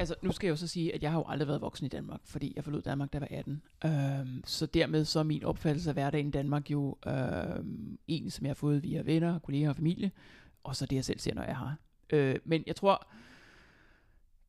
Altså, 0.02 0.16
nu 0.22 0.32
skal 0.32 0.48
jeg 0.48 0.52
jo 0.52 0.56
så 0.56 0.68
sige, 0.68 0.96
at 0.96 1.04
jeg 1.04 1.12
har 1.12 1.18
jo 1.18 1.26
aldrig 1.28 1.48
været 1.48 1.62
voksen 1.62 1.86
i 1.86 1.90
Danmark, 1.90 2.20
fordi 2.26 2.54
jeg 2.56 2.64
forlod 2.64 2.82
Danmark, 2.82 3.14
da 3.14 3.18
jeg 3.18 3.28
var 3.32 3.38
18. 3.38 3.62
Øhm, 3.86 4.44
så 4.46 4.66
dermed 4.66 5.06
så 5.06 5.20
er 5.20 5.24
min 5.24 5.44
opfattelse 5.44 5.90
af 5.90 5.94
hverdagen 5.94 6.28
i 6.28 6.32
Danmark 6.32 6.72
jo 6.72 6.98
øhm, 7.08 8.00
en, 8.08 8.30
som 8.30 8.46
jeg 8.46 8.50
har 8.50 8.56
fået 8.56 8.84
via 8.84 9.02
venner, 9.02 9.40
kolleger 9.40 9.70
og 9.70 9.76
familie, 9.76 10.12
og 10.64 10.76
så 10.76 10.86
det, 10.86 10.96
jeg 10.96 11.06
selv 11.06 11.20
ser, 11.20 11.34
når 11.34 11.44
jeg 11.44 11.58
har. 11.58 11.76
Øh, 12.10 12.36
men 12.46 12.64
jeg 12.68 12.76
tror, 12.76 13.08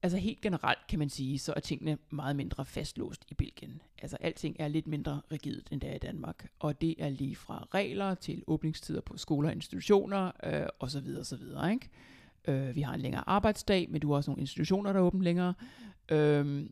altså 0.02 0.18
helt 0.18 0.40
generelt 0.40 0.86
kan 0.88 0.98
man 0.98 1.08
sige, 1.08 1.38
så 1.38 1.52
er 1.56 1.60
tingene 1.60 1.98
meget 2.10 2.36
mindre 2.36 2.64
fastlåst 2.64 3.24
i 3.28 3.34
Belgien. 3.34 3.82
Altså 4.02 4.16
alting 4.20 4.56
er 4.58 4.68
lidt 4.68 4.86
mindre 4.86 5.20
rigidt, 5.32 5.68
end 5.70 5.80
det 5.80 5.90
er 5.90 5.94
i 5.94 5.98
Danmark. 5.98 6.48
Og 6.58 6.80
det 6.80 6.94
er 6.98 7.08
lige 7.08 7.36
fra 7.36 7.66
regler 7.74 8.14
til 8.14 8.42
åbningstider 8.46 9.00
på 9.00 9.16
skoler 9.16 9.48
og 9.48 9.54
institutioner, 9.54 10.30
øh, 10.44 10.66
og 10.78 10.90
så 10.90 11.00
videre, 11.00 11.24
så 11.24 11.36
videre, 11.36 11.72
ikke? 11.72 11.88
Øh, 12.48 12.74
vi 12.76 12.80
har 12.80 12.94
en 12.94 13.00
længere 13.00 13.22
arbejdsdag, 13.26 13.86
men 13.90 14.00
du 14.00 14.08
har 14.08 14.16
også 14.16 14.30
nogle 14.30 14.40
institutioner, 14.40 14.92
der 14.92 15.00
er 15.00 15.04
åbent 15.04 15.22
længere. 15.22 15.54
Øh, 16.10 16.66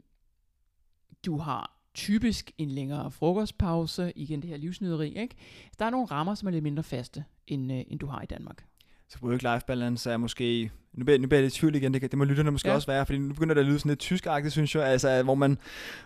du 1.26 1.38
har 1.38 1.80
typisk 1.94 2.52
en 2.59 2.68
længere 2.68 3.11
frokostpause, 3.11 4.12
igen 4.16 4.42
det 4.42 4.50
her 4.50 4.56
livsnyderi, 4.56 5.18
ikke? 5.18 5.37
Der 5.78 5.85
er 5.85 5.90
nogle 5.90 6.06
rammer, 6.06 6.35
som 6.35 6.48
er 6.48 6.52
lidt 6.52 6.62
mindre 6.62 6.83
faste, 6.83 7.24
end, 7.46 7.72
øh, 7.72 7.80
end 7.88 7.98
du 7.98 8.06
har 8.06 8.22
i 8.22 8.26
Danmark. 8.26 8.64
Så 9.09 9.18
work-life 9.22 9.66
balance 9.66 10.11
er 10.11 10.16
måske... 10.16 10.70
Nu 10.92 11.04
bliver, 11.04 11.18
nu 11.18 11.26
bliver 11.26 11.38
jeg 11.38 11.42
lidt 11.44 11.56
i 11.56 11.59
tvivl 11.59 11.74
igen, 11.74 11.94
det, 11.94 12.02
det 12.02 12.18
må 12.18 12.24
lytterne 12.24 12.50
måske 12.50 12.68
ja. 12.68 12.74
også 12.74 12.87
være, 12.87 13.06
fordi 13.06 13.18
nu 13.18 13.35
begynder 13.35 13.54
det 13.54 13.61
at 13.61 13.66
lyde 13.66 13.78
sådan 13.78 13.90
lidt 13.90 14.00
tyskagtigt, 14.00 14.52
synes 14.52 14.74
jeg, 14.74 14.85
altså, 14.85 15.22
hvor 15.22 15.35
man 15.35 15.59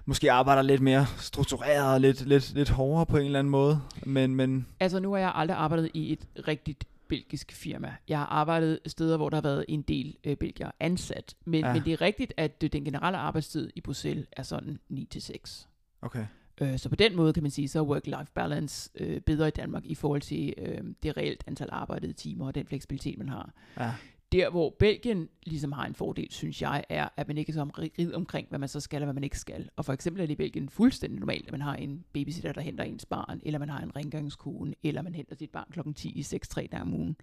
måske 0.05 0.33
arbejder 0.33 0.63
lidt 0.63 0.81
mere 0.81 1.07
struktureret 1.17 1.95
og 1.95 2.01
lidt, 2.01 2.27
lidt, 2.27 2.55
lidt 2.55 2.71
hårdere 2.71 3.07
på 3.07 3.17
en 3.17 3.27
eller 3.27 3.39
anden 3.39 3.51
måde. 3.51 3.81
Men, 4.07 4.35
men 4.35 4.67
Altså 4.81 5.01
nu 5.01 5.13
har 5.13 5.19
jeg 5.19 5.33
aldrig 5.35 5.57
arbejdet 5.57 5.91
i 5.95 6.13
et 6.13 6.49
rigtigt 6.49 6.85
belgisk 7.09 7.53
firma. 7.53 7.95
Jeg 8.09 8.19
har 8.19 8.27
arbejdet 8.27 8.79
steder, 8.87 9.17
hvor 9.17 9.29
der 9.29 9.37
har 9.37 9.43
været 9.43 9.65
en 9.69 9.83
del 9.83 10.17
øh, 10.25 10.37
belgier 10.37 10.71
ansat. 10.81 11.35
Men, 11.45 11.65
ja. 11.65 11.73
Men 11.73 11.85
det 11.85 11.93
er 11.93 12.01
rigtigt, 12.01 12.33
at 12.37 12.63
øh, 12.65 12.73
den 12.73 12.85
generelle 12.85 13.19
arbejdstid 13.19 13.71
i 13.75 13.81
Bruxelles 13.81 14.27
er 14.33 14.43
sådan 14.43 14.79
9-6. 14.93 15.67
okay. 16.03 16.27
Øh, 16.61 16.79
så 16.79 16.89
på 16.89 16.97
den 16.97 17.17
måde 17.17 17.33
kan 17.33 17.43
man 17.43 17.51
sige, 17.51 17.69
så 17.69 17.79
er 17.79 17.99
work-life 17.99 18.33
balance 18.35 18.91
øh, 18.95 19.21
bedre 19.21 19.49
i 19.49 19.51
Danmark 19.51 19.87
i 19.87 19.95
forhold 19.95 20.21
til 20.21 20.55
øh, 20.59 20.85
det 21.03 21.17
reelt 21.17 21.45
antal 21.47 21.69
arbejdede 21.73 22.13
timer 22.13 22.47
og 22.47 22.55
den 22.55 22.67
fleksibilitet, 22.67 23.19
man 23.19 23.29
har. 23.29 23.53
Ja. 23.79 23.93
Der, 24.35 24.51
hvor 24.51 24.77
Belgien 24.79 25.29
ligesom 25.47 25.73
har 25.73 25.87
en 25.87 25.95
fordel, 25.95 26.27
synes 26.31 26.63
jeg, 26.63 26.85
er, 26.89 27.09
at 27.17 27.29
man 27.29 27.39
ikke 27.39 27.51
er 27.51 27.55
så 27.55 27.65
rigid 27.65 28.15
omkring, 28.15 28.49
hvad 28.49 28.59
man 28.59 28.69
så 28.69 28.81
skal 28.81 29.03
og 29.03 29.05
hvad 29.05 29.15
man 29.15 29.25
ikke 29.25 29.39
skal. 29.39 29.69
Og 29.77 29.85
for 29.85 29.93
eksempel 29.93 30.23
er 30.23 30.27
det 30.27 30.33
i 30.33 30.37
Belgien 30.37 30.69
fuldstændig 30.69 31.21
normalt, 31.21 31.47
at 31.47 31.53
man 31.53 31.61
har 31.61 31.75
en 31.75 32.05
babysitter, 32.13 32.53
der 32.53 32.61
henter 32.61 32.85
ens 32.85 33.07
barn, 33.07 33.41
eller 33.43 33.59
man 33.59 33.69
har 33.69 33.81
en 33.81 33.97
rengøringskone, 33.97 34.75
eller 34.83 35.03
man 35.03 35.15
henter 35.15 35.37
sit 35.37 35.51
barn 35.51 35.67
klokken 35.73 35.95
10 35.95 36.09
i 36.09 36.21
6-3 36.21 36.67
dage 36.67 36.83
om 36.83 36.95
ugen. 36.95 37.17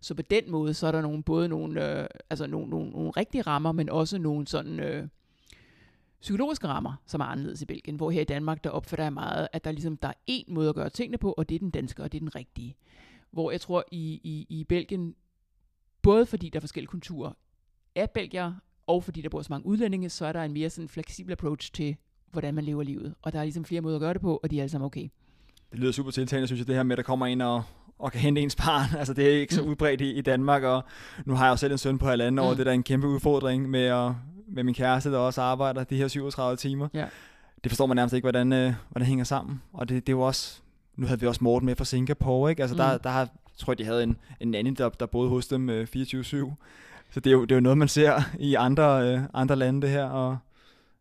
Så 0.00 0.14
på 0.14 0.22
den 0.22 0.50
måde, 0.50 0.74
så 0.74 0.86
er 0.86 0.92
der 0.92 1.00
nogle, 1.00 1.22
både 1.22 1.48
nogle, 1.48 2.00
øh, 2.00 2.06
altså 2.30 2.46
nogle, 2.46 2.70
nogle, 2.70 2.90
nogle 2.90 3.10
rigtige 3.10 3.42
rammer, 3.42 3.72
men 3.72 3.90
også 3.90 4.18
nogle 4.18 4.46
sådan 4.46 4.80
øh, 4.80 5.08
psykologiske 6.20 6.68
rammer, 6.68 7.02
som 7.06 7.20
er 7.20 7.24
anderledes 7.24 7.62
i 7.62 7.66
Belgien. 7.66 7.96
Hvor 7.96 8.10
her 8.10 8.20
i 8.20 8.24
Danmark, 8.24 8.64
der 8.64 8.70
opfatter 8.70 9.04
jeg 9.04 9.12
meget, 9.12 9.48
at 9.52 9.64
der, 9.64 9.72
ligesom, 9.72 9.96
der 9.96 10.08
er 10.08 10.14
én 10.30 10.52
måde 10.54 10.68
at 10.68 10.74
gøre 10.74 10.90
tingene 10.90 11.18
på, 11.18 11.32
og 11.32 11.48
det 11.48 11.54
er 11.54 11.58
den 11.58 11.70
danske, 11.70 12.02
og 12.02 12.12
det 12.12 12.18
er 12.18 12.20
den 12.20 12.34
rigtige. 12.34 12.76
Hvor 13.30 13.50
jeg 13.50 13.60
tror, 13.60 13.84
i, 13.92 14.20
i, 14.24 14.46
i 14.48 14.64
Belgien, 14.64 15.14
både 16.06 16.26
fordi 16.26 16.48
der 16.48 16.58
er 16.58 16.60
forskellige 16.60 16.88
kulturer 16.88 17.32
af 17.94 18.10
belgier, 18.10 18.52
og 18.86 19.04
fordi 19.04 19.20
der 19.22 19.28
bor 19.28 19.42
så 19.42 19.46
mange 19.50 19.66
udlændinge, 19.66 20.08
så 20.10 20.26
er 20.26 20.32
der 20.32 20.42
en 20.42 20.52
mere 20.52 20.70
sådan 20.70 20.88
fleksibel 20.88 21.32
approach 21.32 21.72
til, 21.72 21.96
hvordan 22.32 22.54
man 22.54 22.64
lever 22.64 22.82
livet. 22.82 23.14
Og 23.22 23.32
der 23.32 23.38
er 23.38 23.42
ligesom 23.42 23.64
flere 23.64 23.80
måder 23.80 23.96
at 23.96 24.00
gøre 24.00 24.12
det 24.14 24.20
på, 24.20 24.40
og 24.42 24.50
de 24.50 24.58
er 24.58 24.62
alle 24.62 24.70
sammen 24.70 24.86
okay. 24.86 25.08
Det 25.72 25.78
lyder 25.78 25.92
super 25.92 26.10
tiltalende, 26.10 26.46
synes 26.46 26.58
jeg, 26.60 26.66
det 26.66 26.74
her 26.76 26.82
med, 26.82 26.92
at 26.92 26.96
der 26.96 27.02
kommer 27.02 27.26
en 27.26 27.40
og, 27.40 27.62
og 27.98 28.12
kan 28.12 28.20
hente 28.20 28.40
ens 28.40 28.56
barn. 28.56 28.88
Altså, 28.98 29.14
det 29.14 29.26
er 29.26 29.40
ikke 29.40 29.54
så 29.54 29.62
Mm. 29.62 29.68
udbredt 29.68 30.00
i, 30.00 30.12
i 30.12 30.20
Danmark, 30.20 30.62
og 30.62 30.84
nu 31.24 31.34
har 31.34 31.44
jeg 31.46 31.50
jo 31.50 31.56
selv 31.56 31.72
en 31.72 31.78
søn 31.78 31.98
på 31.98 32.06
halvanden 32.06 32.38
år, 32.38 32.44
Mm. 32.44 32.48
og 32.50 32.56
det 32.56 32.60
er 32.60 32.64
da 32.64 32.74
en 32.74 32.82
kæmpe 32.82 33.06
udfordring 33.08 33.70
med, 33.70 33.80
at, 33.84 34.12
med 34.48 34.64
min 34.64 34.74
kæreste, 34.74 35.10
der 35.12 35.18
også 35.18 35.42
arbejder 35.42 35.84
de 35.84 35.96
her 35.96 36.08
37 36.08 36.56
timer. 36.56 36.88
Ja. 36.94 37.06
Det 37.64 37.72
forstår 37.72 37.86
man 37.86 37.96
nærmest 37.96 38.14
ikke, 38.14 38.24
hvordan, 38.24 38.52
øh, 38.52 38.74
hvordan 38.88 39.00
det 39.00 39.06
hænger 39.06 39.24
sammen. 39.24 39.62
Og 39.72 39.88
det, 39.88 40.06
det 40.06 40.12
er 40.12 40.16
jo 40.16 40.20
også, 40.20 40.60
nu 40.96 41.06
havde 41.06 41.20
vi 41.20 41.26
også 41.26 41.44
Morten 41.44 41.66
med 41.66 41.76
fra 41.76 41.84
Singapore, 41.84 42.50
ikke? 42.50 42.62
Altså, 42.62 42.74
Mm. 42.74 42.78
der, 42.78 42.98
der 42.98 43.10
har, 43.10 43.28
tror 43.56 43.72
jeg, 43.72 43.78
de 43.78 43.84
havde 43.84 44.02
en, 44.02 44.16
en 44.40 44.48
nanny, 44.50 44.74
der, 44.78 44.88
der 44.88 45.06
boede 45.06 45.28
hos 45.28 45.46
dem 45.46 45.70
øh, 45.70 45.88
24-7. 45.96 46.54
Så 47.10 47.20
det 47.20 47.26
er, 47.26 47.30
jo, 47.30 47.42
det 47.42 47.52
er 47.52 47.56
jo 47.56 47.60
noget, 47.60 47.78
man 47.78 47.88
ser 47.88 48.20
i 48.38 48.54
andre, 48.54 49.12
øh, 49.12 49.20
andre 49.34 49.56
lande, 49.56 49.82
det 49.82 49.90
her, 49.90 50.04
og 50.04 50.38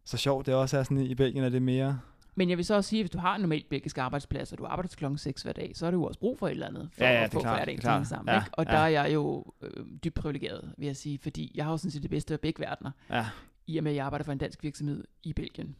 så 0.05 0.17
sjovt 0.17 0.45
det 0.45 0.53
også 0.53 0.77
er 0.77 0.83
sådan 0.83 0.97
i, 0.97 1.15
Belgien, 1.15 1.43
at 1.43 1.51
det 1.51 1.57
er 1.57 1.61
mere... 1.61 1.99
Men 2.37 2.49
jeg 2.49 2.57
vil 2.57 2.65
så 2.65 2.75
også 2.75 2.89
sige, 2.89 2.99
at 2.99 3.03
hvis 3.03 3.11
du 3.11 3.17
har 3.17 3.35
en 3.35 3.41
normalt 3.41 3.69
belgisk 3.69 3.97
arbejdsplads, 3.97 4.51
og 4.51 4.57
du 4.57 4.65
arbejder 4.65 4.87
til 4.87 4.97
klokken 4.97 5.17
6 5.17 5.41
hver 5.41 5.53
dag, 5.53 5.71
så 5.75 5.85
er 5.87 5.91
du 5.91 5.97
jo 5.97 6.03
også 6.03 6.19
brug 6.19 6.39
for 6.39 6.47
et 6.47 6.51
eller 6.51 6.67
andet, 6.67 6.89
for 6.93 7.03
Ja, 7.03 7.11
ja, 7.11 7.23
at 7.23 7.31
det 7.31 7.37
er 7.37 7.39
få 7.39 7.41
klart, 7.41 7.57
hverdagen 7.57 7.77
det 7.77 7.81
til 7.83 7.89
er 7.89 7.93
at 7.93 8.07
sammen. 8.07 8.33
Ja, 8.33 8.39
ikke? 8.39 8.49
Og 8.53 8.65
ja. 8.65 8.71
der 8.71 8.77
er 8.77 8.87
jeg 8.87 9.13
jo 9.13 9.53
øh, 9.61 9.85
dybt 10.03 10.15
privilegeret, 10.15 10.73
vil 10.77 10.85
jeg 10.85 10.95
sige, 10.95 11.19
fordi 11.21 11.51
jeg 11.55 11.65
har 11.65 11.71
jo 11.71 11.77
sådan 11.77 11.91
set 11.91 12.01
det 12.01 12.11
bedste 12.11 12.33
af 12.33 12.39
begge 12.39 12.59
verdener, 12.59 12.91
Ja, 13.09 13.25
i 13.67 13.77
og 13.77 13.83
med, 13.83 13.91
at 13.91 13.95
jeg 13.95 14.05
arbejder 14.05 14.25
for 14.25 14.31
en 14.31 14.37
dansk 14.37 14.63
virksomhed 14.63 15.03
i 15.23 15.33
Belgien. 15.33 15.75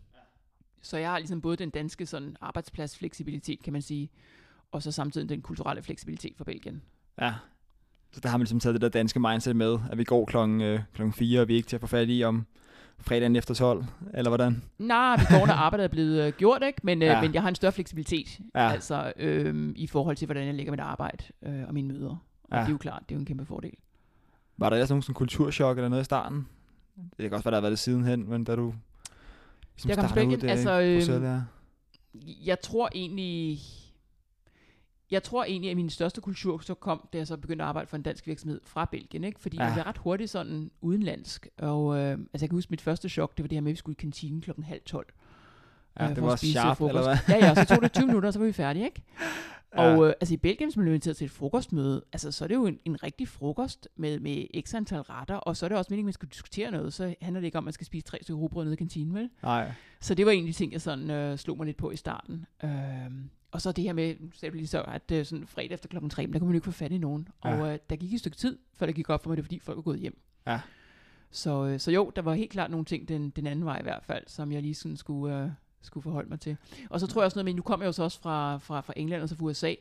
Så 0.81 0.97
jeg 0.97 1.09
har 1.09 1.17
ligesom 1.19 1.41
både 1.41 1.57
den 1.57 1.69
danske 1.69 2.05
sådan, 2.05 2.37
arbejdspladsfleksibilitet, 2.41 3.63
kan 3.63 3.73
man 3.73 3.81
sige, 3.81 4.09
og 4.71 4.83
så 4.83 4.91
samtidig 4.91 5.29
den 5.29 5.41
kulturelle 5.41 5.81
fleksibilitet 5.83 6.33
for 6.37 6.43
Belgien. 6.43 6.81
Ja. 7.21 7.33
Så 8.11 8.19
der 8.19 8.29
har 8.29 8.37
man 8.37 8.43
ligesom 8.43 8.59
taget 8.59 8.73
det 8.73 8.81
der 8.81 8.89
danske 8.89 9.19
mindset 9.19 9.55
med, 9.55 9.77
at 9.91 9.97
vi 9.97 10.03
går 10.03 10.25
klokken, 10.25 10.61
øh, 10.61 10.79
klokken 10.93 11.13
4, 11.13 11.41
og 11.41 11.47
vi 11.47 11.53
er 11.53 11.57
ikke 11.57 11.67
til 11.69 11.75
at 11.75 11.81
få 11.81 11.87
fat 11.87 12.07
i 12.09 12.23
om 12.23 12.45
fredagen 12.99 13.35
efter 13.35 13.53
12, 13.53 13.85
eller 14.13 14.29
hvordan? 14.29 14.63
Nej, 14.77 15.15
vi 15.17 15.23
går, 15.29 15.45
når 15.45 15.53
arbejdet 15.65 15.83
er 15.83 15.87
blevet 15.87 16.27
øh, 16.27 16.33
gjort, 16.37 16.63
ikke? 16.67 16.79
Men, 16.83 17.01
øh, 17.01 17.05
Ja. 17.05 17.21
men 17.21 17.33
jeg 17.33 17.41
har 17.41 17.49
en 17.49 17.55
større 17.55 17.71
fleksibilitet, 17.71 18.39
Ja. 18.55 18.69
altså 18.69 19.13
øh, 19.17 19.73
i 19.75 19.87
forhold 19.87 20.15
til, 20.15 20.25
hvordan 20.25 20.45
jeg 20.45 20.53
lægger 20.55 20.71
mit 20.71 20.79
arbejde 20.79 21.23
øh, 21.45 21.63
og 21.67 21.73
mine 21.73 21.87
møder. 21.87 22.09
Og 22.09 22.17
Ja. 22.51 22.59
det 22.59 22.67
er 22.67 22.71
jo 22.71 22.77
klart, 22.77 23.03
det 23.09 23.11
er 23.11 23.15
jo 23.15 23.19
en 23.19 23.25
kæmpe 23.25 23.45
fordel. 23.45 23.73
Var 24.57 24.69
der 24.69 24.75
ellers 24.77 24.89
nogen 24.89 25.01
sådan 25.01 25.13
kulturschok 25.13 25.77
eller 25.77 25.89
noget 25.89 26.01
i 26.01 26.05
starten? 26.05 26.47
Det 26.95 27.23
kan 27.29 27.33
også 27.33 27.43
være, 27.43 27.51
der 27.51 27.57
har 27.57 27.61
været 27.61 27.71
det 27.71 27.79
sidenhen, 27.79 28.29
men 28.29 28.43
da 28.43 28.55
du 28.55 28.73
ligesom 29.75 29.89
Jeg 29.89 29.95
startede 29.95 30.13
Belgien, 30.13 30.41
der 30.41 30.49
altså, 30.51 30.79
øhm, 30.81 30.95
Bruxelles, 30.99 31.23
ja. 31.23 31.41
Jeg 32.45 32.59
tror 32.61 32.89
egentlig... 32.95 33.59
Jeg 35.11 35.23
tror 35.23 35.43
egentlig, 35.43 35.71
at 35.71 35.77
min 35.77 35.89
største 35.89 36.21
kultur 36.21 36.59
så 36.59 36.73
kom, 36.73 37.09
da 37.13 37.17
jeg 37.17 37.27
så 37.27 37.37
begyndte 37.37 37.63
at 37.63 37.67
arbejde 37.67 37.87
for 37.87 37.97
en 37.97 38.03
dansk 38.03 38.27
virksomhed 38.27 38.61
fra 38.63 38.85
Belgien, 38.85 39.23
ikke? 39.23 39.39
Fordi 39.39 39.57
ja. 39.57 39.63
Jeg 39.63 39.73
blev 39.73 39.83
ret 39.83 39.97
hurtigt 39.97 40.29
sådan 40.29 40.71
udenlandsk. 40.81 41.47
Og 41.57 41.97
øh, 41.97 42.11
altså 42.11 42.27
jeg 42.41 42.49
kan 42.49 42.57
huske, 42.57 42.69
mit 42.69 42.81
første 42.81 43.09
chok, 43.09 43.37
det 43.37 43.43
var 43.43 43.47
det 43.47 43.55
her 43.55 43.61
med, 43.61 43.71
at 43.71 43.73
vi 43.73 43.77
skulle 43.77 43.95
i 43.95 44.01
kantinen 44.01 44.41
klokken 44.41 44.63
halv 44.63 44.81
tolv. 44.85 45.07
Ja, 45.99 46.09
øh, 46.09 46.15
det 46.15 46.23
var 46.23 46.31
også 46.31 46.47
sharp, 46.47 46.77
frokost. 46.77 46.97
eller 46.97 47.21
hvad? 47.25 47.35
Ja, 47.35 47.47
ja, 47.47 47.55
så 47.55 47.65
tog 47.65 47.81
det 47.83 47.91
20 47.93 48.07
minutter, 48.07 48.27
og 48.27 48.33
så 48.33 48.39
var 48.39 48.45
vi 48.45 48.53
færdige, 48.53 48.85
ikke? 48.85 49.03
Ja. 49.75 49.95
Og 49.95 50.07
øh, 50.07 50.13
altså 50.21 50.33
i 50.33 50.37
Belgien, 50.37 50.69
hvis 50.69 50.77
man 50.77 50.83
bliver 50.83 50.93
inviteret 50.93 51.17
til 51.17 51.25
et 51.25 51.31
frokostmøde, 51.31 52.03
altså 52.13 52.31
så 52.31 52.43
er 52.43 52.47
det 52.47 52.55
jo 52.55 52.65
en, 52.65 52.79
en 52.85 53.03
rigtig 53.03 53.27
frokost 53.27 53.87
med, 53.95 54.19
med 54.19 54.63
x 54.67 54.73
antal 54.73 55.01
retter, 55.01 55.35
og 55.35 55.57
så 55.57 55.65
er 55.65 55.67
det 55.67 55.77
også 55.77 55.89
meningen, 55.89 56.05
at 56.05 56.07
man 56.07 56.13
skal 56.13 56.29
diskutere 56.29 56.71
noget, 56.71 56.93
så 56.93 57.15
handler 57.21 57.39
det 57.39 57.45
ikke 57.45 57.57
om, 57.57 57.61
at 57.61 57.65
man 57.65 57.73
skal 57.73 57.87
spise 57.87 58.05
tre 58.05 58.17
stykker 58.21 58.39
rugbrød 58.39 58.63
nede 58.63 58.73
i 58.73 58.77
kantinen, 58.77 59.13
vel? 59.13 59.29
Nej. 59.43 59.71
Så 60.01 60.15
det 60.15 60.25
var 60.25 60.31
de 60.31 60.51
ting, 60.51 60.71
jeg 60.73 60.81
sådan 60.81 61.11
øh, 61.11 61.37
slog 61.37 61.57
mig 61.57 61.65
lidt 61.65 61.77
på 61.77 61.91
i 61.91 61.95
starten. 61.95 62.45
Øhm, 62.63 63.29
og 63.55 63.61
så 63.61 63.71
det 63.71 63.83
her 63.83 63.93
med, 63.93 64.15
nu 64.19 64.31
sagde 64.33 64.51
du 64.51 64.55
lige 64.57 64.67
så, 64.67 64.81
at 64.81 65.11
øh, 65.11 65.25
sådan 65.25 65.47
fredag 65.47 65.71
efter 65.71 65.87
klokken 65.87 66.09
3, 66.09 66.27
men 66.27 66.33
der 66.33 66.39
kunne 66.39 66.47
man 66.47 66.53
jo 66.53 66.57
ikke 66.57 66.65
få 66.65 66.71
fat 66.71 66.91
i 66.91 66.97
nogen. 66.97 67.27
Ja. 67.45 67.61
Og 67.61 67.73
øh, 67.73 67.79
der 67.89 67.95
gik 67.95 68.13
et 68.13 68.19
stykke 68.19 68.37
tid, 68.37 68.57
før 68.75 68.85
det 68.85 68.95
gik 68.95 69.09
op 69.09 69.23
for 69.23 69.29
mig, 69.29 69.37
det 69.37 69.43
var 69.43 69.45
fordi 69.45 69.59
folk 69.59 69.75
var 69.75 69.81
gået 69.81 69.99
hjem. 69.99 70.21
Ja. 70.47 70.59
Så, 71.31 71.65
øh, 71.65 71.79
så 71.79 71.91
jo, 71.91 72.11
der 72.15 72.21
var 72.21 72.33
helt 72.33 72.51
klart 72.51 72.71
nogle 72.71 72.85
ting 72.85 73.07
den, 73.07 73.29
den 73.29 73.47
anden 73.47 73.65
vej 73.65 73.79
i 73.79 73.83
hvert 73.83 74.03
fald, 74.03 74.23
som 74.27 74.51
jeg 74.51 74.61
lige 74.61 74.75
sådan 74.75 74.97
skulle, 74.97 75.43
øh, 75.43 75.49
skulle 75.81 76.03
forholde 76.03 76.29
mig 76.29 76.39
til. 76.39 76.57
Og 76.89 76.99
så 76.99 77.07
tror 77.07 77.21
jeg 77.21 77.25
også 77.25 77.37
noget 77.37 77.45
med, 77.45 77.53
nu 77.53 77.61
kom 77.61 77.81
jeg 77.81 77.87
jo 77.87 77.91
så 77.91 78.03
også 78.03 78.19
fra, 78.19 78.57
fra, 78.57 78.81
fra 78.81 78.93
England 78.95 79.21
og 79.21 79.29
så 79.29 79.35
fra 79.35 79.45
USA. 79.45 79.73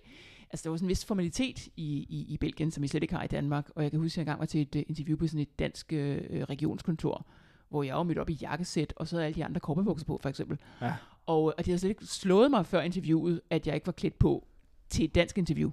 Altså 0.50 0.64
der 0.64 0.70
var 0.70 0.76
sådan 0.76 0.86
en 0.86 0.88
vis 0.88 1.04
formalitet 1.04 1.66
i, 1.76 2.06
i, 2.08 2.26
i 2.28 2.36
Belgien, 2.36 2.70
som 2.70 2.82
vi 2.82 2.88
slet 2.88 3.02
ikke 3.02 3.14
har 3.14 3.24
i 3.24 3.26
Danmark. 3.26 3.70
Og 3.76 3.82
jeg 3.82 3.90
kan 3.90 4.00
huske, 4.00 4.14
at 4.14 4.16
jeg 4.16 4.22
engang 4.22 4.40
var 4.40 4.46
til 4.46 4.60
et 4.60 4.74
uh, 4.74 4.82
interview 4.88 5.16
på 5.16 5.26
sådan 5.26 5.40
et 5.40 5.58
dansk 5.58 5.92
øh, 5.92 6.42
regionskontor, 6.42 7.26
hvor 7.68 7.82
jeg 7.82 7.96
var 7.96 8.02
mødt 8.02 8.18
op 8.18 8.30
i 8.30 8.32
jakkesæt, 8.32 8.92
og 8.96 9.08
så 9.08 9.16
havde 9.16 9.26
alle 9.26 9.34
de 9.34 9.44
andre 9.44 9.60
korpebukser 9.60 10.06
på, 10.06 10.18
for 10.22 10.28
eksempel. 10.28 10.58
Ja. 10.80 10.94
Og, 11.26 11.44
og 11.44 11.54
det 11.58 11.66
har 11.66 11.78
slet 11.78 11.90
ikke 11.90 12.06
slået 12.06 12.50
mig 12.50 12.66
før 12.66 12.80
interviewet, 12.80 13.40
at 13.50 13.66
jeg 13.66 13.74
ikke 13.74 13.86
var 13.86 13.92
klædt 13.92 14.18
på 14.18 14.46
til 14.88 15.04
et 15.04 15.14
dansk 15.14 15.38
interview. 15.38 15.70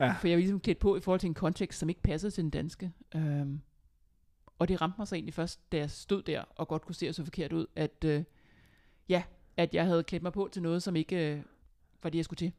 Ja. 0.00 0.12
For 0.12 0.28
jeg 0.28 0.36
var 0.36 0.40
ligesom 0.40 0.60
klædt 0.60 0.78
på 0.78 0.96
i 0.96 1.00
forhold 1.00 1.20
til 1.20 1.26
en 1.26 1.34
kontekst, 1.34 1.78
som 1.78 1.88
ikke 1.88 2.02
passede 2.02 2.30
til 2.30 2.42
den 2.42 2.50
danske. 2.50 2.92
Øhm, 3.14 3.60
og 4.58 4.68
det 4.68 4.80
ramte 4.80 4.94
mig 4.98 5.08
så 5.08 5.14
egentlig 5.14 5.34
først, 5.34 5.72
da 5.72 5.76
jeg 5.76 5.90
stod 5.90 6.22
der 6.22 6.42
og 6.56 6.68
godt 6.68 6.82
kunne 6.82 6.94
se, 6.94 7.08
at 7.08 7.14
så 7.14 7.24
forkert 7.24 7.52
ud, 7.52 7.66
at, 7.76 8.04
øh, 8.04 8.24
ja, 9.08 9.22
at 9.56 9.74
jeg 9.74 9.84
havde 9.84 10.02
klædt 10.02 10.22
mig 10.22 10.32
på 10.32 10.48
til 10.52 10.62
noget, 10.62 10.82
som 10.82 10.96
ikke 10.96 11.32
øh, 11.32 11.42
for 12.00 12.08
det, 12.08 12.16
jeg 12.16 12.24
skulle 12.24 12.38
til. 12.38 12.52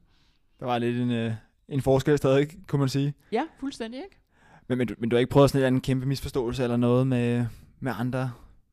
Der 0.59 0.65
var 0.65 0.77
lidt 0.77 0.97
en, 0.97 1.11
øh, 1.11 1.33
en 1.67 1.81
forskel 1.81 2.17
stadig, 2.17 2.47
kunne 2.67 2.79
man 2.79 2.89
sige. 2.89 3.13
Ja, 3.31 3.43
fuldstændig, 3.59 4.03
ikke? 4.03 4.19
Men, 4.67 4.77
men, 4.77 4.87
du, 4.87 4.95
men 4.97 5.09
du 5.09 5.15
har 5.15 5.19
ikke 5.19 5.31
prøvet 5.31 5.49
sådan 5.49 5.73
en 5.73 5.81
kæmpe 5.81 6.05
misforståelse 6.05 6.63
eller 6.63 6.77
noget 6.77 7.07
med, 7.07 7.45
med 7.79 7.91
andre, 7.95 8.31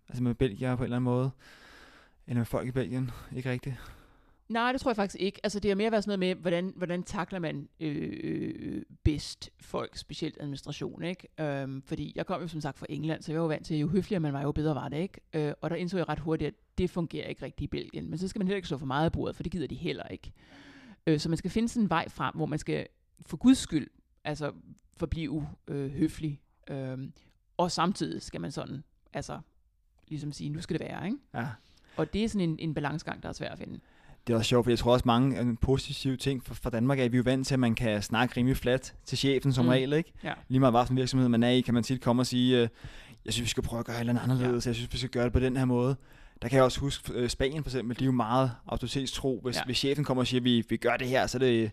altså 0.09 0.23
med 0.23 0.35
belgier 0.35 0.77
på 0.77 0.83
en 0.83 0.85
eller 0.85 0.96
anden 0.96 1.05
måde? 1.05 1.31
Eller 2.31 2.40
med 2.40 2.47
folk 2.47 2.69
i 2.69 2.71
Belgien? 2.71 3.11
Ikke 3.37 3.51
rigtigt? 3.51 3.77
Nej, 4.49 4.73
det 4.73 4.81
tror 4.81 4.90
jeg 4.90 4.97
faktisk 4.97 5.23
ikke. 5.23 5.40
Altså, 5.43 5.61
det 5.61 5.71
er 5.71 5.75
mere 5.75 5.90
været 5.90 6.05
sådan 6.05 6.19
noget 6.19 6.37
med, 6.37 6.43
hvordan, 6.43 6.73
hvordan 6.77 7.03
takler 7.03 7.38
man 7.38 7.69
øh, 7.81 8.21
øh, 8.23 8.83
bedst 9.03 9.51
folk, 9.61 9.97
specielt 9.97 10.37
administration, 10.40 11.03
ikke? 11.03 11.29
Øhm, 11.40 11.83
fordi 11.83 12.12
jeg 12.16 12.27
kom 12.27 12.43
jo 12.43 12.49
som 12.49 12.61
sagt 12.61 12.79
fra 12.79 12.87
England, 12.88 13.23
så 13.23 13.33
jeg 13.33 13.38
var 13.40 13.45
jo 13.45 13.49
vant 13.49 13.66
til, 13.66 13.79
jo 13.79 13.88
høfligere 13.88 14.21
man 14.21 14.33
var, 14.33 14.43
jo 14.43 14.53
bedre 14.53 14.75
var 14.75 14.88
det, 14.88 14.97
ikke? 14.97 15.21
Øh, 15.33 15.53
og 15.61 15.71
der 15.71 15.77
indså 15.77 15.97
jeg 15.97 16.09
ret 16.09 16.19
hurtigt, 16.19 16.49
at 16.49 16.55
det 16.79 16.90
fungerer 16.90 17.29
ikke 17.29 17.45
rigtigt 17.45 17.64
i 17.64 17.66
Belgien. 17.66 18.11
Men 18.11 18.19
så 18.19 18.29
skal 18.29 18.38
man 18.38 18.47
heller 18.47 18.57
ikke 18.57 18.69
slå 18.69 18.79
for 18.79 18.87
meget 18.87 19.05
af 19.05 19.12
bordet, 19.12 19.37
for 19.37 19.43
det 19.43 19.53
gider 19.53 19.66
de 19.66 19.75
heller 19.75 20.09
ikke. 20.09 20.33
Øh, 21.07 21.19
så 21.19 21.29
man 21.29 21.38
skal 21.38 21.51
finde 21.51 21.69
sådan 21.69 21.85
en 21.85 21.90
vej 21.90 22.09
frem, 22.09 22.35
hvor 22.35 22.47
man 22.47 22.59
skal 22.59 22.87
for 23.27 23.37
guds 23.37 23.59
skyld, 23.59 23.88
altså 24.25 24.53
forblive 24.97 25.49
øh, 25.69 25.90
høflig. 25.90 26.40
Øh, 26.71 26.99
og 27.57 27.71
samtidig 27.71 28.23
skal 28.23 28.40
man 28.40 28.53
sådan, 28.53 28.85
altså 29.12 29.40
ligesom 30.09 30.33
sige, 30.33 30.51
nu 30.51 30.61
skal 30.61 30.79
det 30.79 30.87
være, 30.88 31.07
ikke? 31.07 31.19
Ja. 31.35 31.47
Og 31.96 32.12
det 32.12 32.24
er 32.24 32.29
sådan 32.29 32.48
en, 32.50 32.57
en 32.59 32.74
balancegang, 32.74 33.22
der 33.22 33.29
er 33.29 33.33
svær 33.33 33.48
at 33.50 33.59
finde. 33.59 33.79
Det 34.26 34.33
er 34.33 34.37
også 34.37 34.48
sjovt, 34.48 34.64
for 34.64 34.70
jeg 34.70 34.79
tror 34.79 34.92
også 34.92 35.03
mange 35.07 35.37
af 35.37 35.44
de 35.44 35.57
positive 35.57 36.16
ting 36.16 36.44
for, 36.44 36.55
for 36.55 36.70
Danmark 36.70 37.00
er, 37.00 37.05
at 37.05 37.12
vi 37.12 37.16
er 37.16 37.18
jo 37.18 37.22
vant 37.24 37.46
til, 37.46 37.55
at 37.55 37.61
man 37.61 37.74
kan 37.74 38.03
snakke 38.03 38.37
rimelig 38.37 38.57
flat 38.57 38.94
til 39.05 39.18
chefen 39.18 39.53
som 39.53 39.64
Mm. 39.64 39.68
regel, 39.70 39.92
ikke? 39.92 40.12
Ja. 40.24 40.33
Lige 40.48 40.61
meget 40.61 40.90
en 40.90 40.96
virksomhed 40.96 41.29
man 41.29 41.42
er 41.42 41.48
i, 41.50 41.61
kan 41.61 41.74
man 41.74 41.83
tit 41.83 42.00
komme 42.00 42.22
og 42.22 42.26
sige, 42.26 42.57
øh, 42.62 42.68
jeg 43.24 43.33
synes, 43.33 43.44
vi 43.44 43.48
skal 43.50 43.62
prøve 43.62 43.81
at 43.81 43.87
gøre 43.87 43.96
et 43.96 44.00
eller 44.00 44.12
andet 44.12 44.22
anderledes, 44.22 44.66
jeg 44.66 44.74
synes, 44.74 44.92
vi 44.92 44.98
skal 44.98 45.11
gøre 45.11 45.24
det 45.24 45.33
på 45.33 45.40
den 45.40 45.57
her 45.57 45.64
måde. 45.64 45.96
Der 46.42 46.48
kan 46.48 46.57
jeg 46.57 46.64
også 46.64 46.81
huske, 46.81 47.12
øh, 47.12 47.29
Spanien 47.29 47.62
for 47.64 47.70
eksempel, 47.70 47.98
de 47.98 48.05
er 48.05 48.07
jo 48.07 48.12
meget 48.12 48.53
autoritetstro. 48.66 49.40
Hvis, 49.42 49.55
Ja. 49.57 49.61
ja. 49.61 49.64
hvis 49.64 49.79
chefen 49.79 50.05
kommer 50.05 50.22
og 50.22 50.26
siger, 50.26 50.40
at 50.40 50.44
vi, 50.44 50.64
vi 50.68 50.76
gør 50.76 50.96
det 50.96 51.09
her, 51.09 51.26
så 51.26 51.38
er 51.38 51.40
det, 51.40 51.70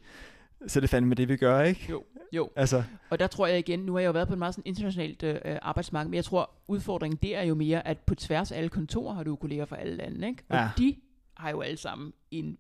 så 0.68 0.80
er 0.80 0.82
det 0.82 0.90
fandme 0.90 1.16
det, 1.16 1.30
vi 1.30 1.38
gør, 1.38 1.62
ikke? 1.62 1.88
Jo, 1.90 2.04
jo. 2.34 2.50
Altså, 2.56 2.84
Og 3.10 3.20
der 3.20 3.28
tror 3.28 3.48
jeg 3.48 3.60
igen, 3.60 3.80
nu 3.80 3.94
har 3.94 4.00
jeg 4.00 4.08
jo 4.08 4.12
været 4.12 4.28
på 4.28 4.34
et 4.34 4.38
meget 4.40 4.54
sådan 4.56 4.64
internationalt 4.66 5.24
øh, 5.24 5.36
arbejdsmarked, 5.62 6.10
men 6.10 6.16
jeg 6.16 6.26
tror, 6.26 6.50
udfordringen 6.68 7.20
der 7.22 7.38
er 7.38 7.44
jo 7.44 7.56
mere, 7.56 7.88
at 7.88 7.98
på 8.00 8.16
tværs 8.16 8.52
af 8.52 8.58
alle 8.58 8.70
kontorer 8.70 9.14
har 9.16 9.24
du 9.24 9.36
kolleger 9.36 9.66
fra 9.66 9.76
alle 9.78 9.96
lande, 9.96 10.28
ikke? 10.28 10.44
Og 10.50 10.56
Ja. 10.58 10.70
de 10.78 10.96
har 11.38 11.50
jo 11.50 11.62
alle 11.62 11.78
sammen 11.78 12.14
en, 12.32 12.58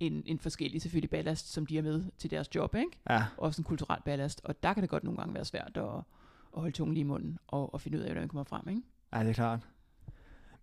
en, 0.00 0.22
en 0.26 0.38
forskellig 0.38 0.82
selvfølgelig 0.82 1.10
ballast, 1.10 1.52
som 1.52 1.66
de 1.66 1.74
har 1.76 1.82
med 1.82 2.02
til 2.18 2.30
deres 2.30 2.54
job, 2.54 2.74
ikke? 2.74 2.90
ja, 3.10 3.24
Også 3.36 3.60
en 3.60 3.64
kulturel 3.64 4.00
ballast, 4.04 4.40
og 4.44 4.62
der 4.62 4.72
kan 4.72 4.82
det 4.82 4.90
godt 4.90 5.04
nogle 5.04 5.18
gange 5.18 5.34
være 5.34 5.44
svært 5.44 5.72
at, 5.74 5.82
at 6.56 6.60
holde 6.60 6.72
tungen 6.76 6.94
lige 6.94 7.00
i 7.00 7.04
munden 7.04 7.38
og, 7.46 7.74
og 7.74 7.80
finde 7.80 7.98
ud 7.98 8.02
af, 8.02 8.08
hvordan 8.08 8.22
man 8.22 8.28
kommer 8.28 8.44
frem, 8.44 8.68
ikke? 8.68 8.82
ej, 9.12 9.22
det 9.22 9.30
er 9.30 9.34
klart. 9.34 9.60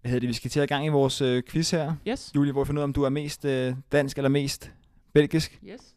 Hvad 0.02 0.10
hedder 0.12 0.20
det? 0.20 0.30
Vi 0.30 0.34
skal 0.34 0.52
til 0.52 0.60
at 0.60 0.70
gang 0.70 0.86
i 0.86 0.90
vores 0.90 1.22
øh, 1.22 1.44
quiz 1.50 1.72
her. 1.72 1.94
Yes. 2.08 2.32
Julie, 2.36 2.52
hvor 2.52 2.64
vi 2.64 2.68
finder 2.68 2.80
ud 2.80 2.84
af, 2.84 2.88
om 2.88 2.94
du 2.94 3.04
er 3.04 3.10
mest 3.10 3.46
øh, 3.46 3.76
dansk 3.92 4.18
eller 4.18 4.30
mest 4.30 4.72
belgisk. 5.14 5.60
Yes. 5.68 5.96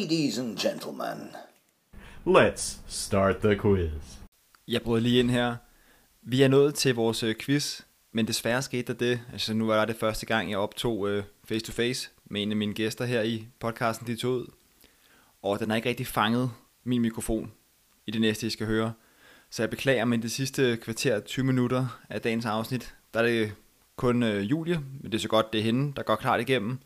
Ladies 0.00 0.38
and 0.38 0.56
gentlemen, 0.56 1.36
Let's 2.26 2.78
start 2.86 3.36
the 3.36 3.58
quiz. 3.58 3.90
Jeg 4.68 4.82
brød 4.82 5.00
lige 5.00 5.18
ind 5.18 5.30
her. 5.30 5.56
Vi 6.22 6.42
er 6.42 6.48
nået 6.48 6.74
til 6.74 6.94
vores 6.94 7.22
øh, 7.22 7.34
quiz, 7.40 7.80
men 8.12 8.26
desværre 8.26 8.62
skete 8.62 8.92
der 8.92 8.98
det. 8.98 9.20
Altså 9.32 9.54
nu 9.54 9.66
var 9.66 9.84
det 9.84 9.96
første 9.96 10.26
gang, 10.26 10.50
jeg 10.50 10.58
optog 10.58 11.08
øh, 11.08 11.24
face 11.44 11.66
to 11.66 11.72
face 11.72 12.10
med 12.24 12.42
en 12.42 12.50
af 12.50 12.56
mine 12.56 12.74
gæster 12.74 13.04
her 13.04 13.22
i 13.22 13.46
podcasten, 13.58 14.06
de 14.06 14.16
tog 14.16 14.32
ud. 14.32 14.46
Og 15.42 15.60
den 15.60 15.70
har 15.70 15.76
ikke 15.76 15.88
rigtig 15.88 16.06
fanget 16.06 16.50
min 16.84 17.02
mikrofon 17.02 17.52
i 18.06 18.10
det 18.10 18.20
næste, 18.20 18.46
I 18.46 18.50
skal 18.50 18.66
høre. 18.66 18.92
Så 19.50 19.62
jeg 19.62 19.70
beklager, 19.70 20.04
men 20.04 20.22
det 20.22 20.30
sidste 20.30 20.76
kvarter 20.76 21.20
20 21.20 21.46
minutter 21.46 22.00
af 22.08 22.20
dagens 22.20 22.46
afsnit, 22.46 22.94
der 23.14 23.20
er 23.20 23.26
det 23.26 23.52
kun 23.96 24.22
øh, 24.22 24.50
Julie, 24.50 24.80
men 25.00 25.12
det 25.12 25.18
er 25.18 25.22
så 25.22 25.28
godt, 25.28 25.52
det 25.52 25.58
er 25.58 25.64
hende, 25.64 25.92
der 25.96 26.02
går 26.02 26.16
klart 26.16 26.40
igennem. 26.40 26.78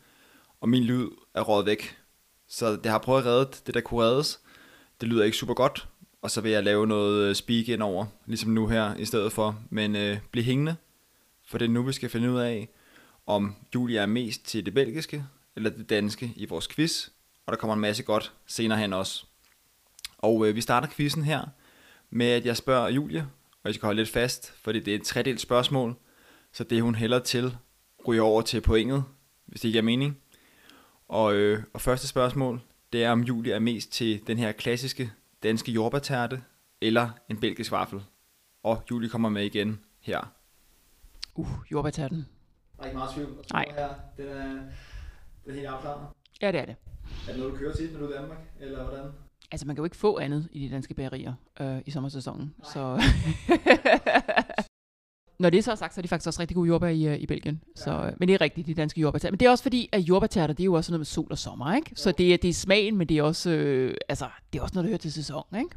Og 0.61 0.69
min 0.69 0.83
lyd 0.83 1.07
er 1.35 1.41
rådet 1.41 1.65
væk. 1.65 1.97
Så 2.47 2.75
det 2.75 2.85
har 2.85 2.97
prøvet 2.97 3.21
at 3.21 3.25
redde 3.25 3.51
det, 3.65 3.73
der 3.73 3.81
kunne 3.81 4.05
reddes. 4.05 4.39
Det 5.01 5.09
lyder 5.09 5.23
ikke 5.23 5.37
super 5.37 5.53
godt, 5.53 5.87
og 6.21 6.31
så 6.31 6.41
vil 6.41 6.51
jeg 6.51 6.63
lave 6.63 6.87
noget 6.87 7.29
øh, 7.29 7.35
speak 7.35 7.69
ind 7.69 7.81
over, 7.81 8.05
ligesom 8.25 8.51
nu 8.51 8.67
her 8.67 8.95
i 8.95 9.05
stedet 9.05 9.31
for. 9.31 9.59
Men 9.69 9.95
øh, 9.95 10.17
bliv 10.31 10.43
hængende, 10.43 10.75
for 11.47 11.57
det 11.57 11.65
er 11.65 11.69
nu, 11.69 11.83
vi 11.83 11.93
skal 11.93 12.09
finde 12.09 12.31
ud 12.31 12.39
af, 12.39 12.69
om 13.25 13.55
Julia 13.75 14.01
er 14.01 14.05
mest 14.05 14.45
til 14.45 14.65
det 14.65 14.73
belgiske 14.73 15.25
eller 15.55 15.69
det 15.69 15.89
danske 15.89 16.33
i 16.35 16.45
vores 16.45 16.67
quiz. 16.67 17.07
Og 17.45 17.51
der 17.51 17.57
kommer 17.57 17.73
en 17.73 17.79
masse 17.81 18.03
godt 18.03 18.33
senere 18.47 18.77
hen 18.77 18.93
også. 18.93 19.25
Og 20.17 20.47
øh, 20.47 20.55
vi 20.55 20.61
starter 20.61 20.87
quizzen 20.87 21.23
her 21.23 21.45
med, 22.09 22.25
at 22.25 22.45
jeg 22.45 22.57
spørger 22.57 22.89
Julie, 22.89 23.27
og 23.63 23.67
jeg 23.69 23.75
skal 23.75 23.85
holde 23.85 24.01
lidt 24.01 24.09
fast, 24.09 24.53
fordi 24.63 24.79
det 24.79 24.91
er 24.91 24.95
et 24.95 25.03
tredelt 25.03 25.41
spørgsmål. 25.41 25.95
Så 26.53 26.63
det 26.63 26.81
hun 26.81 26.95
hælder 26.95 27.19
til 27.19 27.57
ryger 28.07 28.23
over 28.23 28.41
til 28.41 28.61
pointet, 28.61 29.03
hvis 29.45 29.61
det 29.61 29.69
ikke 29.69 29.79
er 29.79 29.83
mening. 29.83 30.17
Og, 31.07 31.33
øh, 31.33 31.63
og 31.73 31.81
første 31.81 32.07
spørgsmål, 32.07 32.61
det 32.93 33.03
er 33.03 33.11
om 33.11 33.21
Julie 33.21 33.53
er 33.53 33.59
mest 33.59 33.91
til 33.91 34.27
den 34.27 34.37
her 34.37 34.51
klassiske 34.51 35.11
danske 35.43 35.71
jordbærtærte 35.71 36.43
eller 36.81 37.09
en 37.29 37.39
belgisk 37.39 37.71
vaffel. 37.71 38.03
Og 38.63 38.83
Julie 38.91 39.09
kommer 39.09 39.29
med 39.29 39.43
igen 39.43 39.79
her. 39.99 40.33
Uh, 41.35 41.47
jordbærtatten. 41.71 42.27
Der 42.77 42.83
er 42.83 42.85
ikke 42.85 42.97
meget 42.97 43.13
tvivl. 43.13 43.45
Nej. 43.53 43.65
Her. 43.69 43.89
Den 44.17 44.27
er, 44.27 44.49
den 45.45 45.51
er 45.51 45.53
helt 45.53 45.65
afklaret. 45.65 46.07
Ja, 46.41 46.51
det 46.51 46.59
er 46.59 46.65
det. 46.65 46.75
Er 47.27 47.31
det 47.31 47.37
noget, 47.37 47.53
du 47.53 47.57
kører 47.57 47.73
tit, 47.73 47.93
når 47.93 47.99
du 47.99 48.05
er 48.05 48.09
i 48.09 48.13
Danmark? 48.21 48.39
Eller 48.59 48.83
hvordan? 48.83 49.11
Altså, 49.51 49.67
man 49.67 49.75
kan 49.75 49.81
jo 49.81 49.85
ikke 49.85 49.97
få 49.97 50.19
andet 50.19 50.47
i 50.51 50.67
de 50.67 50.73
danske 50.73 50.93
bagerier 50.93 51.33
øh, 51.59 51.81
i 51.85 51.91
sommersæsonen. 51.91 52.55
Så 52.63 53.01
Når 55.39 55.49
det 55.49 55.63
så 55.63 55.71
er 55.71 55.75
sagt, 55.75 55.93
så 55.93 55.99
er 55.99 56.01
de 56.01 56.07
faktisk 56.07 56.27
også 56.27 56.39
rigtig 56.41 56.55
gode 56.55 56.67
jordbær 56.67 56.87
i, 56.87 57.03
øh, 57.07 57.19
i 57.19 57.25
Belgien. 57.25 57.61
Så, 57.75 57.91
øh, 57.91 58.11
men 58.19 58.27
det 58.27 58.33
er 58.33 58.41
rigtigt, 58.41 58.67
de 58.67 58.73
danske 58.73 59.01
jordbærtærter. 59.01 59.31
Men 59.31 59.39
det 59.39 59.45
er 59.45 59.49
også 59.49 59.63
fordi, 59.63 59.89
at 59.91 59.99
jordbærtærter, 60.01 60.53
det 60.53 60.63
er 60.63 60.65
jo 60.65 60.73
også 60.73 60.91
noget 60.91 60.99
med 60.99 61.05
sol 61.05 61.27
og 61.31 61.37
sommer, 61.37 61.75
ikke? 61.75 61.91
Så 61.95 62.11
det 62.11 62.33
er, 62.33 62.37
det 62.37 62.49
er 62.49 62.53
smagen, 62.53 62.97
men 62.97 63.09
det 63.09 63.17
er 63.17 63.23
også, 63.23 63.49
øh, 63.51 63.95
altså, 64.09 64.27
det 64.53 64.59
er 64.59 64.63
også 64.63 64.73
noget, 64.75 64.83
der 64.85 64.89
hører 64.89 64.97
til 64.97 65.13
sæson, 65.13 65.43
ikke? 65.57 65.69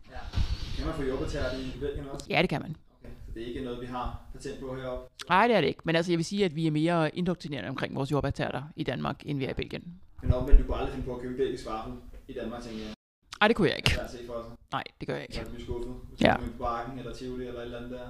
Kan 0.77 0.87
man 0.87 0.95
få 0.95 1.03
jordbærtærte 1.03 1.57
i 1.61 1.79
Belgien 1.81 2.07
også? 2.13 2.27
Ja, 2.31 2.43
det 2.43 2.49
kan 2.51 2.61
man. 2.63 2.77
Okay. 3.01 3.11
Så 3.27 3.33
det 3.35 3.43
er 3.43 3.47
ikke 3.47 3.65
noget, 3.65 3.81
vi 3.81 3.87
har 3.87 4.21
patent 4.35 4.61
på 4.61 4.75
heroppe? 4.75 5.09
Nej, 5.29 5.47
det 5.47 5.57
er 5.57 5.61
det 5.61 5.69
ikke. 5.69 5.81
Men 5.85 5.97
altså, 5.97 6.13
jeg 6.13 6.17
vil 6.19 6.25
sige, 6.25 6.45
at 6.45 6.57
vi 6.57 6.67
er 6.67 6.71
mere 6.71 7.17
indoktrinerende 7.17 7.69
omkring 7.69 7.95
vores 7.95 8.11
jordbærtærter 8.13 8.63
i 8.77 8.85
Danmark, 8.85 9.23
end 9.27 9.39
vi 9.39 9.45
er 9.45 9.51
i 9.51 9.55
Belgien. 9.55 9.85
Men 10.23 10.33
omvendt, 10.35 10.61
du 10.61 10.65
kunne 10.67 10.77
aldrig 10.77 10.93
finde 10.95 11.07
på 11.07 11.15
at 11.17 11.23
købe 11.23 11.37
belgisk 11.37 11.67
vaffel 11.67 11.93
i 12.29 12.33
Danmark, 12.33 12.63
tænker 12.63 12.79
jeg. 12.85 12.95
Nej, 13.41 13.49
det 13.49 13.57
kunne 13.57 13.69
jeg 13.69 13.77
ikke. 13.77 13.91
Svært 13.91 14.05
at 14.05 14.11
se 14.11 14.19
for 14.27 14.43
sig. 14.43 14.53
Nej, 14.73 14.85
det 15.01 15.09
gør 15.09 15.15
jeg 15.15 15.23
ikke. 15.23 15.35
Så 15.35 15.41
er 15.41 15.45
du 15.59 15.63
skuffet. 15.65 15.95
Hvis 16.09 16.21
Ja. 16.21 16.35
du 16.41 16.45
er 16.45 16.51
på 16.57 16.63
Barken 16.63 16.99
eller 16.99 17.15
Tivoli 17.15 17.47
eller 17.47 17.61
et 17.61 17.65
eller 17.65 17.79
andet 17.79 17.91
der. 17.91 18.07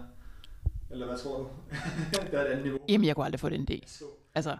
Eller 0.91 1.07
hvad 1.07 1.19
tror 1.19 1.39
du? 1.39 1.47
der 2.31 2.39
er 2.39 2.45
et 2.45 2.49
andet 2.49 2.65
niveau. 2.65 2.79
Jamen, 2.89 3.07
jeg 3.07 3.15
kunne 3.15 3.25
aldrig 3.25 3.41
få 3.41 3.49
den 3.49 3.69
idé. 3.71 4.05
Altså, 4.35 4.57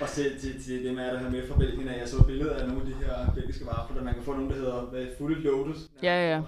Og 0.00 0.08
til, 0.08 0.40
til, 0.40 0.62
til 0.62 0.84
det 0.84 0.94
med, 0.94 1.04
at 1.04 1.22
der 1.22 1.30
med 1.30 1.48
fra 1.48 1.58
Belgien 1.58 1.88
af, 1.88 1.98
jeg 2.00 2.08
så 2.08 2.24
billeder 2.24 2.56
af 2.56 2.68
nogle 2.68 2.80
af 2.80 2.86
de 2.86 2.94
her 2.94 3.32
belgiske 3.34 3.66
vafler, 3.66 3.96
der 3.96 4.04
man 4.04 4.14
kan 4.14 4.22
få 4.22 4.32
nogle, 4.32 4.48
der 4.50 4.56
hedder 4.56 5.06
fully 5.18 5.42
loaded. 5.42 5.74
Ja, 6.02 6.14
ja, 6.14 6.36
ja. 6.36 6.42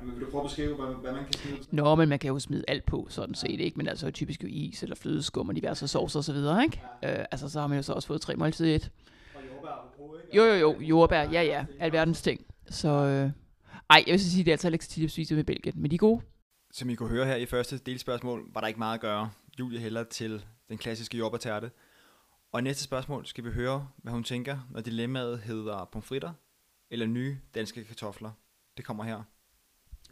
Jamen, 0.00 0.14
vil 0.14 0.26
du 0.26 0.30
prøve 0.30 0.44
at 0.44 0.48
beskrive, 0.48 0.74
hvad, 0.76 0.94
hvad 0.94 1.12
man 1.12 1.24
kan 1.24 1.32
smide? 1.32 1.56
Nå, 1.70 1.94
men 1.94 2.08
man 2.08 2.18
kan 2.18 2.28
jo 2.28 2.38
smide 2.38 2.64
alt 2.68 2.86
på, 2.86 3.06
sådan 3.10 3.34
set, 3.34 3.60
ikke? 3.60 3.76
Men 3.76 3.88
altså 3.88 4.10
typisk 4.10 4.42
jo 4.42 4.48
is 4.50 4.82
eller 4.82 4.96
flødeskum 4.96 5.48
og 5.48 5.56
diverse 5.56 5.88
saucer 5.88 6.20
og 6.20 6.24
så 6.24 6.32
videre, 6.32 6.62
ikke? 6.64 6.82
Øh, 7.04 7.24
altså, 7.30 7.48
så 7.48 7.60
har 7.60 7.66
man 7.66 7.76
jo 7.78 7.82
så 7.82 7.92
også 7.92 8.08
fået 8.08 8.20
tre 8.20 8.36
måltider 8.36 8.70
i 8.72 8.74
et. 8.74 8.90
Og 9.34 9.40
jordbær 9.52 9.92
på, 9.96 10.16
ikke? 10.24 10.36
Jo, 10.36 10.44
jo, 10.44 10.54
jo, 10.54 10.80
jordbær, 10.80 11.22
ja, 11.22 11.42
ja, 11.42 11.64
alverdens 11.80 12.22
ting. 12.22 12.46
Så, 12.70 12.88
øh, 12.88 13.30
ej, 13.90 14.04
jeg 14.06 14.12
vil 14.12 14.20
så 14.20 14.30
sige, 14.30 14.44
det 14.44 14.50
er 14.50 14.54
altså 14.54 14.68
ikke 14.68 14.84
så 14.84 14.90
tit, 14.90 15.10
spiser 15.10 15.36
med 15.36 15.44
Belgien, 15.44 15.74
men 15.82 15.90
de 15.90 15.94
er 15.94 15.98
gode. 15.98 16.20
Som 16.74 16.90
I 16.90 16.94
kunne 16.94 17.08
høre 17.08 17.26
her 17.26 17.36
i 17.36 17.46
første 17.46 17.78
delspørgsmål, 17.78 18.50
var 18.52 18.60
der 18.60 18.68
ikke 18.68 18.78
meget 18.78 18.94
at 18.94 19.00
gøre. 19.00 19.30
Julie 19.58 19.80
hælder 19.80 20.04
til 20.04 20.44
den 20.68 20.78
klassiske 20.78 21.18
jordbærtærte. 21.18 21.70
Og 22.52 22.60
i 22.60 22.62
næste 22.62 22.84
spørgsmål 22.84 23.26
skal 23.26 23.44
vi 23.44 23.50
høre, 23.50 23.88
hvad 23.96 24.12
hun 24.12 24.24
tænker, 24.24 24.68
når 24.70 24.80
dilemmaet 24.80 25.38
hedder 25.38 25.84
pomfritter 25.84 26.32
eller 26.90 27.06
nye 27.06 27.38
danske 27.54 27.84
kartofler. 27.84 28.30
Det 28.76 28.84
kommer 28.84 29.04
her. 29.04 29.22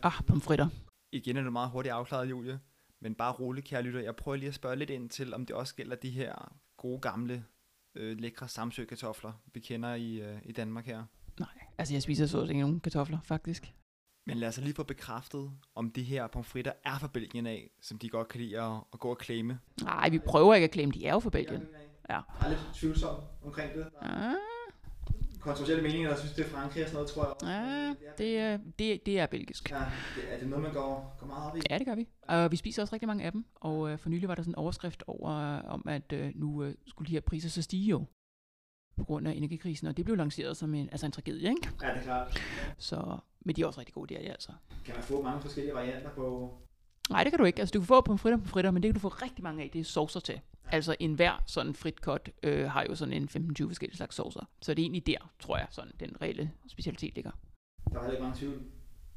Ah, 0.02 0.12
pomfritter. 0.26 0.68
Igen 1.12 1.36
er 1.36 1.42
det 1.42 1.52
meget 1.52 1.70
hurtigt 1.70 1.92
afklaret, 1.92 2.30
Julie. 2.30 2.60
Men 3.00 3.14
bare 3.14 3.32
rolig, 3.32 3.64
kære 3.64 3.82
lytter. 3.82 4.00
Jeg 4.00 4.16
prøver 4.16 4.36
lige 4.36 4.48
at 4.48 4.54
spørge 4.54 4.76
lidt 4.76 4.90
ind 4.90 5.10
til, 5.10 5.34
om 5.34 5.46
det 5.46 5.56
også 5.56 5.74
gælder 5.74 5.96
de 5.96 6.10
her 6.10 6.54
gode, 6.76 7.00
gamle, 7.00 7.44
øh, 7.94 8.18
lækre 8.18 8.48
samsø-kartofler, 8.48 9.32
vi 9.54 9.60
kender 9.60 9.94
i, 9.94 10.20
øh, 10.20 10.38
i 10.44 10.52
Danmark 10.52 10.86
her. 10.86 11.04
Nej, 11.38 11.48
altså 11.78 11.94
jeg 11.94 12.02
spiser 12.02 12.26
så 12.26 12.42
ikke 12.42 12.60
nogen 12.60 12.80
kartofler, 12.80 13.18
faktisk. 13.24 13.74
Men 14.30 14.38
lad 14.38 14.48
os 14.48 14.58
lige 14.58 14.74
få 14.74 14.82
bekræftet, 14.82 15.50
om 15.74 15.90
de 15.90 16.02
her 16.02 16.26
pomfritter 16.26 16.72
er 16.84 16.98
fra 16.98 17.08
Belgien 17.08 17.46
af, 17.46 17.70
som 17.82 17.98
de 17.98 18.08
godt 18.08 18.28
kan 18.28 18.40
lide 18.40 18.60
at, 18.60 18.72
at 18.92 18.98
gå 18.98 19.08
og 19.10 19.18
claime. 19.22 19.58
Nej, 19.82 20.08
vi 20.08 20.18
prøver 20.18 20.54
ikke 20.54 20.64
at 20.64 20.70
klemme, 20.70 20.94
de 20.94 21.06
er 21.06 21.12
jo 21.12 21.18
fra 21.20 21.30
Belgien. 21.30 21.66
Ja. 22.10 22.14
Jeg 22.14 22.22
er 22.44 22.48
lidt 22.48 22.60
tvivlsom 22.74 23.16
omkring 23.44 23.72
det. 23.74 23.86
Ah, 24.00 24.34
Kontroversielle 25.40 25.82
meninger, 25.82 26.10
der 26.10 26.16
synes, 26.18 26.32
det 26.32 26.46
er 26.46 26.48
Frankrig 26.50 26.82
og 26.82 26.88
sådan 26.88 26.94
noget, 26.94 27.08
tror 27.10 27.36
jeg. 27.42 27.88
ah, 27.88 27.94
det, 28.18 28.38
er, 28.38 28.58
det, 28.78 29.06
det 29.06 29.18
er 29.18 29.26
belgisk. 29.26 29.70
Ja, 29.70 29.76
det, 30.16 30.34
er 30.34 30.38
det 30.38 30.48
noget, 30.48 30.62
man 30.62 30.72
går, 30.72 31.16
går 31.20 31.26
meget 31.26 31.50
op 31.50 31.56
i? 31.56 31.60
Ja, 31.70 31.78
det 31.78 31.86
gør 31.86 31.94
vi. 31.94 32.08
Og 32.22 32.50
vi 32.50 32.56
spiser 32.56 32.82
også 32.82 32.92
rigtig 32.94 33.06
mange 33.06 33.24
af 33.24 33.32
dem. 33.32 33.44
Og 33.54 33.90
øh, 33.90 33.98
for 33.98 34.08
nylig 34.08 34.28
var 34.28 34.34
der 34.34 34.42
sådan 34.42 34.50
en 34.50 34.56
overskrift 34.58 35.04
over, 35.06 35.30
øh, 35.30 35.72
om 35.72 35.84
at 35.88 36.12
øh, 36.12 36.32
nu 36.34 36.72
skulle 36.86 37.08
de 37.08 37.12
her 37.12 37.20
priser 37.20 37.48
så 37.48 37.62
stige 37.62 37.90
jo 37.90 38.04
på 39.00 39.04
grund 39.04 39.28
af 39.28 39.32
energikrisen, 39.32 39.86
og 39.86 39.96
det 39.96 40.04
blev 40.04 40.16
lanceret 40.16 40.56
som 40.56 40.74
en, 40.74 40.88
altså 40.92 41.06
en 41.06 41.12
tragedie, 41.12 41.48
ikke? 41.50 41.68
Ja, 41.82 41.88
det 41.88 41.96
er 41.96 42.02
klart. 42.02 42.40
Så, 42.78 43.18
men 43.40 43.56
de 43.56 43.62
er 43.62 43.66
også 43.66 43.80
rigtig 43.80 43.94
gode, 43.94 44.14
det 44.14 44.16
er 44.20 44.22
de 44.22 44.30
altså. 44.30 44.52
Kan 44.84 44.94
man 44.94 45.02
få 45.04 45.22
mange 45.22 45.40
forskellige 45.40 45.74
varianter 45.74 46.10
på... 46.10 46.54
Nej, 47.10 47.24
det 47.24 47.32
kan 47.32 47.38
du 47.38 47.44
ikke. 47.44 47.60
Altså, 47.60 47.72
du 47.72 47.78
kan 47.80 47.86
få 47.86 48.00
pomfritter 48.00 48.38
på 48.38 48.48
fritter, 48.48 48.70
men 48.70 48.82
det 48.82 48.88
kan 48.88 48.94
du 48.94 49.00
få 49.00 49.08
rigtig 49.08 49.44
mange 49.44 49.62
af. 49.64 49.70
Det 49.72 49.80
er 49.80 49.84
saucer 49.84 50.20
til. 50.20 50.40
Altså, 50.72 50.96
en 51.00 51.14
hver 51.14 51.42
sådan 51.46 51.74
fritkot 51.74 52.28
øh, 52.42 52.70
har 52.70 52.84
jo 52.88 52.94
sådan 52.94 53.14
en 53.14 53.28
15-20 53.62 53.66
forskellige 53.68 53.96
slags 53.96 54.16
saucer. 54.16 54.40
Så 54.62 54.74
det 54.74 54.82
er 54.82 54.84
egentlig 54.84 55.06
der, 55.06 55.32
tror 55.40 55.56
jeg, 55.58 55.66
sådan 55.70 55.92
den 56.00 56.16
reelle 56.22 56.50
specialitet 56.68 57.14
ligger. 57.14 57.30
Der 57.88 57.94
var 57.94 58.00
heller 58.00 58.12
ikke 58.12 58.22
mange 58.22 58.38
tvivl. 58.38 58.62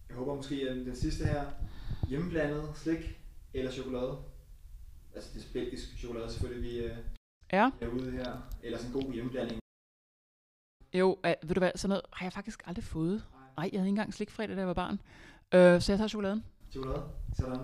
Jeg 0.09 0.17
håber 0.17 0.35
måske, 0.35 0.55
at 0.69 0.75
den 0.75 0.95
sidste 0.95 1.25
her, 1.25 1.45
hjemmeblandet 2.09 2.69
slik 2.75 3.19
eller 3.53 3.71
chokolade. 3.71 4.17
Altså 5.15 5.29
det 5.33 5.41
er 5.45 5.53
belgisk 5.53 5.97
chokolade 5.97 6.31
selvfølgelig, 6.31 6.71
vi 6.71 6.77
øh, 6.77 6.97
Ja. 7.53 7.69
er 7.81 7.87
ude 7.87 8.11
her. 8.11 8.37
Eller 8.63 8.77
sådan 8.77 8.95
en 8.95 9.01
god 9.03 9.13
hjemmeblanding. 9.13 9.59
Jo, 10.93 11.19
øh, 11.25 11.33
ved 11.43 11.55
du 11.55 11.59
hvad, 11.59 11.71
sådan 11.75 11.89
noget 11.89 12.01
har 12.13 12.25
jeg 12.25 12.33
faktisk 12.33 12.63
aldrig 12.65 12.83
fået. 12.83 13.25
Nej, 13.57 13.69
jeg 13.71 13.79
havde 13.79 13.87
ikke 13.87 13.87
engang 13.87 14.13
slikfredag, 14.13 14.55
da 14.55 14.59
jeg 14.61 14.67
var 14.67 14.73
barn. 14.73 15.01
Øh, 15.53 15.81
så 15.81 15.91
jeg 15.91 15.99
tager 15.99 16.07
chokoladen. 16.07 16.45
Chokolade. 16.71 17.09
Sådan. 17.33 17.59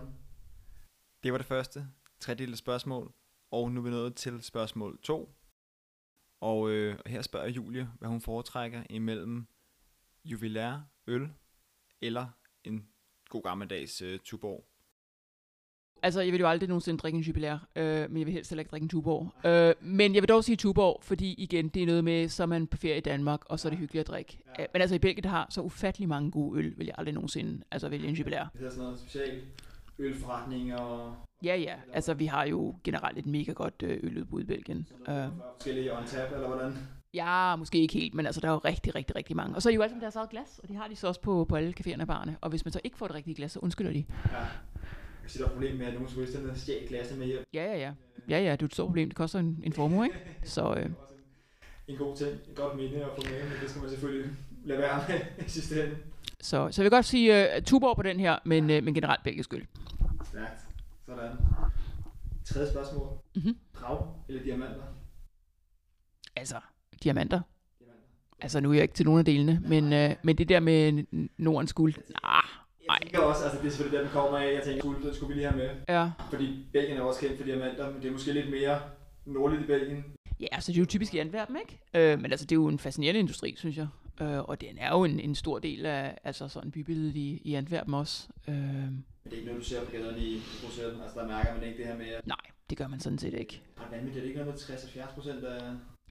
Det 1.24 1.32
var 1.32 1.38
det 1.38 1.48
første 1.48 1.88
tredjedel 2.20 2.58
spørgsmål. 2.58 3.14
Og 3.52 3.72
nu 3.72 3.80
er 3.80 3.84
vi 3.84 3.90
nået 3.90 4.16
til 4.16 4.44
spørgsmål 4.44 5.00
2. 5.04 5.36
Og 6.42 6.70
øh, 6.70 7.00
her 7.06 7.22
spørger 7.22 7.48
Julie, 7.48 7.90
hvad 8.00 8.10
hun 8.10 8.22
foretrækker 8.22 8.84
imellem 8.90 9.48
juvelær 10.26 10.80
øl 11.08 11.30
eller 12.02 12.28
en 12.64 12.90
god 13.30 13.44
gammeldags 13.44 14.02
øh, 14.02 14.20
Tuborg. 14.20 14.69
Altså, 16.04 16.22
jeg 16.22 16.32
vil 16.32 16.40
jo 16.40 16.48
aldrig 16.48 16.70
nogensinde 16.70 17.00
drikke 17.00 17.18
en 17.18 17.24
jubilær, 17.24 17.68
øh, 17.76 18.12
men 18.12 18.18
jeg 18.18 18.26
vil 18.26 18.34
helst 18.34 18.50
heller 18.50 18.62
ikke 18.62 18.72
drikke 18.72 18.84
en 18.84 18.90
Tuborg. 18.90 19.32
Øh, 19.46 19.74
men 19.82 20.16
jeg 20.16 20.22
vil 20.22 20.30
dog 20.30 20.44
sige 20.44 20.56
Tuborg, 20.56 21.00
fordi 21.02 21.36
igen, 21.38 21.70
det 21.70 21.84
er 21.84 21.86
noget 21.86 22.04
med, 22.04 22.30
så 22.30 22.44
er 22.44 22.48
man 22.48 22.68
på 22.68 22.78
ferie 22.78 22.98
i 22.98 23.02
Danmark, 23.02 23.40
og 23.46 23.60
så 23.60 23.68
er 23.68 23.70
det 23.70 23.80
hyggeligt 23.80 24.02
at 24.02 24.08
drikke. 24.08 24.40
Ja. 24.60 24.66
Men 24.74 24.82
altså, 24.82 24.96
i 24.96 25.00
Belgien, 25.00 25.24
der 25.24 25.30
har 25.30 25.48
så 25.50 25.62
ufattelig 25.62 26.10
mange 26.10 26.32
gode 26.32 26.60
øl, 26.60 26.74
vil 26.78 26.86
jeg 26.86 26.96
aldrig 26.98 27.14
nogensinde 27.14 27.64
altså, 27.72 27.90
vælge 27.90 28.08
en 28.08 28.16
jubilær. 28.16 28.44
Det 28.44 28.60
hedder 28.60 28.72
sådan 28.72 28.84
noget 28.84 29.00
special 29.00 29.42
ølforretning 30.00 30.76
og 30.76 31.14
Ja, 31.44 31.56
ja. 31.56 31.74
Altså, 31.94 32.14
vi 32.14 32.26
har 32.26 32.46
jo 32.46 32.76
generelt 32.84 33.18
et 33.18 33.26
mega 33.26 33.52
godt 33.52 33.84
øh, 33.84 34.00
øludbud 34.04 34.42
i 34.42 34.46
Belgien. 34.46 34.88
Øh, 35.10 35.26
forskellige 35.56 35.98
on 35.98 36.06
tap, 36.06 36.34
eller 36.34 36.48
hvordan? 36.48 36.74
ja, 37.14 37.56
måske 37.56 37.78
ikke 37.78 37.94
helt, 37.94 38.14
men 38.14 38.26
altså, 38.26 38.42
der 38.42 38.48
er 38.48 38.52
jo 38.52 38.58
rigtig, 38.58 38.96
rigtig, 38.96 39.16
rigtig 39.16 39.36
mange. 39.36 39.56
Og 39.56 39.62
så 39.62 39.70
er 39.70 39.72
de 39.72 39.76
jo 39.76 39.82
sammen 39.82 40.02
deres 40.02 40.16
eget 40.16 40.30
glas, 40.30 40.60
og 40.64 40.70
de 40.70 40.76
har 40.76 40.88
de 40.88 40.96
så 40.96 41.08
også 41.08 41.22
på, 41.22 41.46
på 41.50 41.56
alle 41.56 41.74
caféerne 41.80 42.02
og 42.02 42.08
barne. 42.08 42.38
Og 42.42 42.50
hvis 42.50 42.66
man 42.66 42.72
så 42.72 42.80
ikke 42.84 42.98
får 42.98 43.08
det 43.08 43.16
rigtige 43.16 43.36
glas, 43.36 43.52
så 43.52 43.60
undskylder 43.60 43.92
de. 43.92 44.06
Ja. 44.32 44.38
Er 45.36 45.44
et 45.46 45.52
problem 45.52 45.76
med, 45.78 45.86
at 45.86 45.94
nogle 45.94 46.10
turisterne 46.10 46.58
stjæler 46.60 46.88
glasene 46.88 47.20
med 47.20 47.28
hjem. 47.28 47.46
Ja, 47.54 47.64
ja, 47.66 47.78
ja. 47.78 47.92
Ja, 48.30 48.40
ja, 48.40 48.52
det 48.52 48.62
er 48.62 48.66
et 48.66 48.74
stort 48.74 48.88
problem. 48.88 49.10
Det 49.10 49.16
koster 49.18 49.40
en, 49.40 49.60
en 49.64 49.74
formue, 49.74 50.06
ikke? 50.06 50.18
Så 50.44 50.74
øh, 50.74 50.90
En 51.88 51.98
god 51.98 52.16
ting, 52.18 52.30
et 52.30 52.56
godt 52.56 52.76
minde 52.78 52.96
at 52.96 53.10
få 53.16 53.22
med, 53.32 53.44
men 53.44 53.52
det 53.62 53.70
skal 53.70 53.82
man 53.82 53.90
selvfølgelig 53.92 54.32
lade 54.66 54.80
være 54.80 55.04
med 55.08 55.46
i 55.46 55.50
sidste 55.50 55.84
ende. 55.84 55.98
Så, 56.42 56.70
så 56.72 56.82
jeg 56.82 56.84
vil 56.84 56.92
godt 56.92 57.06
sige 57.06 57.48
uh, 57.58 57.64
Tuborg 57.64 57.96
på 57.96 58.04
den 58.04 58.20
her, 58.20 58.38
men, 58.46 58.64
uh, 58.64 58.84
men 58.84 58.94
generelt 58.94 59.24
belgisk 59.24 59.54
øl. 59.54 59.68
Stærkt. 60.26 60.62
Sådan. 61.06 61.32
Tredje 62.46 62.72
spørgsmål. 62.72 63.08
Mhm. 63.36 63.58
Grav 63.74 64.16
eller 64.30 64.44
diamanter? 64.44 64.84
Altså, 66.36 66.56
diamanter. 67.04 67.42
Diamanter. 67.80 68.04
Altså, 68.42 68.60
nu 68.60 68.70
er 68.70 68.74
jeg 68.74 68.82
ikke 68.84 68.94
til 68.94 69.06
nogen 69.06 69.20
af 69.20 69.26
delene, 69.26 69.62
men, 69.68 69.84
uh, 69.84 70.16
men 70.24 70.38
det 70.38 70.50
der 70.50 70.60
med 70.60 71.04
Nordens 71.38 71.74
guld, 71.74 71.94
nah, 71.96 72.44
Jeg 72.90 72.96
Ej. 72.96 73.00
tænker 73.04 73.20
også, 73.20 73.44
altså 73.44 73.60
det 73.62 73.66
er 73.68 73.72
selvfølgelig 73.72 73.98
der, 74.00 74.04
den 74.06 74.14
kommer 74.14 74.38
af. 74.38 74.54
Jeg 74.54 74.64
tænker, 74.66 74.82
guld, 74.82 75.04
den 75.04 75.16
skulle 75.16 75.28
vi 75.36 75.40
lige 75.42 75.50
have 75.50 75.58
med. 75.58 75.70
ja. 75.96 76.12
Fordi 76.30 76.66
Belgien 76.74 76.98
er 76.98 77.02
også 77.02 77.20
kendt 77.20 77.38
for 77.38 77.44
diamanter, 77.46 77.92
men 77.92 78.02
det 78.02 78.08
er 78.08 78.12
måske 78.12 78.34
lidt 78.34 78.50
mere 78.52 78.80
nordligt 79.26 79.64
i 79.64 79.66
Belgien. 79.66 80.06
Ja, 80.40 80.46
altså 80.52 80.72
det 80.72 80.78
er 80.78 80.82
jo 80.82 80.86
typisk 80.86 81.14
i 81.14 81.18
Antwerpen, 81.18 81.58
ikke? 81.58 82.12
Øh, 82.14 82.20
men 82.22 82.32
altså, 82.32 82.46
det 82.46 82.52
er 82.52 82.56
jo 82.60 82.68
en 82.68 82.80
fascinerende 82.80 83.20
industri, 83.20 83.54
synes 83.58 83.78
jeg. 83.78 83.88
Øh, 84.22 84.40
og 84.40 84.62
den 84.62 84.78
er 84.78 84.90
jo 84.92 85.04
en, 85.04 85.20
en 85.20 85.36
stor 85.36 85.60
del 85.60 85.86
af 85.86 86.18
altså 86.24 86.48
sådan 86.48 86.72
bybilledet 86.72 87.16
i, 87.16 87.42
i 87.46 87.54
Antwerpen 87.54 87.94
også. 87.94 88.28
Øh, 88.48 88.56
Men 88.56 89.04
det 89.24 89.34
er 89.34 89.36
ikke 89.38 89.46
noget, 89.48 89.62
du 89.62 89.66
ser 89.68 89.86
på 89.86 89.92
gaderne 89.92 90.20
i 90.20 90.42
Bruxelles. 90.64 91.00
Altså 91.04 91.20
der 91.20 91.28
mærker 91.28 91.54
man 91.54 91.64
ikke 91.64 91.78
det 91.78 91.86
her 91.86 91.98
med, 91.98 92.06
at 92.08 92.28
nej, 92.28 92.38
det 92.70 92.78
gør 92.78 92.88
man 92.88 93.00
sådan 93.00 93.18
set 93.20 93.34
ikke. 93.34 93.62
ret 93.82 93.92
vanvittigt. 93.92 94.18
Er 94.18 94.22
det 94.22 94.28
ikke 94.28 94.40
noget 94.40 94.68
med 94.70 94.76
60-70 94.78 95.14
procent 95.14 95.44
af... 95.44 95.62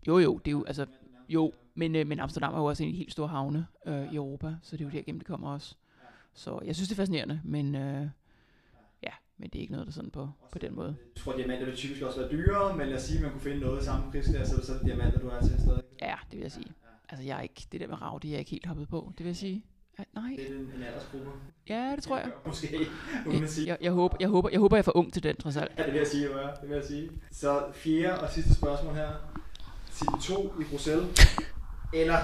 Jo, 0.09 0.19
jo, 0.19 0.39
det 0.39 0.49
er 0.49 0.53
jo, 0.53 0.65
altså, 0.67 0.87
jo, 1.29 1.53
men, 1.75 1.97
øh, 1.97 2.07
men 2.07 2.21
Amsterdam 2.21 2.55
er 2.55 2.59
jo 2.59 2.65
også 2.65 2.83
en 2.83 2.89
af 2.89 2.93
de 2.93 2.99
helt 2.99 3.13
store 3.13 3.29
havne 3.29 3.67
øh, 3.87 4.13
i 4.13 4.17
Europa, 4.17 4.55
så 4.63 4.77
det 4.77 4.81
er 4.83 4.87
jo 4.87 4.91
derigennem, 4.93 5.21
det 5.21 5.27
kommer 5.27 5.53
også. 5.53 5.75
Så 6.35 6.61
jeg 6.65 6.75
synes, 6.77 6.89
det 6.89 6.95
er 6.95 7.01
fascinerende, 7.01 7.41
men 7.45 7.75
øh, 7.75 8.07
ja, 9.03 9.11
men 9.39 9.51
det 9.51 9.59
er 9.59 9.61
ikke 9.61 9.73
noget, 9.73 9.87
der 9.87 9.93
sådan 9.93 10.11
på, 10.11 10.29
på 10.53 10.59
den 10.59 10.75
måde. 10.75 10.97
Jeg 11.17 11.23
tror, 11.23 11.37
diamanter 11.37 11.65
vil 11.67 11.77
typisk 11.77 12.03
også 12.03 12.21
være 12.21 12.31
dyrere, 12.31 12.77
men 12.77 12.89
lad 12.89 12.97
os 12.97 13.03
sige, 13.03 13.17
at 13.17 13.23
man 13.23 13.31
kunne 13.33 13.41
finde 13.41 13.59
noget 13.61 13.83
i 13.83 13.85
samme 13.85 14.11
prisklasse, 14.13 14.51
så 14.51 14.55
er 14.55 14.59
det 14.59 14.67
så 14.67 14.87
diamanter, 14.87 15.19
du 15.21 15.29
har 15.29 15.41
til 15.41 15.61
stadig. 15.61 15.83
Ja, 16.03 16.15
det 16.31 16.37
vil 16.39 16.43
jeg 16.43 16.53
sige. 16.53 16.73
Altså, 17.09 17.27
jeg 17.27 17.39
er 17.39 17.43
ikke, 17.43 17.67
det 17.73 17.81
der 17.81 17.87
med 17.87 18.03
rav, 18.03 18.19
det 18.23 18.29
er 18.29 18.33
jeg 18.33 18.39
ikke 18.39 18.51
helt 18.51 18.67
hoppet 18.67 18.89
på, 18.89 19.13
det 19.19 19.25
vil 19.25 19.31
jeg 19.31 19.37
sige. 19.37 19.65
Ja, 19.99 20.05
nej, 20.15 20.35
Det 20.37 20.51
er 20.51 20.55
en, 20.59 20.73
en 20.77 20.83
aldersgruppe. 20.83 21.31
ja, 21.69 21.93
det 21.97 22.03
tror 22.05 22.19
jeg. 22.19 22.31
Måske, 22.47 22.79
uden 23.27 23.43
at 23.45 23.51
sige. 23.51 23.67
Jeg, 23.67 23.79
jeg, 23.81 23.93
håber, 23.93 24.17
jeg, 24.21 24.29
håber, 24.29 24.49
jeg 24.53 24.61
håber, 24.61 24.77
jeg 24.77 24.79
er 24.79 24.83
for 24.85 24.97
ung 24.97 25.13
til 25.13 25.23
den, 25.23 25.37
trods 25.37 25.57
alt. 25.57 25.73
Ja, 25.79 25.83
det 25.83 25.93
vil 25.93 25.99
jeg 25.99 26.07
sige, 26.07 26.25
jo, 26.25 26.39
ja. 26.39 26.47
Det 26.47 26.69
vil 26.69 26.75
jeg 26.75 26.85
sige. 26.85 27.11
Så 27.31 27.65
fjerde 27.75 28.21
og 28.21 28.31
sidste 28.31 28.55
spørgsmål 28.55 28.95
her. 28.95 29.09
City 29.93 30.29
2 30.33 30.61
i 30.61 30.65
Bruxelles. 30.71 31.19
Eller 31.93 32.19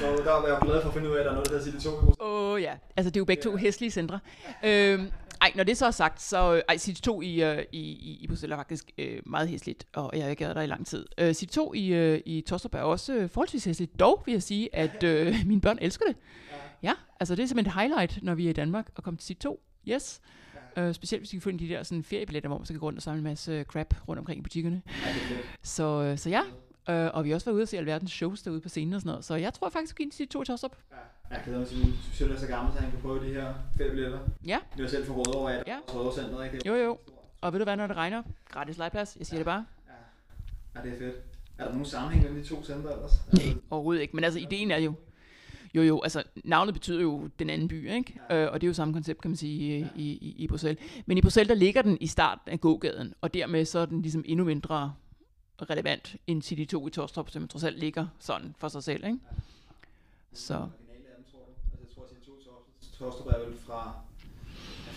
2, 0.00 0.24
der 0.24 0.32
var 0.32 0.48
jeg 0.48 0.58
glad 0.62 0.82
for 0.82 0.88
at 0.88 0.94
finde 0.94 1.10
ud 1.10 1.14
af, 1.14 1.18
at 1.18 1.24
der 1.24 1.30
er 1.30 1.34
noget, 1.34 1.50
der 1.50 1.58
hedder 1.58 1.72
City 1.72 1.84
2 1.84 1.90
i 1.90 1.92
Bruxelles. 1.92 2.16
Åh 2.20 2.52
oh, 2.52 2.62
ja, 2.62 2.74
altså 2.96 3.10
det 3.10 3.16
er 3.16 3.20
jo 3.20 3.24
begge 3.24 3.42
to 3.42 3.56
hæslige 3.56 3.90
centre. 3.90 4.20
Øhm, 4.64 5.10
ej, 5.40 5.52
når 5.54 5.64
det 5.64 5.76
så 5.76 5.86
er 5.86 5.90
sagt, 5.90 6.22
så 6.22 6.54
øh, 6.54 6.62
ej, 6.68 6.76
City 6.76 7.00
2 7.00 7.22
i, 7.22 7.42
øh, 7.42 7.64
i, 7.72 7.80
i, 7.80 8.18
i 8.20 8.26
Bruxelles 8.26 8.52
er 8.52 8.56
faktisk 8.56 8.90
øh, 8.98 9.20
meget 9.26 9.48
hæsligt, 9.48 9.86
og 9.94 10.10
jeg 10.14 10.22
har 10.22 10.30
ikke 10.30 10.44
været 10.44 10.56
der 10.56 10.62
i 10.62 10.66
lang 10.66 10.86
tid. 10.86 11.06
Øh, 11.18 11.34
City 11.34 11.54
2 11.54 11.74
i, 11.74 11.88
øh, 11.88 12.20
i 12.26 12.40
Tostrup 12.40 12.74
er 12.74 12.80
også 12.80 13.14
øh, 13.14 13.30
forholdsvis 13.30 13.64
hæsligt. 13.64 14.00
Dog 14.00 14.22
vil 14.26 14.32
jeg 14.32 14.42
sige, 14.42 14.74
at 14.74 15.02
øh, 15.02 15.34
mine 15.46 15.60
børn 15.60 15.78
elsker 15.80 16.04
det. 16.06 16.16
Ja, 16.82 16.92
altså 17.20 17.34
det 17.34 17.42
er 17.42 17.46
simpelthen 17.46 17.70
et 17.70 17.80
highlight, 17.80 18.18
når 18.22 18.34
vi 18.34 18.46
er 18.46 18.50
i 18.50 18.52
Danmark 18.52 18.90
og 18.96 19.02
kommer 19.02 19.18
til 19.18 19.26
City 19.26 19.40
2. 19.42 19.62
Yes. 19.88 20.20
Øh, 20.76 20.94
specielt 20.94 21.20
hvis 21.20 21.32
vi 21.32 21.36
kan 21.38 21.42
få 21.42 21.50
de 21.50 21.68
der 21.68 21.82
sådan, 21.82 22.04
feriebilletter, 22.04 22.48
hvor 22.48 22.58
man 22.58 22.66
så 22.66 22.72
kan 22.72 22.80
gå 22.80 22.86
rundt 22.86 22.98
og 22.98 23.02
samle 23.02 23.18
en 23.18 23.24
masse 23.24 23.52
øh, 23.52 23.64
crap 23.64 24.08
rundt 24.08 24.18
omkring 24.18 24.38
i 24.38 24.42
butikkerne. 24.42 24.82
Ja. 24.86 25.14
Så, 25.62 26.02
øh, 26.02 26.18
så 26.18 26.30
ja, 26.30 26.40
øh, 26.90 27.10
og 27.14 27.24
vi 27.24 27.30
har 27.30 27.34
også 27.34 27.44
været 27.44 27.54
ude 27.54 27.62
og 27.62 27.68
se 27.68 27.78
alverdens 27.78 28.10
shows 28.12 28.42
derude 28.42 28.60
på 28.60 28.68
scenen 28.68 28.92
og 28.94 29.00
sådan 29.00 29.10
noget. 29.10 29.24
Så 29.24 29.34
jeg 29.34 29.54
tror 29.54 29.68
faktisk, 29.68 29.98
vi 29.98 30.04
kan 30.04 30.12
City 30.12 30.32
2 30.32 30.42
i 30.42 30.44
Tostrup. 30.44 30.76
Jeg 31.30 31.40
glæder 31.44 31.58
mig 31.58 31.68
til, 31.68 31.76
at 31.82 31.88
søn 32.12 32.30
er 32.32 32.36
så 32.38 32.46
gammel, 32.46 32.74
så 32.74 32.80
han 32.80 32.90
kan 32.90 33.00
prøve 33.00 33.28
de 33.28 33.32
her 33.34 33.54
feriebilletter. 33.76 34.18
Ja. 34.46 34.58
Det 34.76 34.82
var 34.82 34.88
selv 34.88 35.06
for 35.06 35.14
Rødovre, 35.14 35.56
at 35.58 35.64
Ja. 35.66 35.76
Rødovre 35.94 36.14
Center, 36.22 36.42
ikke? 36.42 36.68
Jo, 36.68 36.74
jo. 36.74 36.98
Og 37.40 37.52
ved 37.52 37.60
du 37.60 37.64
hvad, 37.64 37.76
når 37.76 37.86
det 37.86 37.96
regner? 37.96 38.22
Gratis 38.48 38.78
legeplads. 38.78 39.16
Jeg 39.18 39.26
siger 39.26 39.38
det 39.38 39.44
bare. 39.46 39.64
Ja, 40.76 40.80
det 40.82 40.92
er 40.94 40.98
fedt. 40.98 41.14
Er 41.58 41.64
der 41.64 41.70
nogen 41.72 41.84
sammenhæng 41.86 42.24
mellem 42.24 42.42
de 42.42 42.48
to 42.48 42.64
centre 42.64 42.92
ellers? 42.92 43.12
Nej, 43.32 43.54
overhovedet 43.70 44.02
ikke. 44.02 44.16
Men 44.16 44.24
altså, 44.24 44.40
ideen 44.40 44.70
er 44.70 44.78
jo... 44.78 44.94
Jo, 45.74 45.82
jo, 45.82 46.00
altså, 46.02 46.22
navnet 46.44 46.74
betyder 46.74 47.00
jo 47.00 47.28
den 47.38 47.50
anden 47.50 47.68
by, 47.68 47.90
ikke? 47.90 48.20
Øh, 48.30 48.48
og 48.52 48.60
det 48.60 48.66
er 48.66 48.68
jo 48.68 48.74
samme 48.74 48.94
koncept, 48.94 49.20
kan 49.22 49.30
man 49.30 49.36
sige, 49.36 49.78
i, 49.78 49.86
i, 50.02 50.12
i- 50.12 50.34
i 50.38 50.46
Bruxelles. 50.48 50.84
Men 51.06 51.18
i 51.18 51.20
Bruxelles, 51.20 51.48
der 51.48 51.54
ligger 51.54 51.82
den 51.82 51.98
i 52.00 52.06
starten 52.06 52.50
af 52.52 52.60
gågaden, 52.60 53.14
og 53.20 53.34
dermed 53.34 53.64
så 53.64 53.78
er 53.78 53.86
den 53.86 54.02
ligesom 54.02 54.22
endnu 54.26 54.44
mindre 54.44 54.94
relevant 55.60 56.16
end 56.26 56.42
City 56.42 56.64
2 56.70 56.86
i 56.86 56.90
Torstrup, 56.90 57.30
som 57.30 57.48
trods 57.48 57.64
alt 57.64 57.78
ligger 57.78 58.06
sådan 58.18 58.54
for 58.58 58.68
sig 58.68 58.82
selv, 58.82 59.04
ikke? 59.04 59.18
Så, 60.32 60.54
Originale 60.54 61.08
af 61.10 61.16
dem, 61.16 61.24
tror 61.30 61.38
du? 61.38 61.52
Altså, 61.72 61.78
jeg 61.80 61.94
tror, 61.94 62.06
City 62.08 62.26
2 62.26 62.32
i 62.82 62.96
Torstrup 62.98 63.26
er 63.26 63.38
vel 63.48 63.58
fra 63.58 63.94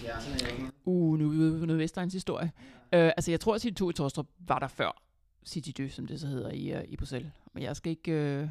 70'erne 0.04 0.08
eller 0.08 0.20
sådan 0.20 0.60
noget. 0.60 0.72
uh, 0.86 1.20
nu 1.20 1.26
er 1.28 1.60
vi 1.60 1.66
noget 1.66 1.80
Vestegns 1.80 2.14
historie. 2.14 2.52
Øh, 2.94 3.12
altså, 3.18 3.32
jeg 3.32 3.40
tror, 3.40 3.56
at 3.56 3.62
City 3.62 3.78
2 3.80 3.90
i 3.90 3.94
Torstrup 3.94 4.28
var 4.40 4.60
der 4.60 4.68
før 4.68 5.02
City 5.46 5.72
2, 5.72 5.90
som 5.90 6.08
det 6.08 6.20
så 6.20 6.28
hedder 6.28 6.52
i, 6.52 6.78
uh, 6.78 6.84
i 6.88 6.98
Bruxelles. 6.98 7.32
Men 7.54 7.64
jeg 7.64 7.76
skal 7.76 7.90
ikke... 7.90 8.12
Øh, 8.12 8.50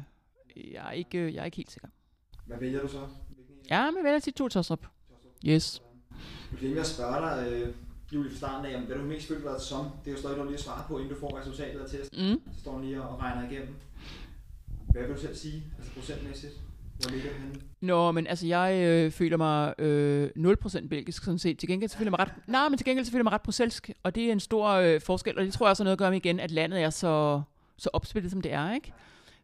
jeg, 0.73 0.87
er 0.87 0.91
ikke 0.91 1.17
øh, 1.17 1.33
jeg 1.33 1.41
er 1.41 1.45
ikke 1.45 1.57
helt 1.57 1.71
sikker. 1.71 1.87
Hvad 2.45 2.57
vælger 2.57 2.81
du 2.81 2.87
så? 2.87 2.99
Hvilken? 3.29 3.55
Ja, 3.69 3.91
men 3.91 4.03
vælger 4.03 4.19
City 4.19 4.37
2 4.37 4.47
i 4.47 4.49
Torstrup. 4.49 4.87
Yes. 5.45 5.81
Jeg 6.51 6.59
glemte 6.59 6.79
at 6.79 6.87
spørge 6.87 7.21
dig, 7.21 7.51
øh, 7.51 7.75
Julie, 8.15 8.31
fra 8.31 8.37
starten 8.37 8.65
af, 8.65 8.81
hvad 8.81 8.97
du 8.97 9.03
mest 9.03 9.27
følte 9.27 9.45
var 9.45 9.59
som. 9.59 9.85
Det 10.05 10.11
er 10.11 10.11
jo 10.11 10.17
stadig 10.17 10.37
noget 10.37 10.51
lige 10.51 10.57
at 10.57 10.63
svare 10.63 10.83
på, 10.87 10.97
inden 10.97 11.13
du 11.13 11.19
får 11.19 11.39
resultatet 11.39 11.79
af 11.79 11.89
testen. 11.89 12.29
Mm. 12.29 12.41
Så 12.53 12.59
står 12.59 12.73
den 12.77 12.85
lige 12.85 13.01
og 13.01 13.19
regner 13.19 13.49
igennem. 13.49 13.75
Hvad 14.89 15.01
vil 15.01 15.15
du 15.15 15.21
selv 15.21 15.35
sige, 15.35 15.63
altså 15.77 15.93
procentmæssigt? 15.93 16.53
Hvor 16.99 17.11
ligger 17.11 17.31
henne? 17.33 17.55
Nå, 17.81 18.11
men 18.11 18.27
altså, 18.27 18.47
jeg 18.47 18.83
øh, 18.83 19.11
føler 19.11 19.37
mig 19.37 19.79
øh, 19.79 20.29
0% 20.37 20.87
belgisk, 20.87 21.23
sådan 21.23 21.39
set. 21.39 21.59
Til 21.59 21.69
gengæld 21.69 21.89
så 21.89 21.97
føler 21.97 22.07
jeg 22.07 22.11
mig 22.11 22.19
ret... 22.19 22.47
Nej, 22.47 22.69
men 22.69 22.77
til 22.77 22.85
gengæld 22.85 23.05
så 23.05 23.11
føler 23.11 23.19
jeg 23.19 23.23
mig 23.23 23.33
ret 23.33 23.41
bruselsk, 23.41 23.89
og 24.03 24.15
det 24.15 24.23
er 24.23 24.31
en 24.31 24.39
stor 24.39 24.69
øh, 24.69 25.01
forskel, 25.01 25.37
og 25.37 25.45
det 25.45 25.53
tror 25.53 25.65
jeg 25.65 25.69
også 25.69 25.83
har 25.83 25.85
noget 25.85 25.95
at 25.95 25.99
gøre 25.99 26.11
med 26.11 26.17
igen, 26.17 26.39
at 26.39 26.51
landet 26.51 26.81
er 26.81 26.89
så, 26.89 27.41
så 27.77 27.89
opsplittet, 27.93 28.31
som 28.31 28.41
det 28.41 28.53
er, 28.53 28.73
ikke? 28.73 28.93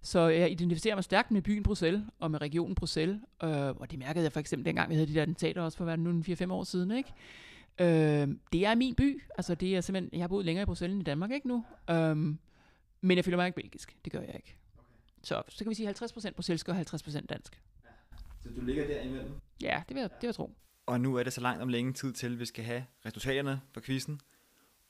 Så 0.01 0.19
jeg 0.19 0.51
identificerer 0.51 0.95
mig 0.95 1.03
stærkt 1.03 1.31
med 1.31 1.41
byen 1.41 1.63
Bruxelles, 1.63 2.01
og 2.19 2.31
med 2.31 2.41
regionen 2.41 2.75
Bruxelles, 2.75 3.19
øh, 3.43 3.49
og 3.51 3.91
det 3.91 3.99
mærkede 3.99 4.23
jeg 4.23 4.31
for 4.31 4.39
eksempel 4.39 4.65
dengang, 4.65 4.89
vi 4.89 4.95
havde 4.95 5.07
de 5.07 5.13
der 5.13 5.21
attentater 5.21 5.61
også 5.61 5.77
for 5.77 5.83
hvad 5.83 5.97
det 5.97 6.03
nu, 6.03 6.23
4-5 6.27 6.53
år 6.53 6.63
siden, 6.63 6.91
ikke? 6.91 7.13
Øh, 7.79 8.27
det 8.53 8.65
er 8.65 8.75
min 8.75 8.95
by, 8.95 9.21
altså 9.37 9.55
det 9.55 9.75
er 9.75 9.81
simpelthen, 9.81 10.09
jeg 10.13 10.23
har 10.23 10.27
boet 10.27 10.45
længere 10.45 10.63
i 10.63 10.65
Bruxelles 10.65 10.93
end 10.93 11.01
i 11.01 11.03
Danmark, 11.03 11.31
ikke 11.31 11.47
nu? 11.47 11.65
Øh, 11.89 12.17
men 13.01 13.17
jeg 13.17 13.25
føler 13.25 13.37
mig 13.37 13.45
ikke 13.47 13.55
belgisk, 13.55 13.97
det 14.05 14.11
gør 14.11 14.21
jeg 14.21 14.35
ikke. 14.35 14.57
Så, 15.23 15.43
så 15.49 15.63
kan 15.63 15.69
vi 15.69 15.75
sige 15.75 15.89
50% 15.89 16.31
bruselsk 16.31 16.69
og 16.69 16.79
50% 16.79 17.25
dansk. 17.25 17.61
Så 18.39 18.49
du 18.55 18.61
ligger 18.61 18.87
der 18.87 19.01
imellem. 19.01 19.33
Ja, 19.61 19.83
det 19.89 19.95
vil 19.95 20.01
jeg, 20.01 20.09
det 20.09 20.21
vil 20.21 20.27
jeg 20.27 20.35
tro. 20.35 20.55
Og 20.85 21.01
nu 21.01 21.15
er 21.15 21.23
det 21.23 21.33
så 21.33 21.41
langt 21.41 21.61
om 21.61 21.69
længe 21.69 21.93
tid 21.93 22.13
til, 22.13 22.33
at 22.33 22.39
vi 22.39 22.45
skal 22.45 22.63
have 22.63 22.85
resultaterne 23.05 23.61
for 23.73 23.81
quizzen. 23.81 24.19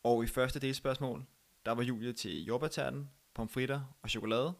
Og 0.03 0.23
i 0.23 0.27
første 0.27 0.59
delspørgsmål, 0.59 1.25
der 1.65 1.71
var 1.71 1.83
Julie 1.83 2.13
til 2.13 2.43
jordbærterten, 2.45 3.09
pomfritter 3.33 3.95
og 4.01 4.09
chokolade. 4.09 4.53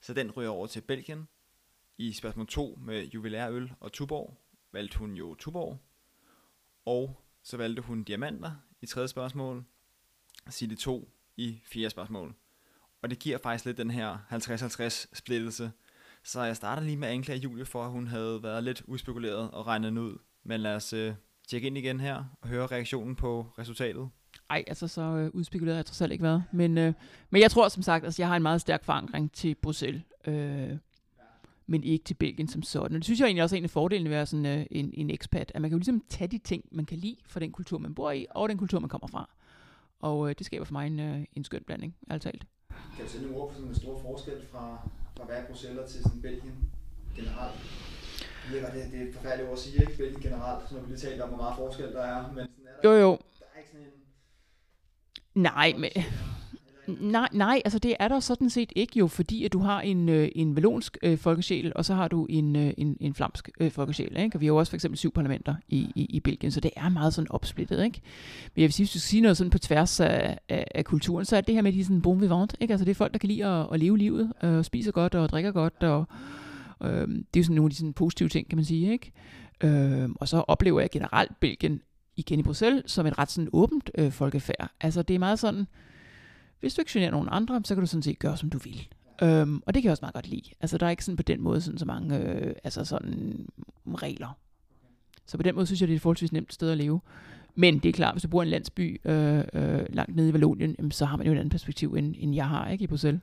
Så 0.00 0.14
den 0.14 0.30
ryger 0.30 0.50
over 0.50 0.66
til 0.66 0.80
Belgien. 0.80 1.28
I 1.98 2.12
spørgsmål 2.12 2.46
2 2.46 2.78
med 2.82 3.04
juvelærøl 3.04 3.72
og 3.80 3.92
Tuborg, 3.92 4.36
valgte 4.72 4.98
hun 4.98 5.14
jo 5.14 5.34
Tuborg. 5.34 5.78
Og 6.84 7.22
så 7.42 7.56
valgte 7.56 7.82
hun 7.82 8.04
diamanter 8.04 8.50
i 8.80 8.86
tredje 8.86 9.08
spørgsmål, 9.08 9.64
Sille 10.48 10.76
2 10.76 11.10
i 11.36 11.60
fjerde 11.64 11.90
spørgsmål. 11.90 12.34
Og 13.02 13.10
det 13.10 13.18
giver 13.18 13.38
faktisk 13.38 13.64
lidt 13.64 13.78
den 13.78 13.90
her 13.90 14.18
50-50 14.32 15.06
splittelse. 15.12 15.70
Så 16.24 16.42
jeg 16.42 16.56
starter 16.56 16.82
lige 16.82 16.96
med 16.96 17.08
at 17.08 17.14
anklage 17.14 17.38
Julie 17.38 17.64
for, 17.64 17.84
at 17.84 17.90
hun 17.90 18.06
havde 18.06 18.42
været 18.42 18.64
lidt 18.64 18.82
uspekuleret 18.86 19.50
og 19.50 19.66
regnet 19.66 19.88
den 19.88 19.98
ud. 19.98 20.18
Men 20.44 20.60
lad 20.60 20.76
os 20.76 20.92
øh, 20.92 21.14
tjekke 21.48 21.66
ind 21.66 21.78
igen 21.78 22.00
her 22.00 22.24
og 22.40 22.48
høre 22.48 22.66
reaktionen 22.66 23.16
på 23.16 23.46
resultatet. 23.58 24.08
Ej, 24.50 24.64
altså 24.66 24.88
så 24.88 25.02
øh, 25.02 25.30
udspekuleret 25.34 25.74
har 25.74 25.78
jeg 25.78 25.86
trods 25.86 26.00
alt 26.00 26.12
ikke 26.12 26.24
været. 26.24 26.44
Men, 26.52 26.78
øh, 26.78 26.92
men 27.30 27.42
jeg 27.42 27.50
tror 27.50 27.68
som 27.68 27.82
sagt, 27.82 28.02
at 28.02 28.06
altså, 28.06 28.22
jeg 28.22 28.28
har 28.28 28.36
en 28.36 28.42
meget 28.42 28.60
stærk 28.60 28.84
forankring 28.84 29.32
til 29.32 29.54
Bruxelles. 29.54 30.02
Øh, 30.26 30.76
men 31.70 31.84
ikke 31.84 32.04
til 32.04 32.14
Belgien 32.14 32.48
som 32.48 32.62
sådan. 32.62 32.92
Og 32.92 32.94
det 32.94 33.04
synes 33.04 33.20
jeg 33.20 33.26
egentlig 33.26 33.42
også 33.42 33.56
er 33.56 33.58
en 33.58 33.64
af 33.64 33.70
fordelene 33.70 34.10
ved 34.10 34.16
at 34.16 34.18
være 34.18 34.26
sådan 34.26 34.46
øh, 34.46 34.66
en, 34.70 34.90
en 34.94 35.10
ekspat, 35.10 35.52
at 35.54 35.62
man 35.62 35.70
kan 35.70 35.76
jo 35.76 35.78
ligesom 35.78 36.02
tage 36.08 36.28
de 36.28 36.38
ting, 36.38 36.64
man 36.72 36.86
kan 36.86 36.98
lide 36.98 37.16
for 37.26 37.40
den 37.40 37.52
kultur, 37.52 37.78
man 37.78 37.94
bor 37.94 38.10
i, 38.10 38.26
og 38.30 38.48
den 38.48 38.58
kultur, 38.58 38.78
man 38.78 38.88
kommer 38.88 39.06
fra. 39.08 39.30
Og 40.00 40.28
øh, 40.28 40.34
det 40.38 40.46
skaber 40.46 40.64
for 40.64 40.72
mig 40.72 40.86
en, 40.86 41.00
øh, 41.00 41.24
en 41.36 41.44
skøn 41.44 41.62
blanding, 41.66 41.96
alt 42.10 42.22
talt. 42.22 42.46
Kan 42.96 43.04
du 43.04 43.10
sætte 43.10 43.26
nogle 43.26 43.42
ord 43.42 43.48
på 43.48 43.54
sådan 43.54 43.68
en 43.68 43.74
stor 43.74 43.98
forskel 44.02 44.46
fra, 44.52 44.88
fra 45.16 45.24
hver 45.24 45.46
Bruxelles 45.46 45.92
til 45.92 46.02
sådan 46.02 46.22
Belgien 46.22 46.54
generelt? 47.16 47.56
Ved 48.50 48.62
godt, 48.62 48.74
det, 48.74 48.92
det 48.92 49.02
er 49.02 49.06
et 49.08 49.14
forfærdeligt 49.14 49.48
ord 49.48 49.56
at 49.56 49.62
sige, 49.62 49.80
ikke? 49.80 49.96
Belgien 49.96 50.20
generelt, 50.22 50.68
så 50.68 50.74
når 50.74 50.82
vi 50.82 50.88
lige 50.88 50.98
talte 50.98 51.22
om, 51.22 51.28
hvor 51.28 51.38
meget 51.38 51.56
forskel 51.56 51.92
der 51.92 52.02
er. 52.02 52.32
Men 52.32 52.46
sådan 52.46 52.66
er 52.66 52.80
der, 52.82 52.90
Jo, 52.90 53.00
jo. 53.00 53.10
der 53.38 53.44
er 53.54 53.58
ikke 53.58 53.70
sådan 53.70 53.86
en... 53.86 55.42
Nej, 55.42 55.72
men... 55.78 55.90
Nej, 56.86 57.28
nej, 57.32 57.62
altså 57.64 57.78
det 57.78 57.96
er 57.98 58.08
der 58.08 58.20
sådan 58.20 58.50
set 58.50 58.72
ikke 58.76 58.98
jo, 58.98 59.06
fordi 59.06 59.44
at 59.44 59.52
du 59.52 59.58
har 59.58 59.80
en, 59.80 60.08
øh, 60.08 60.28
en 60.34 60.56
valonsk 60.56 60.98
øh, 61.02 61.18
folkesjæl, 61.18 61.72
og 61.74 61.84
så 61.84 61.94
har 61.94 62.08
du 62.08 62.26
en, 62.28 62.56
øh, 62.56 62.72
en, 62.78 62.96
en 63.00 63.14
flamsk 63.14 63.50
øh, 63.60 63.70
folkesjæl. 63.70 64.16
Ikke? 64.16 64.36
Og 64.36 64.40
vi 64.40 64.46
har 64.46 64.52
jo 64.52 64.56
også 64.56 64.70
for 64.70 64.76
eksempel 64.76 64.98
syv 64.98 65.12
parlamenter 65.12 65.54
i, 65.68 65.92
i, 65.94 66.04
i 66.04 66.20
Belgien, 66.20 66.52
så 66.52 66.60
det 66.60 66.70
er 66.76 66.88
meget 66.88 67.14
sådan 67.14 67.30
opsplittet. 67.30 67.84
Ikke? 67.84 68.00
Men 68.54 68.60
jeg 68.60 68.66
vil 68.66 68.72
sige, 68.72 68.84
hvis 68.84 68.92
du 68.92 68.98
skal 68.98 69.08
sige 69.08 69.20
noget 69.20 69.36
sådan 69.36 69.50
på 69.50 69.58
tværs 69.58 70.00
af, 70.00 70.38
af, 70.48 70.66
af 70.74 70.84
kulturen, 70.84 71.24
så 71.24 71.36
er 71.36 71.40
det 71.40 71.54
her 71.54 71.62
med 71.62 71.72
de 71.72 71.84
sådan 71.84 72.02
bon 72.02 72.20
vivant. 72.20 72.56
Ikke? 72.60 72.72
Altså 72.72 72.84
det 72.84 72.90
er 72.90 72.94
folk, 72.94 73.12
der 73.12 73.18
kan 73.18 73.28
lide 73.28 73.46
at, 73.46 73.66
at 73.72 73.80
leve 73.80 73.98
livet, 73.98 74.32
øh, 74.42 74.54
og 74.54 74.64
spiser 74.64 74.92
godt 74.92 75.14
og 75.14 75.28
drikker 75.28 75.52
godt, 75.52 75.82
og 75.82 76.04
øh, 76.82 77.08
det 77.08 77.36
er 77.36 77.40
jo 77.40 77.42
sådan 77.42 77.56
nogle 77.56 77.66
af 77.66 77.70
de 77.70 77.76
sådan 77.76 77.92
positive 77.92 78.28
ting, 78.28 78.48
kan 78.48 78.56
man 78.56 78.64
sige. 78.64 78.92
Ikke? 78.92 79.12
Øh, 79.60 80.08
og 80.14 80.28
så 80.28 80.36
oplever 80.36 80.80
jeg 80.80 80.90
generelt 80.90 81.40
Belgien 81.40 81.80
igen 82.16 82.38
i 82.38 82.42
Bruxelles 82.42 82.82
som 82.86 83.06
et 83.06 83.18
ret 83.18 83.30
sådan 83.30 83.50
åbent 83.52 83.90
øh, 83.98 84.12
folkefærd. 84.12 84.70
Altså 84.80 85.02
det 85.02 85.14
er 85.14 85.18
meget 85.18 85.38
sådan, 85.38 85.66
hvis 86.60 86.74
du 86.74 86.80
ikke 86.80 86.92
generer 86.92 87.10
nogen 87.10 87.28
andre, 87.30 87.60
så 87.64 87.74
kan 87.74 87.82
du 87.82 87.86
sådan 87.86 88.02
set 88.02 88.18
gøre, 88.18 88.36
som 88.36 88.50
du 88.50 88.58
vil. 88.58 88.88
Øhm, 89.22 89.62
og 89.66 89.74
det 89.74 89.82
kan 89.82 89.84
jeg 89.84 89.92
også 89.92 90.02
meget 90.02 90.14
godt 90.14 90.28
lide. 90.28 90.50
Altså, 90.60 90.78
der 90.78 90.86
er 90.86 90.90
ikke 90.90 91.04
sådan 91.04 91.16
på 91.16 91.22
den 91.22 91.40
måde 91.40 91.60
sådan 91.60 91.78
så 91.78 91.84
mange 91.86 92.18
øh, 92.18 92.54
altså 92.64 92.84
sådan, 92.84 93.46
mm, 93.84 93.94
regler. 93.94 94.38
Så 95.26 95.36
på 95.36 95.42
den 95.42 95.54
måde 95.54 95.66
synes 95.66 95.80
jeg, 95.80 95.88
det 95.88 95.94
er 95.94 95.96
et 95.96 96.02
forholdsvis 96.02 96.32
nemt 96.32 96.54
sted 96.54 96.70
at 96.70 96.76
leve. 96.76 97.00
Men 97.54 97.78
det 97.78 97.88
er 97.88 97.92
klart, 97.92 98.14
hvis 98.14 98.22
du 98.22 98.28
bor 98.28 98.42
i 98.42 98.44
en 98.44 98.50
landsby 98.50 99.00
øh, 99.04 99.44
øh, 99.52 99.86
langt 99.88 100.16
nede 100.16 100.28
i 100.28 100.32
Valonien, 100.32 100.74
jamen, 100.78 100.90
så 100.90 101.04
har 101.04 101.16
man 101.16 101.26
jo 101.26 101.32
et 101.32 101.38
andet 101.38 101.50
perspektiv, 101.50 101.94
end, 101.94 102.14
end 102.18 102.34
jeg 102.34 102.48
har 102.48 102.68
ikke 102.68 102.84
i 102.84 102.86
Bruxelles. 102.86 103.20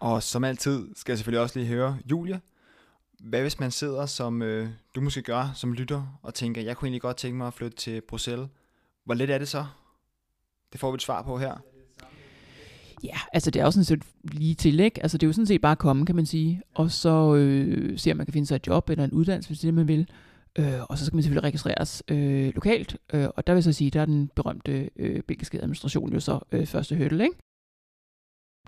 Og 0.00 0.22
som 0.22 0.44
altid 0.44 0.88
skal 0.96 1.12
jeg 1.12 1.18
selvfølgelig 1.18 1.40
også 1.40 1.58
lige 1.58 1.68
høre, 1.68 1.98
Julia, 2.10 2.40
hvad 3.20 3.40
hvis 3.42 3.60
man 3.60 3.70
sidder, 3.70 4.06
som 4.06 4.42
øh, 4.42 4.68
du 4.94 5.00
måske 5.00 5.22
gør 5.22 5.52
som 5.54 5.72
lytter, 5.72 6.18
og 6.22 6.34
tænker, 6.34 6.62
jeg 6.62 6.76
kunne 6.76 6.86
egentlig 6.86 7.02
godt 7.02 7.16
tænke 7.16 7.36
mig 7.36 7.46
at 7.46 7.54
flytte 7.54 7.76
til 7.76 8.00
Bruxelles. 8.00 8.48
Hvor 9.04 9.14
let 9.14 9.30
er 9.30 9.38
det 9.38 9.48
så? 9.48 9.64
Det 10.72 10.80
får 10.80 10.90
vi 10.90 10.94
et 10.94 11.02
svar 11.02 11.22
på 11.22 11.38
her. 11.38 11.56
Ja, 13.04 13.16
altså 13.32 13.50
det 13.50 13.60
er 13.60 13.64
jo 13.64 13.70
sådan 13.70 13.84
set 13.84 14.02
lige 14.22 14.54
til, 14.54 14.80
ikke? 14.80 15.02
Altså 15.02 15.18
det 15.18 15.26
er 15.26 15.28
jo 15.28 15.32
sådan 15.32 15.46
set 15.46 15.60
bare 15.60 15.72
at 15.72 15.78
komme, 15.78 16.06
kan 16.06 16.16
man 16.16 16.26
sige. 16.26 16.62
Og 16.74 16.90
så 16.90 17.34
øh, 17.34 17.98
se, 17.98 18.10
om 18.10 18.16
man 18.16 18.26
kan 18.26 18.32
finde 18.32 18.46
sig 18.46 18.56
et 18.56 18.66
job 18.66 18.90
eller 18.90 19.04
en 19.04 19.12
uddannelse, 19.12 19.48
hvis 19.48 19.58
det 19.58 19.64
er 19.64 19.68
det, 19.68 19.74
man 19.74 19.88
vil. 19.88 20.08
Øh, 20.58 20.80
og 20.88 20.98
så 20.98 21.06
skal 21.06 21.16
man 21.16 21.22
selvfølgelig 21.22 21.44
registreres 21.44 22.02
øh, 22.08 22.54
lokalt. 22.54 22.96
Øh, 23.12 23.28
og 23.36 23.46
der 23.46 23.52
vil 23.52 23.56
jeg 23.56 23.64
så 23.64 23.72
sige, 23.72 23.90
der 23.90 24.00
er 24.00 24.04
den 24.04 24.30
berømte 24.36 24.90
øh, 24.96 25.22
belgiske 25.22 25.58
administration 25.58 26.12
jo 26.12 26.20
så 26.20 26.40
øh, 26.52 26.66
første 26.66 26.96
hurdle, 26.96 27.24
ikke? 27.24 27.36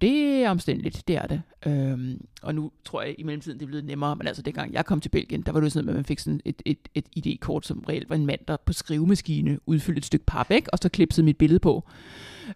Det 0.01 0.43
er 0.43 0.51
omstændigt, 0.51 1.09
det 1.09 1.17
er 1.17 1.27
det. 1.27 1.43
Øhm, 1.67 2.27
og 2.43 2.55
nu 2.55 2.71
tror 2.85 3.03
jeg 3.03 3.15
i 3.19 3.23
mellemtiden, 3.23 3.59
det 3.59 3.65
er 3.65 3.69
blevet 3.69 3.85
nemmere, 3.85 4.17
men 4.17 4.27
altså 4.27 4.43
dengang 4.43 4.73
jeg 4.73 4.87
kom 4.87 5.01
til 5.01 5.09
Belgien, 5.09 5.43
der 5.43 5.53
var 5.53 5.61
det 5.61 5.73
sådan, 5.73 5.89
at 5.89 5.95
man 5.95 6.05
fik 6.05 6.19
sådan 6.19 6.41
et, 6.45 6.63
et, 6.65 6.79
et 6.95 7.07
ID-kort, 7.13 7.67
som 7.67 7.85
reelt 7.89 8.11
var 8.11 8.17
en 8.17 8.27
mand, 8.27 8.41
der 8.49 8.57
på 8.67 8.73
skrivemaskine 8.73 9.59
udfyldte 9.67 9.99
et 9.99 10.05
stykke 10.05 10.27
pap, 10.27 10.51
ikke? 10.51 10.71
og 10.75 10.79
så 10.83 10.89
klipsede 10.89 11.25
mit 11.25 11.39
billede 11.39 11.61
på. 11.61 11.89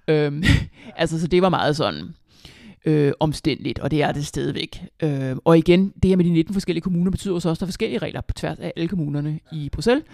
Øhm, 0.09 0.43
altså, 0.97 1.21
så 1.21 1.27
det 1.27 1.43
var 1.43 1.49
meget 1.49 1.77
sådan 1.77 2.15
øh, 2.87 3.13
omstændigt, 3.21 3.79
og 3.79 3.91
det 3.91 4.03
er 4.03 4.13
det 4.13 4.27
stadigvæk. 4.27 4.85
Øh, 5.03 5.37
og 5.45 5.59
igen, 5.59 5.93
det 6.03 6.09
her 6.09 6.17
med 6.17 6.25
de 6.25 6.31
19 6.31 6.55
forskellige 6.55 6.83
kommuner 6.83 7.11
betyder 7.11 7.35
også, 7.35 7.51
at 7.51 7.61
der 7.61 7.67
er 7.67 7.69
forskellige 7.69 7.99
regler 7.99 8.21
på 8.21 8.35
tværs 8.35 8.59
af 8.59 8.73
alle 8.77 8.89
kommunerne 8.89 9.41
i 9.53 9.69
Bruxelles, 9.73 10.05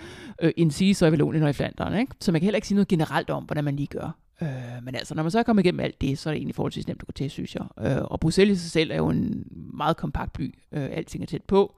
øh, 0.43 0.53
end 0.57 0.71
sige 0.71 0.95
så 0.95 1.07
i 1.07 1.11
Vallonien 1.11 1.43
og 1.43 1.51
i 1.51 1.53
Flandern. 1.53 1.99
Ikke? 1.99 2.13
Så 2.21 2.33
man 2.33 2.41
kan 2.41 2.45
heller 2.45 2.57
ikke 2.57 2.69
sige 2.69 2.77
noget 2.77 2.89
generelt 2.89 3.31
om, 3.31 3.45
hvordan 3.45 3.65
man 3.65 3.77
lige 3.77 3.87
gør. 3.87 4.17
Øh, 4.43 4.49
men 4.83 4.95
altså, 4.95 5.15
når 5.15 5.23
man 5.23 5.31
så 5.31 5.39
er 5.39 5.43
kommet 5.43 5.65
igennem 5.65 5.81
alt 5.81 6.01
det, 6.01 6.19
så 6.19 6.29
er 6.29 6.33
det 6.33 6.39
egentlig 6.39 6.55
forholdsvis 6.55 6.87
nemt 6.87 7.03
at 7.03 7.07
gå 7.07 7.13
til, 7.13 7.31
synes 7.31 7.55
jeg. 7.55 7.65
Øh, 7.81 8.03
og 8.05 8.21
Bruxelles 8.21 8.59
i 8.59 8.63
sig 8.63 8.71
selv 8.71 8.91
er 8.91 8.97
jo 8.97 9.09
en 9.09 9.47
meget 9.75 9.97
kompakt 9.97 10.33
by. 10.33 10.55
Øh, 10.73 10.89
alting 10.93 11.23
er 11.23 11.27
tæt 11.27 11.43
på. 11.43 11.75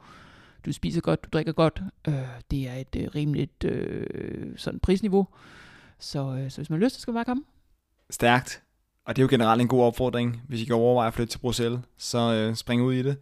Du 0.67 0.73
spiser 0.73 1.01
godt, 1.01 1.25
du 1.25 1.29
drikker 1.33 1.53
godt. 1.53 1.83
Øh, 2.09 2.15
det 2.51 2.69
er 2.69 2.75
et 2.75 2.97
øh, 2.97 3.09
rimeligt 3.15 3.65
øh, 3.65 4.07
sådan 4.57 4.81
prisniveau. 4.81 5.27
Så, 5.99 6.37
øh, 6.37 6.51
så 6.51 6.57
hvis 6.57 6.71
man 6.71 6.81
har 6.81 6.85
lyst, 6.85 6.95
så 6.95 7.01
skal 7.01 7.13
man 7.13 7.19
bare 7.19 7.25
komme. 7.25 7.45
Stærkt. 8.11 8.63
Og 9.05 9.17
det 9.17 9.23
er 9.23 9.25
jo 9.25 9.31
generelt 9.31 9.63
en 9.63 9.69
god 9.69 9.83
opfordring, 9.83 10.43
hvis 10.49 10.63
I 10.63 10.65
kan 10.65 10.75
overveje 10.75 11.09
at 11.09 11.15
flytte 11.15 11.33
til 11.33 11.39
Bruxelles, 11.39 11.81
så 11.99 12.35
øh, 12.35 12.55
spring 12.55 12.83
ud 12.83 12.95
i 12.95 13.03
det. 13.03 13.17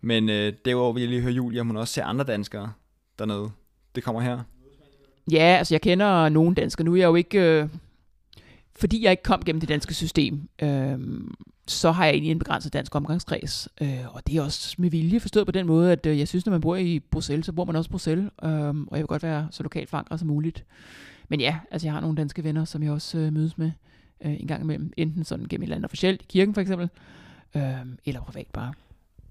Men 0.00 0.28
øh, 0.28 0.52
derudover 0.64 0.92
vil 0.92 1.00
jeg 1.00 1.10
lige 1.10 1.22
høre 1.22 1.32
Julie, 1.32 1.60
om 1.60 1.66
hun 1.66 1.76
også 1.76 1.94
ser 1.94 2.04
andre 2.04 2.24
danskere 2.24 2.72
dernede. 3.18 3.50
Det 3.94 4.04
kommer 4.04 4.20
her. 4.20 4.38
Ja, 5.32 5.56
altså 5.58 5.74
jeg 5.74 5.80
kender 5.80 6.28
nogle 6.28 6.54
danskere. 6.54 6.84
Nu 6.84 6.92
er 6.92 6.96
jeg 6.96 7.06
jo 7.06 7.14
ikke... 7.14 7.38
Øh, 7.40 7.68
fordi 8.76 9.04
jeg 9.04 9.10
ikke 9.10 9.22
kom 9.22 9.42
gennem 9.44 9.60
det 9.60 9.68
danske 9.68 9.94
system, 9.94 10.48
øh, 10.62 10.98
så 11.66 11.90
har 11.90 12.04
jeg 12.04 12.12
egentlig 12.12 12.30
en 12.30 12.38
begrænset 12.38 12.72
dansk 12.72 12.94
omgangskreds. 12.94 13.68
Øh, 13.80 14.14
og 14.14 14.26
det 14.26 14.36
er 14.36 14.42
også 14.42 14.74
med 14.78 14.90
vilje 14.90 15.20
forstået 15.20 15.46
på 15.46 15.52
den 15.52 15.66
måde, 15.66 15.92
at 15.92 16.06
øh, 16.06 16.18
jeg 16.18 16.28
synes, 16.28 16.46
når 16.46 16.50
man 16.50 16.60
bor 16.60 16.76
i 16.76 16.98
Bruxelles, 16.98 17.46
så 17.46 17.52
bor 17.52 17.64
man 17.64 17.76
også 17.76 17.88
i 17.88 17.90
Bruxelles. 17.90 18.30
Øh, 18.44 18.50
og 18.50 18.88
jeg 18.90 18.98
vil 18.98 19.06
godt 19.06 19.22
være 19.22 19.48
så 19.50 19.62
lokalt 19.62 19.90
forankret 19.90 20.18
som 20.18 20.28
muligt. 20.28 20.64
Men 21.28 21.40
ja, 21.40 21.58
altså 21.70 21.86
jeg 21.86 21.92
har 21.92 22.00
nogle 22.00 22.16
danske 22.16 22.44
venner, 22.44 22.64
som 22.64 22.82
jeg 22.82 22.92
også 22.92 23.18
øh, 23.18 23.32
mødes 23.32 23.58
med 23.58 23.72
øh, 24.24 24.40
en 24.40 24.46
gang 24.46 24.62
imellem. 24.62 24.92
Enten 24.96 25.24
sådan 25.24 25.46
gennem 25.46 25.62
et 25.62 25.66
eller 25.66 25.76
andet 25.76 25.84
officielt, 25.84 26.22
i 26.22 26.26
kirken 26.28 26.54
for 26.54 26.60
eksempel, 26.60 26.88
øh, 27.56 27.62
eller 28.04 28.20
privat 28.20 28.46
bare. 28.52 28.72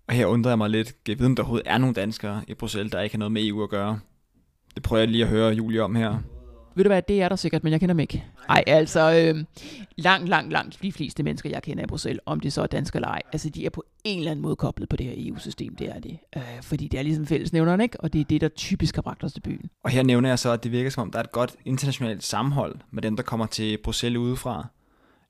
Og 0.08 0.16
her 0.16 0.26
undrer 0.26 0.52
jeg 0.52 0.58
mig 0.58 0.70
lidt, 0.70 0.88
kan 0.88 1.12
jeg 1.12 1.20
vide, 1.20 1.26
om 1.26 1.36
der 1.36 1.44
overhovedet 1.44 1.68
er 1.72 1.78
nogle 1.78 1.94
danskere 1.94 2.44
i 2.48 2.54
Bruxelles, 2.54 2.92
der 2.92 3.02
ikke 3.02 3.16
har 3.16 3.20
noget 3.20 3.32
med 3.32 3.48
EU 3.48 3.64
at 3.64 3.70
gøre. 3.70 4.00
Det 4.76 4.84
prøver 4.84 5.00
jeg 5.00 5.10
lige 5.10 5.24
at 5.24 5.30
høre 5.30 5.54
Julie 5.54 5.84
om 5.84 5.96
her. 5.96 6.18
Ved 6.76 6.84
du 6.84 6.90
hvad, 6.90 7.02
det 7.02 7.22
er 7.22 7.30
der 7.30 7.36
sikkert, 7.36 7.64
men 7.64 7.72
jeg 7.72 7.80
kender 7.80 7.94
dem 7.94 8.00
ikke. 8.00 8.26
Nej, 8.50 8.64
altså 8.68 9.14
øh, 9.14 9.44
langt, 9.98 10.30
langt, 10.30 10.52
langt 10.52 10.84
de 10.84 10.92
fleste 10.92 11.24
mennesker, 11.24 11.50
jeg 11.50 11.64
kender 11.64 11.84
i 11.84 11.88
Bruxelles, 11.88 12.22
om 12.26 12.40
det 12.40 12.54
så 12.54 12.62
er 12.62 12.68
dansk 12.68 12.96
eller 12.96 13.08
ej, 13.08 13.22
altså 13.32 13.50
de 13.50 13.66
er 13.66 13.70
på 13.70 13.84
en 14.04 14.20
eller 14.20 14.32
anden 14.32 14.44
måde 14.44 14.56
koblet 14.56 14.90
på 14.90 14.96
det 14.96 15.06
her 15.06 15.14
EU-system, 15.18 15.76
det 15.76 15.90
er 15.90 16.00
det. 16.00 16.18
Øh, 16.36 16.44
fordi 16.62 16.88
det 16.88 16.98
er 16.98 17.04
ligesom 17.04 17.26
fællesnævneren, 17.26 17.82
ikke? 17.82 18.00
Og 18.02 18.14
det 18.14 18.22
er 18.22 18.26
det, 18.26 18.42
der 18.42 18.48
typisk 18.48 18.96
har 18.96 19.02
bragt 19.02 19.24
os 19.24 19.34
til 19.34 19.42
byen. 19.42 19.70
Og 19.84 19.90
her 19.90 20.04
nævner 20.04 20.30
jeg 20.30 20.40
så, 20.40 20.52
at 20.52 20.64
det 20.64 20.72
virker 20.72 20.90
som 20.90 21.02
om, 21.02 21.12
der 21.12 21.20
er 21.20 21.24
et 21.24 21.32
godt 21.32 21.56
internationalt 21.66 22.24
sammenhold 22.24 22.76
med 22.92 23.02
dem, 23.02 23.16
der 23.16 23.24
kommer 23.24 23.46
til 23.46 23.78
Bruxelles 23.84 24.18
udefra. 24.18 24.68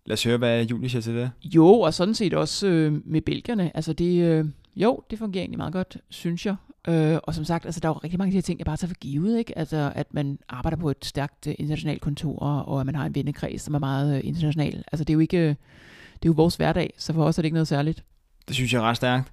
Lad 0.05 0.13
os 0.13 0.23
høre, 0.23 0.37
hvad 0.37 0.65
Julie 0.65 0.89
siger 0.89 1.01
til 1.01 1.15
det. 1.15 1.31
Jo, 1.43 1.67
og 1.67 1.93
sådan 1.93 2.13
set 2.13 2.33
også 2.33 2.67
øh, 2.67 3.01
med 3.05 3.21
belgierne. 3.21 3.75
Altså 3.75 3.93
det, 3.93 4.21
øh, 4.23 4.45
jo, 4.75 5.03
det 5.09 5.19
fungerer 5.19 5.41
egentlig 5.41 5.57
meget 5.57 5.73
godt, 5.73 5.97
synes 6.09 6.45
jeg. 6.45 6.55
Øh, 6.87 7.17
og 7.23 7.35
som 7.35 7.45
sagt, 7.45 7.65
altså, 7.65 7.79
der 7.79 7.89
er 7.89 7.93
jo 7.93 7.99
rigtig 8.03 8.17
mange 8.17 8.29
af 8.29 8.31
de 8.31 8.37
her 8.37 8.41
ting, 8.41 8.59
jeg 8.59 8.65
bare 8.65 8.77
tager 8.77 8.89
for 8.89 8.95
givet, 8.95 9.37
ikke? 9.37 9.57
Altså, 9.57 9.91
at 9.95 10.13
man 10.13 10.39
arbejder 10.49 10.77
på 10.77 10.89
et 10.89 11.05
stærkt 11.05 11.47
uh, 11.47 11.53
internationalt 11.57 12.01
kontor, 12.01 12.39
og 12.39 12.79
at 12.79 12.85
man 12.85 12.95
har 12.95 13.05
en 13.05 13.15
vennekreds, 13.15 13.61
som 13.61 13.73
er 13.73 13.79
meget 13.79 14.19
uh, 14.19 14.27
international. 14.27 14.83
Altså, 14.91 15.03
det 15.03 15.09
er 15.09 15.15
jo 15.15 15.19
ikke, 15.19 15.47
det 15.47 16.25
er 16.25 16.25
jo 16.25 16.31
vores 16.31 16.55
hverdag, 16.55 16.93
så 16.97 17.13
for 17.13 17.25
os 17.25 17.37
er 17.37 17.41
det 17.41 17.45
ikke 17.45 17.53
noget 17.53 17.67
særligt. 17.67 18.03
Det 18.47 18.55
synes 18.55 18.73
jeg 18.73 18.79
er 18.79 18.83
ret 18.83 18.97
stærkt. 18.97 19.31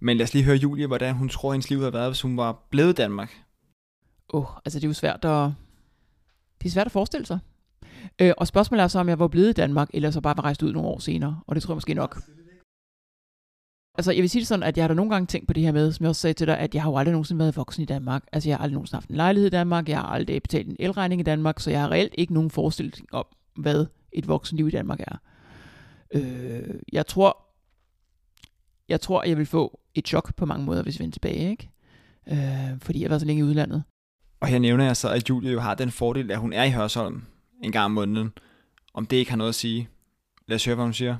Men 0.00 0.16
lad 0.16 0.24
os 0.24 0.34
lige 0.34 0.44
høre 0.44 0.56
Julie, 0.56 0.86
hvordan 0.86 1.14
hun 1.14 1.28
tror, 1.28 1.52
hendes 1.52 1.70
liv 1.70 1.78
havde 1.78 1.92
været, 1.92 2.10
hvis 2.10 2.22
hun 2.22 2.36
var 2.36 2.66
blevet 2.70 2.90
i 2.90 2.94
Danmark. 3.02 3.44
Åh, 4.32 4.40
oh, 4.40 4.46
altså 4.64 4.78
det 4.78 4.84
er 4.84 4.88
jo 4.88 4.94
svært 4.94 5.24
at, 5.24 5.50
det 6.62 6.66
er 6.66 6.70
svært 6.70 6.86
at 6.86 6.92
forestille 6.92 7.26
sig. 7.26 7.38
Øh, 8.20 8.32
og 8.36 8.46
spørgsmålet 8.46 8.82
er 8.82 8.88
så, 8.88 8.98
om 8.98 9.08
jeg 9.08 9.18
var 9.18 9.28
blevet 9.28 9.48
i 9.48 9.52
Danmark, 9.52 9.88
eller 9.94 10.10
så 10.10 10.20
bare 10.20 10.36
var 10.36 10.44
rejst 10.44 10.62
ud 10.62 10.72
nogle 10.72 10.88
år 10.88 10.98
senere. 10.98 11.40
Og 11.46 11.54
det 11.54 11.62
tror 11.62 11.72
jeg 11.72 11.76
måske 11.76 11.94
nok. 11.94 12.20
Altså, 13.98 14.12
jeg 14.12 14.22
vil 14.22 14.30
sige 14.30 14.40
det 14.40 14.48
sådan, 14.48 14.62
at 14.62 14.76
jeg 14.76 14.82
har 14.82 14.88
da 14.88 14.94
nogle 14.94 15.10
gange 15.10 15.26
tænkt 15.26 15.46
på 15.46 15.52
det 15.52 15.62
her 15.62 15.72
med, 15.72 15.92
som 15.92 16.04
jeg 16.04 16.08
også 16.08 16.20
sagde 16.20 16.34
til 16.34 16.46
dig, 16.46 16.58
at 16.58 16.74
jeg 16.74 16.82
har 16.82 16.90
jo 16.90 16.96
aldrig 16.96 17.12
nogensinde 17.12 17.38
været 17.38 17.56
voksen 17.56 17.82
i 17.82 17.86
Danmark. 17.86 18.24
Altså, 18.32 18.48
jeg 18.48 18.56
har 18.56 18.62
aldrig 18.62 18.74
nogensinde 18.74 18.96
haft 18.96 19.08
en 19.08 19.16
lejlighed 19.16 19.46
i 19.46 19.50
Danmark, 19.50 19.88
jeg 19.88 19.98
har 19.98 20.06
aldrig 20.06 20.42
betalt 20.42 20.68
en 20.68 20.76
elregning 20.78 21.20
i 21.20 21.24
Danmark, 21.24 21.60
så 21.60 21.70
jeg 21.70 21.80
har 21.80 21.90
reelt 21.90 22.14
ikke 22.18 22.34
nogen 22.34 22.50
forestilling 22.50 23.06
om, 23.12 23.24
hvad 23.56 23.86
et 24.12 24.28
voksenliv 24.28 24.68
i 24.68 24.70
Danmark 24.70 25.00
er. 25.00 25.16
Øh, 26.14 26.74
jeg 26.92 27.06
tror, 27.06 27.46
jeg 28.88 29.00
tror, 29.00 29.22
jeg 29.22 29.36
vil 29.36 29.46
få 29.46 29.80
et 29.94 30.08
chok 30.08 30.34
på 30.34 30.46
mange 30.46 30.64
måder, 30.64 30.82
hvis 30.82 30.98
jeg 30.98 31.02
vender 31.02 31.12
tilbage, 31.12 31.50
ikke? 31.50 31.70
Øh, 32.28 32.80
fordi 32.82 33.00
jeg 33.00 33.04
har 33.04 33.08
været 33.08 33.20
så 33.20 33.26
længe 33.26 33.40
i 33.40 33.44
udlandet. 33.44 33.82
Og 34.40 34.48
her 34.48 34.58
nævner 34.58 34.84
jeg 34.84 34.96
så, 34.96 35.08
at 35.08 35.28
Julie 35.28 35.52
jo 35.52 35.60
har 35.60 35.74
den 35.74 35.90
fordel, 35.90 36.30
at 36.30 36.38
hun 36.38 36.52
er 36.52 36.64
i 36.64 36.70
Hørsholm 36.70 37.22
en 37.62 37.72
gang 37.72 37.84
om 37.84 37.90
måneden. 37.90 38.32
Om 38.94 39.06
det 39.06 39.16
ikke 39.16 39.30
har 39.30 39.36
noget 39.36 39.48
at 39.48 39.54
sige. 39.54 39.88
Lad 40.46 40.54
os 40.54 40.64
høre, 40.64 40.74
hvad 40.74 40.84
hun 40.84 40.94
siger. 40.94 41.16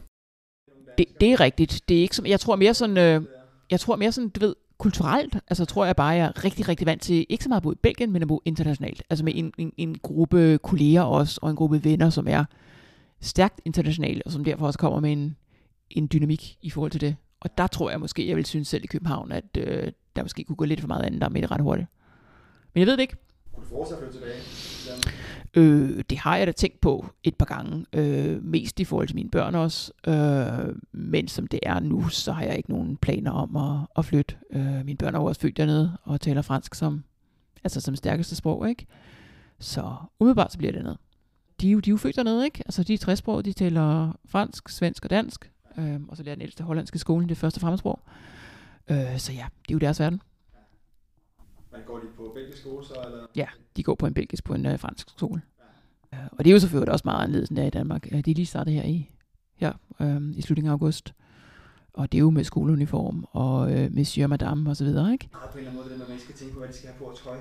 Det, 0.98 1.06
det 1.20 1.32
er 1.32 1.40
rigtigt. 1.40 1.80
Det 1.88 1.96
er 1.96 2.02
ikke 2.02 2.16
som, 2.16 2.26
jeg 2.26 2.40
tror 2.40 2.56
mere 2.56 2.74
sådan, 2.74 2.98
øh, 2.98 3.22
jeg 3.70 3.80
tror 3.80 3.96
mere 3.96 4.12
sådan, 4.12 4.28
du 4.28 4.40
ved, 4.40 4.54
kulturelt, 4.78 5.36
altså 5.48 5.64
tror 5.64 5.84
jeg 5.84 5.96
bare, 5.96 6.08
jeg 6.08 6.26
er 6.26 6.44
rigtig, 6.44 6.68
rigtig 6.68 6.86
vant 6.86 7.02
til, 7.02 7.26
ikke 7.28 7.44
så 7.44 7.48
meget 7.48 7.60
at 7.60 7.62
bo 7.62 7.72
i 7.72 7.74
Belgien, 7.74 8.12
men 8.12 8.22
at 8.22 8.28
bo 8.28 8.42
internationalt. 8.44 9.02
Altså 9.10 9.24
med 9.24 9.32
en, 9.36 9.52
en, 9.58 9.72
en 9.76 9.98
gruppe 9.98 10.58
kolleger 10.62 11.02
også, 11.02 11.38
og 11.42 11.50
en 11.50 11.56
gruppe 11.56 11.84
venner, 11.84 12.10
som 12.10 12.28
er 12.28 12.44
stærkt 13.20 13.60
internationale, 13.64 14.22
og 14.26 14.32
som 14.32 14.44
derfor 14.44 14.66
også 14.66 14.78
kommer 14.78 15.00
med 15.00 15.12
en, 15.12 15.36
en 15.90 16.08
dynamik 16.12 16.56
i 16.62 16.70
forhold 16.70 16.90
til 16.90 17.00
det. 17.00 17.16
Og 17.40 17.58
der 17.58 17.66
tror 17.66 17.90
jeg 17.90 18.00
måske, 18.00 18.28
jeg 18.28 18.36
vil 18.36 18.46
synes 18.46 18.68
selv 18.68 18.84
i 18.84 18.86
København, 18.86 19.32
at 19.32 19.56
øh, 19.58 19.92
der 20.16 20.22
måske 20.22 20.44
kunne 20.44 20.56
gå 20.56 20.64
lidt 20.64 20.80
for 20.80 20.88
meget 20.88 21.02
andet 21.02 21.20
der 21.20 21.28
med 21.28 21.42
det 21.42 21.50
ret 21.50 21.60
hurtigt. 21.60 21.88
Men 22.74 22.80
jeg 22.80 22.86
ved 22.86 22.92
det 22.92 23.02
ikke. 23.02 23.16
Kunne 23.60 23.70
du 23.70 23.74
forestille 23.76 24.02
at 24.06 24.12
flytte 24.12 24.18
tilbage? 24.18 24.40
Øh, 25.54 26.04
det 26.10 26.18
har 26.18 26.36
jeg 26.36 26.46
da 26.46 26.52
tænkt 26.52 26.80
på 26.80 27.06
et 27.22 27.34
par 27.36 27.46
gange, 27.46 27.86
øh, 27.92 28.44
mest 28.44 28.80
i 28.80 28.84
forhold 28.84 29.06
til 29.06 29.16
mine 29.16 29.30
børn 29.30 29.54
også. 29.54 29.92
Øh, 30.08 30.74
men 30.92 31.28
som 31.28 31.46
det 31.46 31.60
er 31.62 31.80
nu, 31.80 32.08
så 32.08 32.32
har 32.32 32.42
jeg 32.42 32.56
ikke 32.56 32.70
nogen 32.70 32.96
planer 32.96 33.30
om 33.30 33.56
at, 33.56 33.86
at 33.98 34.04
flytte. 34.04 34.34
Øh, 34.52 34.84
mine 34.84 34.96
børn 34.96 35.14
er 35.14 35.18
jo 35.18 35.24
også 35.24 35.40
født 35.40 35.56
dernede 35.56 35.98
og 36.02 36.20
taler 36.20 36.42
fransk 36.42 36.74
som, 36.74 37.04
altså 37.64 37.80
som 37.80 37.96
stærkeste 37.96 38.36
sprog, 38.36 38.68
ikke? 38.68 38.86
Så 39.58 39.94
umiddelbart 40.20 40.52
så 40.52 40.58
bliver 40.58 40.72
det 40.72 40.82
noget. 40.82 40.98
De, 41.60 41.68
er 41.68 41.72
jo- 41.72 41.80
de 41.80 41.90
er 41.90 41.92
jo 41.92 41.96
født 41.96 42.16
dernede, 42.16 42.44
ikke? 42.44 42.62
Altså 42.66 42.82
de 42.82 42.94
er 42.94 42.98
tresprog, 42.98 43.44
de 43.44 43.52
taler 43.52 44.12
fransk, 44.28 44.68
svensk 44.68 45.04
og 45.04 45.10
dansk. 45.10 45.50
Øh, 45.78 46.00
og 46.08 46.16
så 46.16 46.22
lærer 46.22 46.34
den 46.36 46.42
ældste 46.42 46.64
hollandske 46.64 46.98
skolen 46.98 47.28
det 47.28 47.36
første 47.36 47.60
fremmedsprog. 47.60 48.00
Øh, 48.90 49.18
så 49.18 49.32
ja, 49.32 49.44
det 49.62 49.70
er 49.70 49.74
jo 49.74 49.78
deres 49.78 50.00
verden. 50.00 50.20
Man 51.72 51.80
går 51.86 51.98
de 51.98 52.06
på 52.16 52.32
belgisk 52.34 52.58
skole 52.58 52.86
så, 52.86 52.94
eller? 53.06 53.26
Ja, 53.36 53.46
de 53.76 53.82
går 53.82 53.94
på 53.94 54.06
en 54.06 54.14
belgisk 54.14 54.44
på 54.44 54.54
en 54.54 54.66
øh, 54.66 54.78
fransk 54.78 55.10
skole. 55.10 55.42
Øh, 56.14 56.20
og 56.32 56.44
det 56.44 56.50
er 56.50 56.54
jo 56.54 56.60
selvfølgelig 56.60 56.92
også 56.92 57.02
meget 57.04 57.22
anderledes 57.22 57.48
end 57.48 57.56
der 57.56 57.64
i 57.64 57.70
Danmark. 57.70 58.04
De 58.04 58.18
er 58.18 58.22
lige 58.34 58.46
startet 58.46 58.74
her 58.74 58.82
i, 58.82 59.10
her, 59.56 59.72
øh, 60.00 60.20
i 60.36 60.42
slutningen 60.42 60.68
af 60.68 60.72
august. 60.72 61.14
Og 61.92 62.12
det 62.12 62.18
er 62.18 62.20
jo 62.20 62.30
med 62.30 62.44
skoleuniform 62.44 63.24
og 63.32 63.72
øh, 63.72 63.94
monsieur 63.94 64.24
og 64.24 64.30
madame 64.30 64.70
og 64.70 64.76
så 64.76 64.84
videre, 64.84 65.12
ikke? 65.12 65.28
Har 65.32 65.48
på 65.52 65.52
en 65.52 65.58
eller 65.58 65.70
anden 65.70 65.82
måde 65.82 65.92
det, 65.94 66.00
der, 66.00 66.12
man 66.12 66.18
skal 66.18 66.34
tænke 66.34 66.54
på, 66.54 66.58
hvad 66.58 66.68
de 66.68 66.74
skal 66.74 66.88
have 66.88 66.98
på 66.98 67.06
at 67.06 67.16
trøje. 67.16 67.38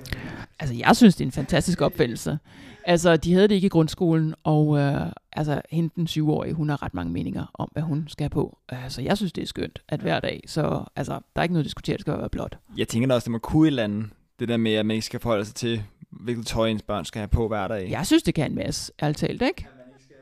Altså, 0.58 0.74
jeg 0.74 0.96
synes, 0.96 1.16
det 1.16 1.24
er 1.24 1.28
en 1.28 1.32
fantastisk 1.32 1.80
opfindelse. 1.80 2.38
Altså, 2.86 3.16
de 3.16 3.32
havde 3.32 3.48
det 3.48 3.54
ikke 3.54 3.66
i 3.66 3.68
grundskolen, 3.68 4.34
og 4.44 4.78
øh, 4.78 5.06
altså, 5.32 5.62
hende 5.70 5.90
den 5.96 6.06
syvårige, 6.06 6.54
hun 6.54 6.68
har 6.68 6.82
ret 6.82 6.94
mange 6.94 7.12
meninger 7.12 7.50
om, 7.54 7.68
hvad 7.72 7.82
hun 7.82 8.04
skal 8.08 8.24
have 8.24 8.30
på. 8.30 8.58
Øh, 8.72 8.88
så 8.88 9.02
jeg 9.02 9.16
synes, 9.16 9.32
det 9.32 9.42
er 9.42 9.46
skønt, 9.46 9.78
at 9.88 10.00
hver 10.00 10.20
dag, 10.20 10.42
så 10.46 10.84
altså, 10.96 11.12
der 11.12 11.40
er 11.40 11.42
ikke 11.42 11.52
noget 11.52 11.64
at 11.64 11.66
diskutere, 11.66 11.94
det 11.96 12.00
skal 12.00 12.18
være 12.18 12.28
blot. 12.28 12.58
Jeg 12.76 12.88
tænker 12.88 13.08
da 13.08 13.14
også, 13.14 13.24
det 13.24 13.32
må 13.32 13.38
kunne 13.38 13.66
et 13.66 13.70
eller 13.70 13.84
andet. 13.84 14.06
Det 14.40 14.48
der 14.48 14.56
med, 14.56 14.74
at 14.74 14.86
man 14.86 14.94
ikke 14.94 15.06
skal 15.06 15.20
forholde 15.20 15.44
sig 15.44 15.54
til, 15.54 15.82
hvilket 16.10 16.46
tøj 16.46 16.68
ens 16.68 16.82
børn 16.82 17.04
skal 17.04 17.18
have 17.18 17.28
på 17.28 17.48
hver 17.48 17.68
dag. 17.68 17.90
Jeg 17.90 18.06
synes, 18.06 18.22
det 18.22 18.34
kan 18.34 18.50
en 18.50 18.54
masse, 18.54 18.92
ærligt 19.02 19.18
talt, 19.18 19.42
ikke? 19.42 19.66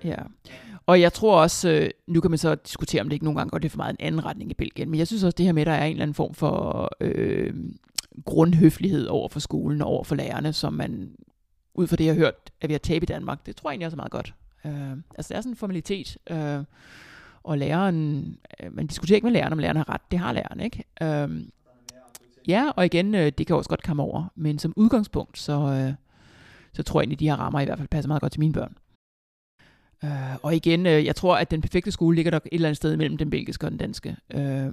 Ja. 0.05 0.16
Og 0.87 1.01
jeg 1.01 1.12
tror 1.12 1.43
også, 1.43 1.71
øh, 1.71 1.91
nu 2.07 2.21
kan 2.21 2.31
man 2.31 2.39
så 2.39 2.55
diskutere, 2.55 3.01
om 3.01 3.09
det 3.09 3.12
ikke 3.12 3.25
nogle 3.25 3.39
gange 3.41 3.51
går 3.51 3.59
det 3.59 3.71
for 3.71 3.77
meget 3.77 3.91
en 3.91 4.07
anden 4.07 4.25
retning 4.25 4.51
i 4.51 4.55
Belgien, 4.55 4.91
men 4.91 4.99
jeg 4.99 5.07
synes 5.07 5.23
også, 5.23 5.37
det 5.37 5.47
her 5.47 5.53
med, 5.53 5.62
at 5.62 5.66
der 5.66 5.73
er 5.73 5.85
en 5.85 5.91
eller 5.91 6.03
anden 6.03 6.14
form 6.14 6.35
for 6.35 6.91
øh, 7.01 7.55
grundhøflighed 8.25 9.07
over 9.07 9.29
for 9.29 9.41
skolen 9.41 9.83
og 9.83 9.89
over 9.89 10.05
for 10.05 10.14
lærerne, 10.14 10.53
som 10.53 10.73
man, 10.73 11.11
ud 11.75 11.87
fra 11.87 11.97
det, 11.97 12.05
jeg 12.05 12.14
har 12.14 12.19
hørt, 12.19 12.35
er 12.61 12.66
ved 12.66 12.75
at 12.75 12.83
tabe 12.83 13.03
i 13.03 13.07
Danmark, 13.07 13.47
det 13.47 13.57
tror 13.57 13.71
jeg 13.71 13.73
egentlig 13.73 13.87
også 13.87 13.97
er 13.97 13.97
meget 13.97 14.12
godt. 14.12 14.35
Øh, 14.64 14.91
altså, 14.91 15.29
det 15.29 15.37
er 15.37 15.41
sådan 15.41 15.53
en 15.53 15.57
formalitet, 15.57 16.16
øh, 16.31 16.64
og 17.43 17.59
læreren, 17.59 18.37
øh, 18.61 18.77
man 18.77 18.87
diskuterer 18.87 19.16
ikke 19.16 19.27
med 19.27 19.33
læreren, 19.33 19.53
om 19.53 19.59
læreren 19.59 19.77
har 19.77 19.89
ret, 19.89 20.11
det 20.11 20.19
har 20.19 20.33
læreren, 20.33 20.61
ikke? 20.61 20.85
Øh, 21.03 21.43
ja, 22.49 22.70
og 22.76 22.86
igen, 22.86 23.14
øh, 23.14 23.32
det 23.38 23.46
kan 23.46 23.57
også 23.57 23.68
godt 23.68 23.82
komme 23.82 24.03
over, 24.03 24.32
men 24.34 24.59
som 24.59 24.72
udgangspunkt, 24.76 25.38
så, 25.38 25.53
øh, 25.53 25.94
så 26.72 26.82
tror 26.82 27.01
jeg 27.01 27.03
egentlig, 27.05 27.20
de 27.20 27.28
her 27.28 27.36
rammer 27.36 27.61
i 27.61 27.64
hvert 27.64 27.78
fald 27.78 27.88
passer 27.88 28.09
meget 28.09 28.20
godt 28.20 28.32
til 28.32 28.40
mine 28.40 28.53
børn. 28.53 28.76
Øh, 30.05 30.36
og 30.42 30.57
igen, 30.57 30.86
øh, 30.86 31.05
jeg 31.05 31.16
tror, 31.16 31.36
at 31.36 31.51
den 31.51 31.61
perfekte 31.61 31.90
skole 31.90 32.16
ligger 32.16 32.30
der 32.30 32.38
et 32.38 32.49
eller 32.53 32.68
andet 32.68 32.76
sted 32.76 32.96
mellem 32.96 33.16
den 33.16 33.30
belgiske 33.30 33.66
og 33.66 33.70
den 33.70 33.78
danske. 33.78 34.16
Øh, 34.34 34.72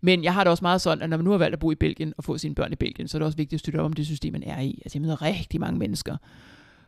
men 0.00 0.24
jeg 0.24 0.34
har 0.34 0.44
det 0.44 0.50
også 0.50 0.64
meget 0.64 0.80
sådan, 0.80 1.02
at 1.02 1.10
når 1.10 1.16
man 1.16 1.24
nu 1.24 1.30
har 1.30 1.38
valgt 1.38 1.52
at 1.52 1.60
bo 1.60 1.70
i 1.70 1.74
Belgien 1.74 2.14
og 2.16 2.24
få 2.24 2.38
sine 2.38 2.54
børn 2.54 2.72
i 2.72 2.76
Belgien, 2.76 3.08
så 3.08 3.16
er 3.16 3.18
det 3.18 3.26
også 3.26 3.36
vigtigt 3.36 3.54
at 3.54 3.60
støtte 3.60 3.78
op 3.78 3.84
om 3.84 3.92
det 3.92 4.06
system, 4.06 4.32
man 4.32 4.42
er 4.42 4.60
i. 4.60 4.80
Altså 4.84 4.98
jeg 4.98 5.02
møder 5.02 5.22
rigtig 5.22 5.60
mange 5.60 5.78
mennesker, 5.78 6.16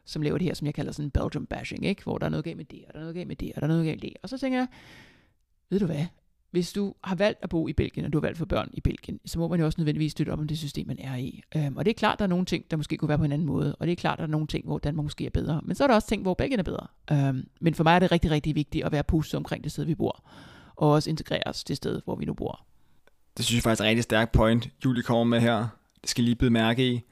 som 0.04 0.22
laver 0.22 0.38
det 0.38 0.44
her, 0.44 0.54
som 0.54 0.66
jeg 0.66 0.74
kalder 0.74 0.92
sådan 0.92 1.10
Belgium 1.10 1.46
bashing, 1.46 1.86
ikke? 1.86 2.02
hvor 2.02 2.18
der 2.18 2.26
er 2.26 2.30
noget 2.30 2.44
galt 2.44 2.56
med 2.56 2.64
det, 2.64 2.84
og 2.88 2.94
der 2.94 2.98
er 2.98 3.02
noget 3.02 3.14
galt 3.14 3.28
med 3.28 3.36
det, 3.36 3.52
og 3.54 3.60
der 3.60 3.66
er 3.66 3.68
noget 3.68 3.84
galt 3.86 4.02
med 4.02 4.10
det. 4.10 4.16
Og 4.22 4.28
så 4.28 4.38
tænker 4.38 4.58
jeg, 4.58 4.66
ved 5.70 5.80
du 5.80 5.86
hvad, 5.86 6.06
hvis 6.56 6.72
du 6.72 6.94
har 7.04 7.14
valgt 7.14 7.38
at 7.42 7.48
bo 7.48 7.68
i 7.68 7.72
Belgien, 7.72 8.06
og 8.06 8.12
du 8.12 8.18
har 8.18 8.20
valgt 8.20 8.38
for 8.38 8.44
børn 8.44 8.70
i 8.72 8.80
Belgien, 8.80 9.20
så 9.26 9.38
må 9.38 9.48
man 9.48 9.60
jo 9.60 9.66
også 9.66 9.80
nødvendigvis 9.80 10.12
støtte 10.12 10.30
op 10.30 10.38
om 10.38 10.48
det 10.48 10.58
system, 10.58 10.86
man 10.86 10.98
er 10.98 11.16
i. 11.16 11.42
Øhm, 11.56 11.76
og 11.76 11.84
det 11.84 11.90
er 11.90 11.94
klart, 11.94 12.18
der 12.18 12.24
er 12.24 12.28
nogle 12.28 12.44
ting, 12.44 12.70
der 12.70 12.76
måske 12.76 12.96
kunne 12.96 13.08
være 13.08 13.18
på 13.18 13.24
en 13.24 13.32
anden 13.32 13.46
måde, 13.46 13.76
og 13.76 13.86
det 13.86 13.92
er 13.92 13.96
klart, 13.96 14.18
der 14.18 14.24
er 14.24 14.28
nogle 14.28 14.46
ting, 14.46 14.66
hvor 14.66 14.78
Danmark 14.78 15.04
måske 15.04 15.26
er 15.26 15.30
bedre. 15.30 15.60
Men 15.64 15.76
så 15.76 15.84
er 15.84 15.88
der 15.88 15.94
også 15.94 16.08
ting, 16.08 16.22
hvor 16.22 16.34
Belgien 16.34 16.58
er 16.58 16.62
bedre. 16.62 16.86
Øhm, 17.12 17.48
men 17.60 17.74
for 17.74 17.84
mig 17.84 17.94
er 17.94 17.98
det 17.98 18.12
rigtig, 18.12 18.30
rigtig 18.30 18.54
vigtigt 18.54 18.84
at 18.84 18.92
være 18.92 19.04
positiv 19.04 19.36
omkring 19.36 19.64
det 19.64 19.72
sted, 19.72 19.84
vi 19.84 19.94
bor, 19.94 20.24
og 20.76 20.90
også 20.90 21.10
integrere 21.10 21.42
os 21.46 21.64
det 21.64 21.76
sted, 21.76 22.00
hvor 22.04 22.16
vi 22.16 22.24
nu 22.24 22.34
bor. 22.34 22.64
Det 23.36 23.44
synes 23.44 23.56
jeg 23.56 23.62
faktisk 23.62 23.80
er 23.80 23.84
et 23.84 23.88
rigtig 23.88 24.04
stærkt 24.04 24.32
point, 24.32 24.68
Julie 24.84 25.02
kommer 25.02 25.24
med 25.24 25.40
her. 25.40 25.68
Det 26.00 26.10
skal 26.10 26.24
lige 26.24 26.36
blive 26.36 26.50
mærke 26.50 26.92
i. 26.92 27.02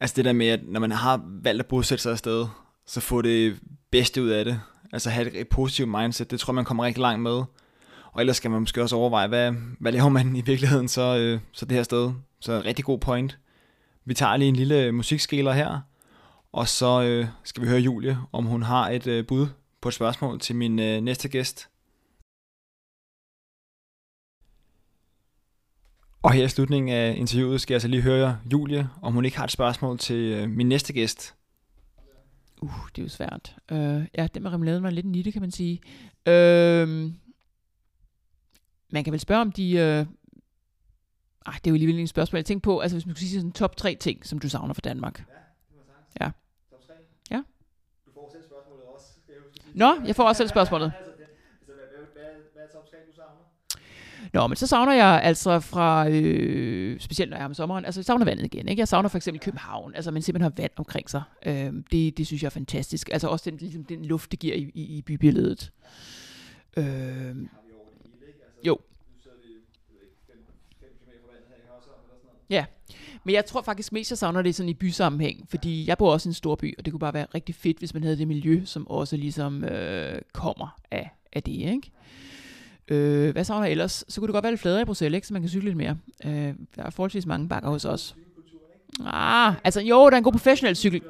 Altså 0.00 0.16
det 0.16 0.24
der 0.24 0.32
med, 0.32 0.46
at 0.46 0.60
når 0.68 0.80
man 0.80 0.92
har 0.92 1.24
valgt 1.42 1.60
at 1.60 1.66
bosætte 1.66 2.02
sig 2.02 2.12
afsted, 2.12 2.46
så 2.86 3.00
få 3.00 3.22
det 3.22 3.60
bedste 3.90 4.22
ud 4.22 4.28
af 4.28 4.44
det. 4.44 4.60
Altså 4.92 5.10
have 5.10 5.26
et, 5.26 5.40
et 5.40 5.48
positivt 5.48 5.88
mindset, 5.88 6.30
det 6.30 6.40
tror 6.40 6.52
jeg, 6.52 6.54
man 6.54 6.64
kommer 6.64 6.84
rigtig 6.84 7.00
langt 7.00 7.22
med. 7.22 7.42
Og 8.12 8.20
ellers 8.20 8.36
skal 8.36 8.50
man 8.50 8.60
måske 8.60 8.82
også 8.82 8.96
overveje, 8.96 9.28
hvad, 9.28 9.52
hvad 9.80 9.92
laver 9.92 10.08
man 10.08 10.36
i 10.36 10.40
virkeligheden 10.40 10.88
så, 10.88 11.18
øh, 11.18 11.40
så 11.52 11.66
det 11.66 11.76
her 11.76 11.82
sted. 11.82 12.12
Så 12.40 12.62
rigtig 12.64 12.84
god 12.84 12.98
point. 12.98 13.38
Vi 14.04 14.14
tager 14.14 14.36
lige 14.36 14.48
en 14.48 14.56
lille 14.56 14.92
musikskæler 14.92 15.52
her, 15.52 15.80
og 16.52 16.68
så 16.68 17.02
øh, 17.02 17.26
skal 17.44 17.62
vi 17.62 17.68
høre 17.68 17.80
Julie, 17.80 18.18
om 18.32 18.44
hun 18.44 18.62
har 18.62 18.88
et 18.88 19.06
øh, 19.06 19.26
bud 19.26 19.46
på 19.80 19.88
et 19.88 19.94
spørgsmål 19.94 20.40
til 20.40 20.56
min 20.56 20.78
øh, 20.78 21.00
næste 21.00 21.28
gæst. 21.28 21.68
Og 26.22 26.32
her 26.32 26.44
i 26.44 26.48
slutningen 26.48 26.88
af 26.88 27.14
interviewet 27.16 27.60
skal 27.60 27.74
jeg 27.74 27.80
så 27.80 27.88
lige 27.88 28.02
høre 28.02 28.38
Julie, 28.52 28.88
om 29.02 29.12
hun 29.12 29.24
ikke 29.24 29.36
har 29.36 29.44
et 29.44 29.50
spørgsmål 29.50 29.98
til 29.98 30.16
øh, 30.16 30.50
min 30.50 30.68
næste 30.68 30.92
gæst. 30.92 31.34
Uh, 32.62 32.88
det 32.96 33.02
er 33.02 33.02
jo 33.02 33.08
svært. 33.08 33.56
Uh, 33.72 34.04
ja, 34.18 34.26
det 34.34 34.42
med 34.42 34.52
remouladen 34.52 34.82
var 34.82 34.90
lidt 34.90 35.06
en 35.06 35.12
nitte, 35.12 35.32
kan 35.32 35.40
man 35.40 35.50
sige. 35.50 35.80
Uh, 36.26 37.12
man 38.90 39.04
kan 39.04 39.12
vel 39.12 39.20
spørge 39.20 39.40
om 39.40 39.52
de... 39.52 39.72
Uh, 39.74 39.80
ej, 41.46 41.54
det 41.54 41.66
er 41.66 41.70
jo 41.70 41.74
alligevel 41.74 41.98
en 41.98 42.06
spørgsmål. 42.06 42.38
Jeg 42.38 42.44
tænker 42.44 42.62
på, 42.62 42.80
altså 42.80 42.96
hvis 42.96 43.06
man 43.06 43.14
skulle 43.14 43.28
sige 43.28 43.40
sådan 43.40 43.52
top 43.52 43.76
tre 43.76 43.94
ting, 44.00 44.26
som 44.26 44.38
du 44.38 44.48
savner 44.48 44.74
fra 44.74 44.80
Danmark. 44.84 45.24
Ja. 46.20 46.30
Ja. 47.30 47.42
Du 48.06 48.10
får 48.14 48.30
selv 48.32 48.44
spørgsmålet 48.44 48.84
også, 48.84 49.06
jeg. 49.28 49.36
Nå, 49.74 50.06
jeg 50.06 50.16
får 50.16 50.24
også 50.24 50.38
selv 50.38 50.48
spørgsmålet. 50.48 50.92
Hvad 52.54 52.62
er 52.62 52.72
top 52.72 52.90
3, 52.90 52.96
du 53.10 53.14
savner? 53.16 53.40
Nå, 54.32 54.46
men 54.46 54.56
så 54.56 54.66
savner 54.66 54.92
jeg 54.92 55.20
altså 55.22 55.60
fra, 55.60 56.08
øh, 56.08 57.00
specielt 57.00 57.30
når 57.30 57.36
jeg 57.36 57.42
er 57.42 57.46
om 57.46 57.54
sommeren, 57.54 57.84
altså 57.84 58.00
jeg 58.00 58.04
savner 58.04 58.24
vandet 58.24 58.44
igen. 58.44 58.68
Ikke? 58.68 58.80
Jeg 58.80 58.88
savner 58.88 59.08
for 59.08 59.18
eksempel 59.18 59.40
København, 59.40 59.94
altså 59.94 60.10
man 60.10 60.22
simpelthen 60.22 60.52
har 60.52 60.62
vand 60.62 60.70
omkring 60.76 61.10
sig. 61.10 61.22
Øh, 61.46 61.72
det, 61.92 62.18
det 62.18 62.26
synes 62.26 62.42
jeg 62.42 62.46
er 62.46 62.50
fantastisk. 62.50 63.08
Altså 63.12 63.28
også 63.28 63.50
den, 63.50 63.58
ligesom, 63.58 63.84
den 63.84 64.04
luft, 64.04 64.30
det 64.30 64.38
giver 64.38 64.54
i, 64.54 64.70
i, 64.74 64.82
i 64.98 65.02
bybilledet. 65.02 65.72
Øh, 66.76 67.36
jo. 68.66 68.78
Ja, 72.50 72.64
men 73.24 73.34
jeg 73.34 73.46
tror 73.46 73.62
faktisk 73.62 73.92
mest, 73.92 74.10
jeg 74.10 74.18
savner 74.18 74.42
det 74.42 74.54
sådan 74.54 74.68
i 74.68 74.74
bysammenhæng, 74.74 75.46
fordi 75.48 75.86
jeg 75.86 75.98
bor 75.98 76.12
også 76.12 76.28
i 76.28 76.30
en 76.30 76.34
stor 76.34 76.54
by, 76.54 76.78
og 76.78 76.84
det 76.84 76.92
kunne 76.92 77.00
bare 77.00 77.14
være 77.14 77.26
rigtig 77.34 77.54
fedt, 77.54 77.78
hvis 77.78 77.94
man 77.94 78.02
havde 78.02 78.18
det 78.18 78.28
miljø, 78.28 78.62
som 78.64 78.86
også 78.88 79.16
ligesom 79.16 79.64
øh, 79.64 80.20
kommer 80.32 80.78
af, 80.90 81.10
af 81.32 81.42
det, 81.42 81.52
ikke? 81.52 81.90
Øh, 82.88 83.32
hvad 83.32 83.44
savner 83.44 83.64
jeg 83.64 83.70
ellers? 83.70 84.04
Så 84.08 84.20
kunne 84.20 84.28
det 84.28 84.32
godt 84.32 84.42
være 84.42 84.52
lidt 84.52 84.60
fladere 84.60 84.82
i 84.82 84.84
Bruxelles, 84.84 85.16
ikke? 85.16 85.26
så 85.26 85.32
man 85.32 85.42
kan 85.42 85.48
cykle 85.48 85.64
lidt 85.64 85.76
mere. 85.76 85.98
Øh, 86.24 86.54
der 86.76 86.82
er 86.82 86.90
forholdsvis 86.90 87.26
mange 87.26 87.48
bakker 87.48 87.70
hos 87.70 87.84
os. 87.84 88.16
Ah, 89.06 89.54
altså 89.64 89.80
jo, 89.80 90.06
der 90.06 90.12
er 90.12 90.16
en 90.16 90.24
god 90.24 90.32
professionel 90.32 90.76
cykel. 90.76 91.02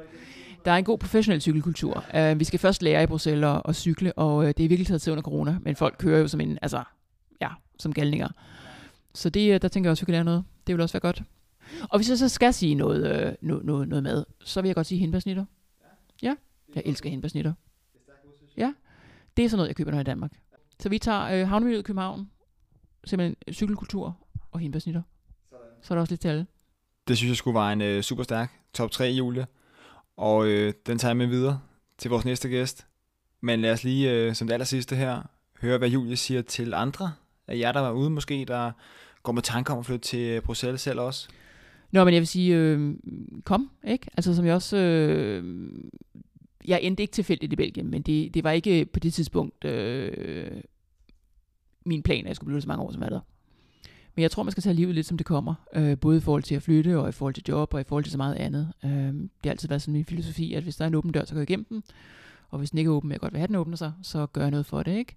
Der 0.65 0.71
er 0.71 0.75
en 0.75 0.83
god 0.83 0.97
professionel 0.97 1.41
cykelkultur. 1.41 2.05
Uh, 2.13 2.39
vi 2.39 2.43
skal 2.43 2.59
først 2.59 2.83
lære 2.83 3.03
i 3.03 3.05
Bruxelles 3.05 3.45
at, 3.45 3.61
at 3.65 3.75
cykle, 3.75 4.13
og 4.13 4.35
uh, 4.37 4.45
det 4.45 4.59
er 4.59 4.67
virkelig 4.67 4.87
taget 4.87 5.01
til 5.01 5.11
under 5.11 5.23
corona, 5.23 5.57
men 5.61 5.75
folk 5.75 5.95
kører 5.99 6.19
jo 6.19 6.27
som 6.27 6.41
en, 6.41 6.59
altså, 6.61 6.83
ja, 7.41 7.47
som 7.79 7.93
galninger. 7.93 8.27
Så 9.13 9.29
det, 9.29 9.55
uh, 9.55 9.61
der 9.61 9.67
tænker 9.67 9.87
jeg 9.87 9.91
også, 9.91 10.03
at 10.03 10.07
vi 10.07 10.11
kan 10.11 10.13
lære 10.13 10.23
noget. 10.23 10.43
Det 10.67 10.75
vil 10.75 10.81
også 10.81 10.93
være 10.93 11.01
godt. 11.01 11.23
Og 11.89 11.99
hvis 11.99 12.09
jeg 12.09 12.17
så 12.17 12.29
skal 12.29 12.53
sige 12.53 12.75
noget, 12.75 13.27
uh, 13.27 13.47
noget, 13.47 13.65
noget, 13.65 13.87
noget 13.87 14.03
mad, 14.03 14.25
så 14.43 14.61
vil 14.61 14.69
jeg 14.69 14.75
godt 14.75 14.87
sige 14.87 14.99
hindbærsnitter. 14.99 15.45
Ja, 16.21 16.35
jeg 16.75 16.83
elsker 16.85 17.09
hindbærsnitter. 17.09 17.53
Ja, 18.57 18.73
det 19.37 19.45
er 19.45 19.49
sådan 19.49 19.57
noget, 19.57 19.67
jeg 19.67 19.75
køber, 19.75 19.91
når 19.91 19.97
jeg 19.97 20.01
er 20.01 20.05
i 20.07 20.11
Danmark. 20.11 20.31
Så 20.79 20.89
vi 20.89 20.99
tager 20.99 21.23
øh, 21.23 21.47
havnemiljøet 21.47 21.79
i 21.79 21.83
København, 21.83 22.29
simpelthen 23.05 23.53
cykelkultur 23.53 24.17
og 24.51 24.59
hindbærsnitter. 24.59 25.01
Så 25.81 25.93
er 25.93 25.95
der 25.95 26.01
også 26.01 26.11
lidt 26.11 26.21
til 26.21 26.27
alle. 26.27 26.45
Det 27.07 27.17
synes 27.17 27.29
jeg 27.29 27.37
skulle 27.37 27.55
være 27.55 27.73
en 27.73 27.81
øh, 27.81 28.01
super 28.01 28.23
stærk 28.23 28.59
top 28.73 28.91
3, 28.91 29.03
Julie. 29.03 29.47
Og 30.17 30.47
øh, 30.47 30.73
den 30.85 30.97
tager 30.97 31.09
jeg 31.09 31.17
med 31.17 31.27
videre 31.27 31.59
til 31.97 32.09
vores 32.09 32.25
næste 32.25 32.49
gæst. 32.49 32.87
Men 33.41 33.61
lad 33.61 33.71
os 33.71 33.83
lige, 33.83 34.11
øh, 34.11 34.35
som 34.35 34.47
det 34.47 34.53
aller 34.53 34.65
sidste 34.65 34.95
her, 34.95 35.21
høre, 35.61 35.77
hvad 35.77 35.89
Julie 35.89 36.17
siger 36.17 36.41
til 36.41 36.73
andre 36.73 37.13
af 37.47 37.57
jer, 37.57 37.71
der 37.71 37.79
var 37.79 37.91
ude 37.91 38.09
måske, 38.09 38.45
der 38.47 38.71
går 39.23 39.31
med 39.31 39.41
tanker 39.41 39.73
om 39.73 39.79
at 39.79 39.85
flytte 39.85 40.05
til 40.05 40.19
øh, 40.19 40.41
Bruxelles 40.41 40.81
selv 40.81 40.99
også. 40.99 41.29
Nå, 41.91 42.03
men 42.03 42.13
jeg 42.13 42.21
vil 42.21 42.27
sige, 42.27 42.55
øh, 42.55 42.95
kom, 43.43 43.71
ikke? 43.87 44.07
Altså 44.17 44.35
som 44.35 44.45
jeg 44.45 44.55
også... 44.55 44.77
Øh, 44.77 45.69
jeg 46.65 46.79
endte 46.81 47.03
ikke 47.03 47.11
tilfældigt 47.11 47.53
i 47.53 47.55
Belgien, 47.55 47.91
men 47.91 48.01
det, 48.01 48.33
det 48.33 48.43
var 48.43 48.51
ikke 48.51 48.85
på 48.85 48.99
det 48.99 49.13
tidspunkt 49.13 49.65
øh, 49.65 50.51
min 51.85 52.03
plan, 52.03 52.19
at 52.19 52.27
jeg 52.27 52.35
skulle 52.35 52.47
blive 52.47 52.61
så 52.61 52.67
mange 52.67 52.83
år 52.83 52.91
som 52.91 53.01
jeg 53.01 53.11
der. 53.11 53.19
Men 54.15 54.21
jeg 54.21 54.31
tror, 54.31 54.43
man 54.43 54.51
skal 54.51 54.63
tage 54.63 54.73
livet 54.73 54.95
lidt, 54.95 55.07
som 55.07 55.17
det 55.17 55.25
kommer. 55.25 55.53
Øh, 55.75 55.97
både 55.97 56.17
i 56.17 56.19
forhold 56.19 56.43
til 56.43 56.55
at 56.55 56.61
flytte, 56.61 56.99
og 56.99 57.09
i 57.09 57.11
forhold 57.11 57.33
til 57.33 57.43
job, 57.47 57.73
og 57.73 57.81
i 57.81 57.83
forhold 57.83 58.03
til 58.03 58.11
så 58.11 58.17
meget 58.17 58.35
andet. 58.35 58.73
Øh, 58.83 58.91
det 58.91 59.29
har 59.43 59.51
altid 59.51 59.69
været 59.69 59.81
sådan 59.81 59.93
min 59.93 60.05
filosofi, 60.05 60.53
at 60.53 60.63
hvis 60.63 60.75
der 60.75 60.85
er 60.85 60.87
en 60.87 60.95
åben 60.95 61.11
dør, 61.11 61.25
så 61.25 61.33
går 61.33 61.41
jeg 61.41 61.49
igennem 61.49 61.65
den. 61.65 61.83
Og 62.49 62.57
hvis 62.57 62.69
den 62.69 62.77
ikke 62.77 62.89
er 62.89 62.93
åben, 62.93 63.11
jeg 63.11 63.19
godt 63.19 63.33
vil 63.33 63.37
have, 63.39 63.47
den 63.47 63.55
åbner 63.55 63.77
sig, 63.77 63.93
så 64.01 64.25
gør 64.25 64.41
jeg 64.41 64.51
noget 64.51 64.65
for 64.65 64.83
det, 64.83 64.97
ikke? 64.97 65.15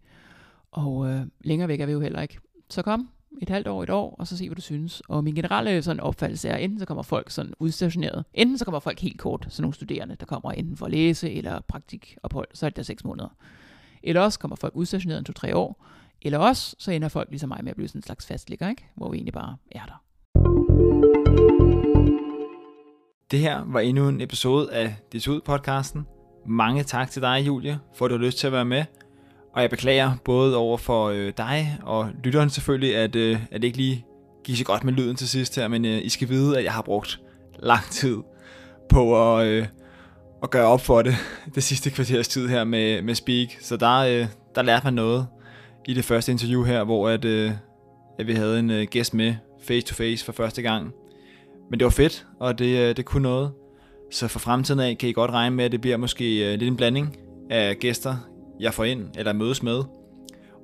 Og 0.71 1.09
øh, 1.09 1.27
længere 1.41 1.69
væk 1.69 1.81
er 1.81 1.87
vi 1.87 1.93
jo 1.93 2.01
heller 2.01 2.23
ikke. 2.23 2.39
Så 2.71 2.83
kom 2.83 3.09
et 3.43 3.49
halvt 3.49 3.69
år, 3.69 3.83
et 3.83 3.91
år, 3.91 4.17
og 4.19 4.27
så 4.27 4.37
se, 4.37 4.49
hvad 4.49 4.57
du 4.57 4.63
synes. 4.63 5.03
Og 5.09 5.25
min 5.25 5.35
generelle 5.35 5.83
sådan 5.83 6.01
opfattelse 6.01 6.49
er, 6.49 6.57
enten 6.57 6.79
så 6.79 6.87
kommer 6.87 7.03
folk 7.03 7.31
sådan 7.31 7.55
udstationeret, 7.59 8.25
enten 8.35 8.59
så 8.59 8.65
kommer 8.65 8.81
folk 8.81 9.01
helt 9.01 9.19
kort, 9.19 9.47
sådan 9.49 9.63
nogle 9.63 9.75
studerende, 9.75 10.17
der 10.21 10.27
kommer 10.27 10.53
enten 10.53 10.77
for 10.77 10.87
at 10.87 10.93
læse 10.93 11.33
eller 11.33 11.61
praktikophold, 11.69 12.49
så 12.55 12.67
er 12.67 12.71
det 12.71 12.77
der 12.77 12.83
seks 12.83 13.05
måneder. 13.05 13.37
Eller 14.03 14.21
også 14.21 14.39
kommer 14.39 14.57
folk 14.57 14.77
udstationeret 14.77 15.19
en 15.19 15.25
to-tre 15.25 15.57
år, 15.57 15.85
eller 16.23 16.39
også 16.39 16.77
så 16.79 16.91
ender 16.91 17.09
folk 17.09 17.31
ligesom 17.31 17.49
mig 17.49 17.59
med 17.63 17.71
at 17.71 17.77
blive 17.77 17.89
sådan 17.89 17.99
en 17.99 18.03
slags 18.03 18.27
fastligger, 18.27 18.69
ikke? 18.69 18.85
hvor 18.95 19.11
vi 19.11 19.17
egentlig 19.17 19.35
bare 19.35 19.57
er 19.73 19.87
der. 19.87 20.03
Det 23.31 23.39
her 23.39 23.65
var 23.67 23.81
endnu 23.81 24.09
en 24.09 24.21
episode 24.21 24.73
af 24.73 24.97
Disud-podcasten. 25.15 26.01
Mange 26.47 26.83
tak 26.83 27.11
til 27.11 27.23
dig, 27.23 27.47
Julie, 27.47 27.79
for 27.95 28.05
at 28.05 28.11
du 28.11 28.17
har 28.17 28.25
lyst 28.25 28.39
til 28.39 28.47
at 28.47 28.53
være 28.53 28.65
med. 28.65 28.85
Og 29.55 29.63
jeg 29.63 29.71
beklager 29.71 30.13
både 30.25 30.57
over 30.57 30.77
for 30.77 31.09
øh, 31.09 31.33
dig 31.37 31.79
og 31.83 32.11
lytteren 32.25 32.51
selvfølgelig, 32.51 32.97
at, 32.97 33.17
øh, 33.17 33.39
at 33.51 33.63
det 33.63 33.67
ikke 33.67 33.79
lige 33.79 34.07
gik 34.45 34.57
så 34.57 34.65
godt 34.65 34.85
med 34.85 34.93
lyden 34.93 35.17
til 35.17 35.29
sidst 35.29 35.57
her, 35.57 35.69
men 35.69 35.85
øh, 35.85 36.05
I 36.05 36.09
skal 36.09 36.29
vide, 36.29 36.59
at 36.59 36.65
jeg 36.65 36.73
har 36.73 36.83
brugt 36.83 37.21
lang 37.59 37.85
tid 37.91 38.17
på 38.89 39.35
at, 39.37 39.47
øh, 39.47 39.67
at 40.43 40.51
gøre 40.51 40.67
op 40.67 40.81
for 40.81 41.03
det, 41.03 41.15
det 41.55 41.63
sidste 41.63 41.91
kvarters 41.91 42.29
tid 42.29 42.49
her 42.49 42.65
med, 42.65 43.03
med 43.03 43.15
Speak. 43.15 43.49
Så 43.61 43.77
der, 43.77 43.99
øh, 43.99 44.27
der 44.55 44.63
lærte 44.63 44.85
man 44.85 44.95
noget 44.95 45.27
i 45.89 45.95
det 45.95 46.05
første 46.05 46.33
interview 46.33 46.63
her, 46.63 46.85
hvor 46.85 47.09
at, 47.09 47.25
øh, 47.25 47.53
at 48.19 48.27
vi 48.27 48.33
havde 48.33 48.59
en 48.59 48.71
øh, 48.71 48.87
gæst 48.91 49.15
med 49.15 49.35
face 49.63 49.87
to 49.87 49.95
face 49.95 50.25
for 50.25 50.33
første 50.33 50.63
gang. 50.63 50.93
Men 51.71 51.79
det 51.81 51.85
var 51.85 51.91
fedt, 51.91 52.27
og 52.41 52.59
det, 52.59 52.79
øh, 52.79 52.97
det 52.97 53.05
kunne 53.05 53.23
noget. 53.23 53.53
Så 54.11 54.29
for 54.29 54.39
fremtiden 54.39 54.81
af 54.81 54.99
kan 54.99 55.09
I 55.09 55.13
godt 55.13 55.31
regne 55.31 55.57
med, 55.57 55.65
at 55.65 55.73
det 55.73 55.81
bliver 55.81 55.97
måske 55.97 56.53
øh, 56.53 56.59
lidt 56.59 56.69
en 56.69 56.77
blanding 56.77 57.17
af 57.51 57.77
gæster, 57.79 58.17
jeg 58.61 58.75
får 58.75 58.85
ind 58.85 59.09
eller 59.19 59.33
mødes 59.33 59.63
med. 59.63 59.83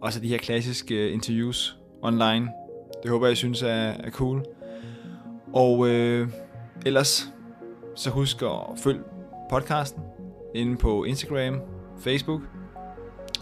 Og 0.02 0.12
så 0.12 0.20
de 0.20 0.28
her 0.28 0.38
klassiske 0.38 0.94
øh, 0.94 1.12
interviews 1.12 1.76
online. 2.02 2.48
Det 3.02 3.10
håber 3.10 3.26
jeg 3.26 3.36
synes 3.36 3.62
er, 3.62 3.68
er 3.68 4.10
cool. 4.10 4.44
Og 5.52 5.88
øh, 5.88 6.28
ellers 6.86 7.32
så 7.96 8.10
husk 8.10 8.42
at 8.42 8.78
følge 8.82 9.00
podcasten 9.50 10.02
inde 10.54 10.76
på 10.76 11.04
Instagram, 11.04 11.60
Facebook. 12.00 12.40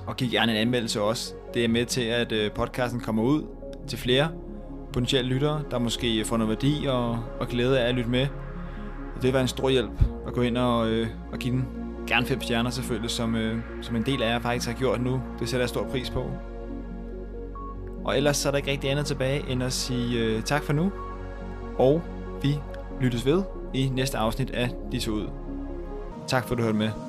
Og 0.07 0.17
giv 0.17 0.31
gerne 0.31 0.53
en 0.53 0.59
anmeldelse 0.59 1.01
også. 1.03 1.35
Det 1.55 1.65
er 1.65 1.69
med 1.69 1.87
til, 1.87 2.03
at 2.03 2.33
øh, 2.33 2.53
podcasten 2.53 3.01
kommer 3.01 3.23
ud 3.23 3.43
til 3.87 3.99
flere 3.99 4.29
potentielle 4.93 5.31
lyttere, 5.31 5.63
der 5.71 5.79
måske 5.79 6.25
får 6.25 6.37
noget 6.37 6.49
værdi 6.49 6.87
og, 6.89 7.19
og 7.41 7.49
glæde 7.49 7.81
af 7.81 7.89
at 7.89 7.95
lytte 7.95 8.11
med. 8.11 8.27
Og 9.15 9.15
det 9.15 9.23
vil 9.23 9.33
være 9.33 9.43
en 9.43 9.49
stor 9.49 9.69
hjælp 9.69 10.03
at 10.27 10.33
gå 10.33 10.41
ind 10.41 10.59
og, 10.59 10.91
øh, 10.91 11.07
og 11.33 11.39
give 11.39 11.55
den 11.55 11.78
gerne 12.09 12.27
fem 12.27 12.41
stjerner 12.41 12.71
selvfølgelig, 12.71 13.11
som, 13.11 13.35
øh, 13.35 13.59
som 13.83 13.97
en 13.97 14.03
del 14.03 14.23
af 14.23 14.29
jer 14.29 14.41
faktisk 14.41 14.69
har 14.69 14.75
gjort 14.75 15.01
nu. 15.01 15.23
Det 15.41 15.49
sætter 15.49 15.63
jeg 15.63 15.69
stor 15.69 15.85
pris 15.85 16.11
på. 16.11 16.25
Og 18.05 18.17
ellers 18.17 18.37
så 18.37 18.49
er 18.49 18.51
der 18.51 18.57
ikke 18.57 18.71
rigtig 18.71 18.91
andet 18.91 19.07
tilbage 19.07 19.51
end 19.51 19.63
at 19.63 19.73
sige 19.73 20.25
øh, 20.25 20.43
tak 20.43 20.63
for 20.63 20.73
nu. 20.73 20.93
Og 21.79 22.03
vi 22.43 22.59
lyttes 23.01 23.27
ved 23.27 23.43
i 23.75 23.89
næste 23.89 24.19
afsnit 24.19 24.51
af 24.51 24.71
Disse 24.93 25.13
Ud. 25.13 25.27
Tak 26.27 26.45
for 26.45 26.55
at 26.55 26.59
du 26.59 26.63
hørte 26.63 26.79
med. 26.79 27.08